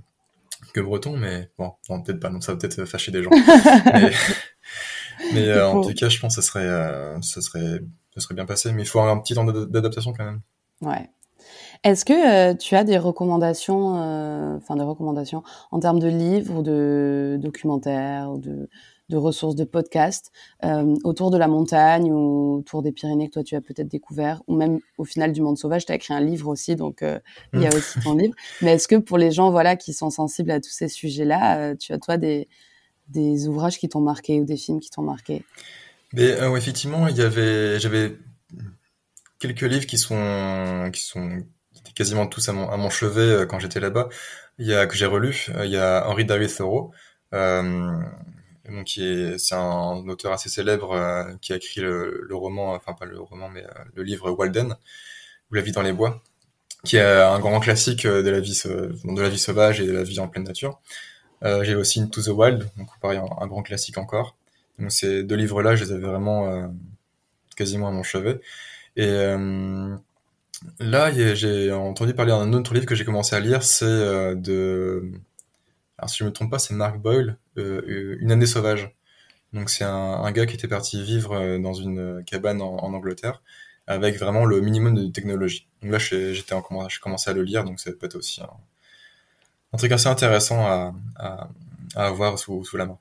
que 0.73 0.81
breton, 0.81 1.17
mais 1.17 1.51
bon, 1.57 1.73
peut-être 1.87 2.19
pas, 2.19 2.29
donc 2.29 2.43
ça 2.43 2.53
va 2.53 2.57
peut-être 2.57 2.85
fâcher 2.85 3.11
des 3.11 3.23
gens. 3.23 3.31
mais, 5.33 5.47
euh, 5.47 5.67
en 5.67 5.81
tout 5.81 5.93
cas, 5.93 6.09
je 6.09 6.19
pense 6.19 6.35
que 6.35 6.41
ça 6.41 6.47
serait, 6.47 6.67
euh, 6.67 7.19
ça 7.21 7.41
serait, 7.41 7.81
ça 8.13 8.21
serait 8.21 8.35
bien 8.35 8.45
passé, 8.45 8.71
mais 8.71 8.83
il 8.83 8.87
faut 8.87 8.99
un 8.99 9.17
petit 9.19 9.33
temps 9.33 9.45
d'adaptation 9.45 10.13
quand 10.13 10.25
même. 10.25 10.41
Ouais. 10.81 11.09
Est-ce 11.83 12.05
que 12.05 12.51
euh, 12.51 12.55
tu 12.55 12.75
as 12.75 12.83
des 12.83 12.97
recommandations, 12.97 14.55
enfin 14.57 14.75
des 14.75 14.83
recommandations 14.83 15.43
en 15.71 15.79
termes 15.79 15.99
de 15.99 16.07
livres 16.07 16.59
ou 16.59 16.61
de 16.61 17.37
documentaires 17.41 18.31
ou 18.31 18.39
de 18.39 18.69
de 19.09 19.17
ressources 19.17 19.55
de 19.55 19.63
podcasts 19.63 20.31
euh, 20.65 20.95
autour 21.03 21.31
de 21.31 21.37
la 21.37 21.47
montagne 21.47 22.11
ou 22.11 22.57
autour 22.57 22.81
des 22.81 22.91
Pyrénées 22.91 23.27
que 23.27 23.33
toi 23.33 23.43
tu 23.43 23.55
as 23.55 23.61
peut-être 23.61 23.87
découvert 23.87 24.41
ou 24.47 24.55
même 24.55 24.79
au 24.97 25.05
final 25.05 25.31
du 25.31 25.41
monde 25.41 25.57
sauvage? 25.57 25.85
Tu 25.85 25.91
as 25.91 25.95
écrit 25.95 26.13
un 26.13 26.19
livre 26.19 26.49
aussi 26.49 26.75
donc 26.75 27.01
euh, 27.01 27.19
il 27.53 27.61
y 27.61 27.65
a 27.65 27.69
mm. 27.69 27.73
aussi 27.73 27.99
ton 28.01 28.15
livre. 28.15 28.35
Mais 28.61 28.73
est-ce 28.73 28.87
que 28.87 28.95
pour 28.95 29.17
les 29.17 29.31
gens 29.31 29.51
voilà 29.51 29.75
qui 29.75 29.93
sont 29.93 30.09
sensibles 30.09 30.51
à 30.51 30.59
tous 30.59 30.71
ces 30.71 30.89
sujets-là 30.89 31.57
euh, 31.59 31.75
tu 31.75 31.93
as 31.93 31.99
toi 31.99 32.17
des 32.17 32.47
des 33.07 33.47
ouvrages 33.47 33.79
qui 33.79 33.87
t'ont 33.87 34.01
marqué 34.01 34.41
ou 34.41 34.45
des 34.45 34.57
films 34.57 34.79
qui 34.79 34.89
t'ont 34.89 35.03
marqué? 35.03 35.45
Mais 36.13 36.35
effectivement 36.57 37.07
il 37.07 37.15
y 37.15 37.21
avait 37.21 37.79
j'avais 37.79 38.17
quelques 39.39 39.61
livres 39.61 39.85
qui 39.85 39.97
sont 39.97 40.89
qui 40.91 41.01
sont 41.01 41.43
quasiment 41.95 42.27
tous 42.27 42.47
à 42.49 42.53
mon, 42.53 42.69
à 42.69 42.77
mon 42.77 42.89
chevet 42.89 43.45
quand 43.47 43.59
j'étais 43.59 43.79
là-bas 43.79 44.09
il 44.59 44.67
y 44.67 44.73
a 44.73 44.87
que 44.87 44.95
j'ai 44.95 45.05
relu 45.05 45.47
il 45.63 45.69
y 45.71 45.77
a 45.77 46.07
Henri 46.07 46.25
David 46.25 46.55
Thoreau 46.55 46.93
donc 48.69 48.99
c'est 49.37 49.55
un 49.55 50.07
auteur 50.07 50.33
assez 50.33 50.49
célèbre 50.49 50.91
euh, 50.91 51.23
qui 51.41 51.53
a 51.53 51.55
écrit 51.55 51.81
le, 51.81 52.27
roman, 52.31 52.73
enfin 52.73 52.93
pas 52.93 53.05
le 53.05 53.19
roman, 53.19 53.49
mais 53.49 53.63
euh, 53.63 53.69
le 53.95 54.03
livre 54.03 54.31
Walden, 54.31 54.75
ou 55.51 55.55
La 55.55 55.61
vie 55.61 55.71
dans 55.71 55.81
les 55.81 55.93
bois. 55.93 56.21
qui 56.83 56.97
est 56.97 57.01
un 57.01 57.39
grand 57.39 57.59
classique 57.59 58.05
de 58.05 58.29
la 58.29 58.39
vie, 58.39 58.61
de 58.65 59.21
la 59.21 59.29
vie 59.29 59.39
sauvage 59.39 59.81
et 59.81 59.87
de 59.87 59.93
la 59.93 60.03
vie 60.03 60.19
en 60.19 60.27
pleine 60.27 60.43
nature. 60.43 60.79
j'ai 61.41 61.75
aussi 61.75 62.01
Into 62.01 62.21
the 62.21 62.27
Wild, 62.27 62.69
donc 62.77 62.89
pareil, 63.01 63.19
un, 63.19 63.47
grand 63.47 63.63
classique 63.63 63.97
encore. 63.97 64.35
Donc 64.79 64.91
ces 64.91 65.23
deux 65.23 65.35
livres-là, 65.35 65.75
je 65.75 65.85
les 65.85 65.91
avais 65.93 66.07
vraiment 66.07 66.73
quasiment 67.55 67.87
à 67.87 67.91
mon 67.91 68.03
chevet. 68.03 68.39
Et 68.97 69.07
là, 70.79 71.11
j'ai 71.11 71.71
entendu 71.71 72.13
parler 72.13 72.31
d'un 72.31 72.53
autre 72.53 72.73
livre 72.73 72.85
que 72.85 72.95
j'ai 72.95 73.05
commencé 73.05 73.35
à 73.35 73.39
lire, 73.39 73.63
c'est 73.63 73.85
de... 73.85 75.11
Alors 75.97 76.09
si 76.09 76.17
je 76.19 76.25
me 76.25 76.31
trompe 76.31 76.51
pas, 76.51 76.59
c'est 76.59 76.73
Mark 76.73 76.99
Boyle, 76.99 77.37
Une 77.55 78.31
année 78.31 78.45
sauvage. 78.45 78.97
Donc 79.53 79.69
c'est 79.69 79.83
un, 79.83 80.31
gars 80.31 80.45
qui 80.45 80.55
était 80.55 80.67
parti 80.67 81.01
vivre 81.03 81.33
euh, 81.33 81.57
dans 81.57 81.73
une 81.73 82.23
cabane 82.25 82.61
en, 82.61 82.93
Angleterre 82.93 83.41
avec 83.87 84.17
vraiment 84.19 84.43
le 84.45 84.59
minimum 84.59 84.95
de 84.95 85.07
technologie. 85.07 85.67
Donc 85.81 85.91
là, 85.91 85.97
j'ai 85.97 86.43
commencé 87.01 87.29
à 87.29 87.33
le 87.33 87.41
lire, 87.41 87.63
donc 87.63 87.79
ça 87.79 87.91
peut 87.91 88.05
être 88.05 88.17
aussi 88.17 88.41
un, 88.41 89.77
truc 89.77 89.93
assez 89.93 90.07
intéressant 90.07 90.65
à, 91.15 91.49
avoir 91.95 92.37
sous, 92.37 92.65
la 92.73 92.85
main. 92.85 92.97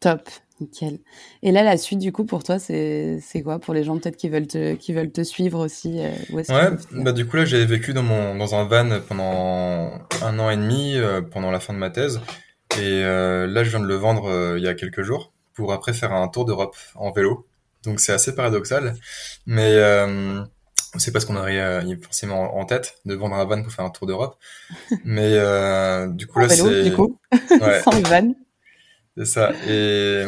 Top, 0.00 0.28
nickel. 0.62 0.98
Et 1.42 1.52
là, 1.52 1.62
la 1.62 1.76
suite, 1.76 1.98
du 1.98 2.12
coup, 2.12 2.24
pour 2.24 2.42
toi, 2.42 2.58
c'est 2.58 3.20
quoi? 3.44 3.58
Pour 3.58 3.74
les 3.74 3.84
gens 3.84 3.98
peut-être 3.98 4.16
qui 4.16 4.28
veulent 4.28 4.46
te, 4.46 4.74
qui 4.74 4.92
veulent 4.92 5.12
te 5.12 5.22
suivre 5.22 5.64
aussi 5.64 6.00
euh, 6.00 6.10
Ouais, 6.32 6.44
bah 6.92 7.12
du 7.12 7.26
coup, 7.26 7.36
là, 7.36 7.44
j'ai 7.44 7.64
vécu 7.64 7.92
dans, 7.92 8.02
mon, 8.02 8.34
dans 8.36 8.54
un 8.54 8.64
van 8.64 9.00
pendant 9.08 9.92
un 10.22 10.38
an 10.38 10.50
et 10.50 10.56
demi, 10.56 10.96
euh, 10.96 11.20
pendant 11.20 11.50
la 11.50 11.60
fin 11.60 11.72
de 11.72 11.78
ma 11.78 11.90
thèse. 11.90 12.20
Et 12.80 13.02
là, 13.02 13.64
je 13.64 13.70
viens 13.70 13.80
de 13.80 13.86
le 13.86 13.96
vendre 13.96 14.56
il 14.56 14.64
y 14.64 14.68
a 14.68 14.74
quelques 14.74 15.02
jours 15.02 15.32
pour 15.54 15.72
après 15.72 15.92
faire 15.92 16.12
un 16.12 16.28
tour 16.28 16.44
d'Europe 16.44 16.76
en 16.94 17.12
vélo. 17.12 17.46
Donc 17.84 18.00
c'est 18.00 18.12
assez 18.12 18.34
paradoxal, 18.34 18.94
mais 19.46 19.74
euh, 19.74 20.42
c'est 20.98 21.10
parce 21.10 21.24
qu'on 21.24 21.36
aurait 21.36 21.58
euh, 21.58 21.96
forcément 22.00 22.56
en 22.56 22.64
tête 22.64 22.98
de 23.04 23.14
vendre 23.14 23.34
un 23.34 23.44
van 23.44 23.62
pour 23.62 23.72
faire 23.72 23.84
un 23.84 23.90
tour 23.90 24.06
d'Europe. 24.06 24.38
Mais 25.04 25.32
euh, 25.34 26.06
du 26.06 26.26
coup 26.26 26.38
là 26.38 26.48
c'est 26.48 26.84
du 26.84 26.92
coup? 26.92 27.18
Sans 27.84 28.00
van? 28.02 28.32
C'est 29.16 29.24
ça. 29.26 29.52
Et 29.68 30.24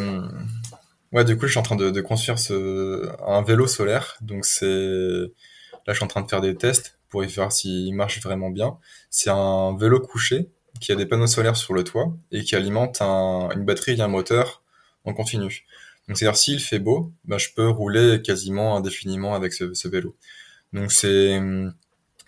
ouais, 1.11 1.25
du 1.25 1.37
coup 1.37 1.47
je 1.47 1.51
suis 1.51 1.59
en 1.59 1.63
train 1.63 1.75
de, 1.75 1.89
de 1.89 2.01
construire 2.01 2.39
ce 2.39 3.09
un 3.25 3.41
vélo 3.41 3.67
solaire. 3.67 4.17
Donc 4.21 4.45
c'est 4.45 4.65
là 4.65 5.93
je 5.93 5.93
suis 5.93 6.03
en 6.03 6.07
train 6.07 6.21
de 6.21 6.29
faire 6.29 6.41
des 6.41 6.55
tests 6.55 6.97
pour 7.09 7.23
y 7.23 7.29
faire 7.29 7.51
s'il 7.51 7.93
marche 7.95 8.21
vraiment 8.21 8.49
bien. 8.49 8.77
C'est 9.09 9.29
un 9.29 9.75
vélo 9.77 9.99
couché 9.99 10.49
qui 10.81 10.91
a 10.91 10.95
des 10.95 11.05
panneaux 11.05 11.27
solaires 11.27 11.55
sur 11.55 11.73
le 11.73 11.83
toit 11.83 12.13
et 12.31 12.43
qui 12.43 12.55
alimente 12.55 13.01
un, 13.01 13.49
une 13.55 13.65
batterie 13.65 13.93
et 13.93 14.01
un 14.01 14.07
moteur 14.07 14.61
on 15.05 15.13
continue. 15.13 15.65
Donc 16.07 16.17
c'est-à-dire 16.17 16.37
s'il 16.37 16.59
fait 16.59 16.79
beau, 16.79 17.11
bah, 17.25 17.37
je 17.37 17.49
peux 17.55 17.67
rouler 17.67 18.21
quasiment 18.21 18.75
indéfiniment 18.75 19.35
avec 19.35 19.53
ce, 19.53 19.87
vélo. 19.87 20.15
Donc 20.73 20.91
c'est 20.91 21.37
hum, 21.37 21.73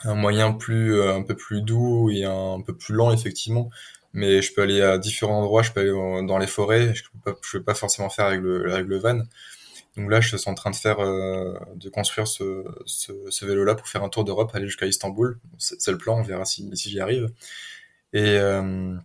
un 0.03 0.15
moyen 0.15 0.53
plus 0.53 0.95
euh, 0.95 1.15
un 1.15 1.23
peu 1.23 1.35
plus 1.35 1.61
doux 1.61 2.09
et 2.09 2.23
un, 2.23 2.61
peu 2.61 2.75
plus 2.75 2.93
lent 2.93 3.11
effectivement, 3.11 3.69
mais 4.17 4.41
je 4.41 4.51
peux 4.51 4.63
aller 4.63 4.81
à 4.81 4.97
différents 4.97 5.39
endroits, 5.41 5.61
je 5.61 5.71
peux 5.71 5.79
aller 5.79 6.25
dans 6.25 6.39
les 6.39 6.47
forêts, 6.47 6.95
je 6.95 7.03
peux 7.03 7.19
pas, 7.31 7.39
peux 7.51 7.63
pas 7.63 7.75
forcément 7.75 8.09
faire 8.09 8.25
avec 8.25 8.41
le, 8.41 8.73
avec 8.73 8.87
van. 8.87 9.21
Donc 9.95 10.09
là, 10.09 10.21
je 10.21 10.35
suis 10.35 10.49
en 10.49 10.55
train 10.55 10.71
de 10.71 10.75
faire, 10.75 10.99
euh, 10.99 11.53
de 11.75 11.89
construire 11.89 12.27
ce, 12.27 13.45
vélo-là 13.45 13.75
pour 13.75 13.87
faire 13.87 14.03
un 14.03 14.09
tour 14.09 14.23
d'Europe, 14.25 14.49
aller 14.55 14.65
jusqu'à 14.65 14.87
Istanbul. 14.87 15.39
C'est 15.59 15.91
le 15.91 15.99
plan, 15.99 16.17
on 16.17 16.23
verra 16.23 16.45
si, 16.45 16.67
j'y 16.73 16.99
arrive. 16.99 17.29
Et, 18.11 18.39
euh, 18.39 18.95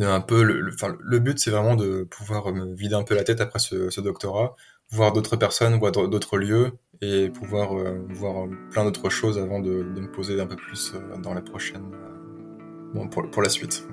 un 0.00 0.20
peu 0.20 0.42
le, 0.42 1.18
but 1.20 1.38
c'est 1.38 1.50
vraiment 1.50 1.76
de 1.76 2.04
pouvoir 2.04 2.52
me 2.52 2.74
vider 2.74 2.94
un 2.94 3.02
peu 3.04 3.14
la 3.14 3.24
tête 3.24 3.40
après 3.40 3.58
ce, 3.58 4.00
doctorat 4.00 4.54
voir 4.90 5.12
d'autres 5.12 5.36
personnes 5.36 5.78
voir 5.78 5.92
d'autres 5.92 6.38
lieux 6.38 6.72
et 7.00 7.28
pouvoir 7.28 7.76
euh, 7.76 8.06
voir 8.08 8.48
plein 8.70 8.84
d'autres 8.84 9.10
choses 9.10 9.38
avant 9.38 9.60
de, 9.60 9.82
me 9.82 10.10
poser 10.10 10.40
un 10.40 10.46
peu 10.46 10.56
plus 10.56 10.92
dans 11.22 11.34
la 11.34 11.42
prochaine 11.42 11.84
pour 13.32 13.42
la 13.42 13.48
suite 13.48 13.84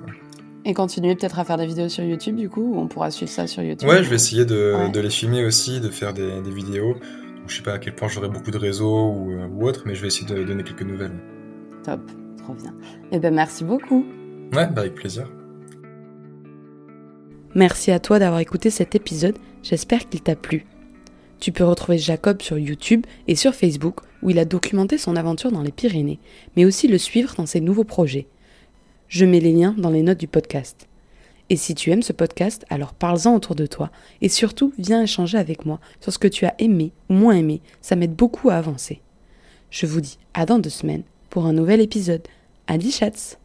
et 0.64 0.74
continuer 0.74 1.14
peut-être 1.14 1.38
à 1.38 1.44
faire 1.44 1.56
des 1.56 1.66
vidéos 1.66 1.88
sur 1.88 2.04
YouTube 2.04 2.36
du 2.36 2.48
coup 2.48 2.74
ou 2.74 2.78
on 2.78 2.88
pourra 2.88 3.10
suivre 3.10 3.30
ça 3.30 3.46
sur 3.46 3.62
YouTube. 3.62 3.88
Ouais 3.88 4.02
je 4.02 4.08
vais 4.08 4.16
essayer 4.16 4.44
de, 4.44 4.90
de 4.92 5.00
les 5.00 5.10
filmer 5.10 5.44
aussi 5.44 5.80
de 5.80 5.88
faire 5.88 6.12
des, 6.12 6.40
des 6.40 6.50
vidéos. 6.50 6.94
Donc, 6.94 7.48
je 7.48 7.56
sais 7.56 7.62
pas 7.62 7.74
à 7.74 7.78
quel 7.78 7.94
point 7.94 8.08
j'aurai 8.08 8.28
beaucoup 8.28 8.50
de 8.50 8.58
réseaux 8.58 9.10
ou, 9.10 9.32
ou 9.52 9.66
autre 9.66 9.82
mais 9.86 9.94
je 9.94 10.02
vais 10.02 10.08
essayer 10.08 10.26
de 10.26 10.42
donner 10.44 10.64
quelques 10.64 10.82
nouvelles. 10.82 11.18
Top 11.84 12.00
trop 12.38 12.54
bien. 12.54 12.74
Et 13.10 13.16
eh 13.16 13.18
ben 13.18 13.34
merci 13.34 13.64
beaucoup. 13.64 14.04
Ouais 14.52 14.66
bah 14.66 14.82
avec 14.82 14.94
plaisir. 14.94 15.28
Merci 17.54 17.90
à 17.90 17.98
toi 17.98 18.18
d'avoir 18.18 18.40
écouté 18.40 18.70
cet 18.70 18.94
épisode, 18.94 19.36
j'espère 19.62 20.08
qu'il 20.08 20.20
t'a 20.20 20.36
plu. 20.36 20.66
Tu 21.40 21.52
peux 21.52 21.64
retrouver 21.64 21.98
Jacob 21.98 22.42
sur 22.42 22.58
YouTube 22.58 23.06
et 23.26 23.36
sur 23.36 23.54
Facebook 23.54 24.00
où 24.22 24.30
il 24.30 24.38
a 24.38 24.44
documenté 24.44 24.98
son 24.98 25.16
aventure 25.16 25.52
dans 25.52 25.62
les 25.62 25.72
Pyrénées, 25.72 26.18
mais 26.56 26.64
aussi 26.64 26.88
le 26.88 26.98
suivre 26.98 27.34
dans 27.36 27.46
ses 27.46 27.60
nouveaux 27.60 27.84
projets. 27.84 28.26
Je 29.08 29.24
mets 29.24 29.40
les 29.40 29.52
liens 29.52 29.74
dans 29.78 29.88
les 29.88 30.02
notes 30.02 30.20
du 30.20 30.28
podcast. 30.28 30.86
Et 31.48 31.56
si 31.56 31.74
tu 31.74 31.90
aimes 31.90 32.02
ce 32.02 32.12
podcast, 32.12 32.66
alors 32.68 32.92
parle-en 32.92 33.34
autour 33.34 33.54
de 33.54 33.64
toi 33.64 33.90
et 34.20 34.28
surtout 34.28 34.74
viens 34.78 35.02
échanger 35.02 35.38
avec 35.38 35.64
moi 35.64 35.80
sur 36.00 36.12
ce 36.12 36.18
que 36.18 36.28
tu 36.28 36.44
as 36.44 36.54
aimé 36.58 36.92
ou 37.08 37.14
moins 37.14 37.34
aimé, 37.34 37.62
ça 37.80 37.96
m'aide 37.96 38.14
beaucoup 38.14 38.50
à 38.50 38.56
avancer. 38.56 39.00
Je 39.70 39.86
vous 39.86 40.02
dis 40.02 40.18
à 40.34 40.44
dans 40.44 40.58
deux 40.58 40.68
semaines 40.68 41.04
pour 41.30 41.46
un 41.46 41.54
nouvel 41.54 41.80
épisode. 41.80 42.26
Adi 42.66 42.90
chats 42.90 43.38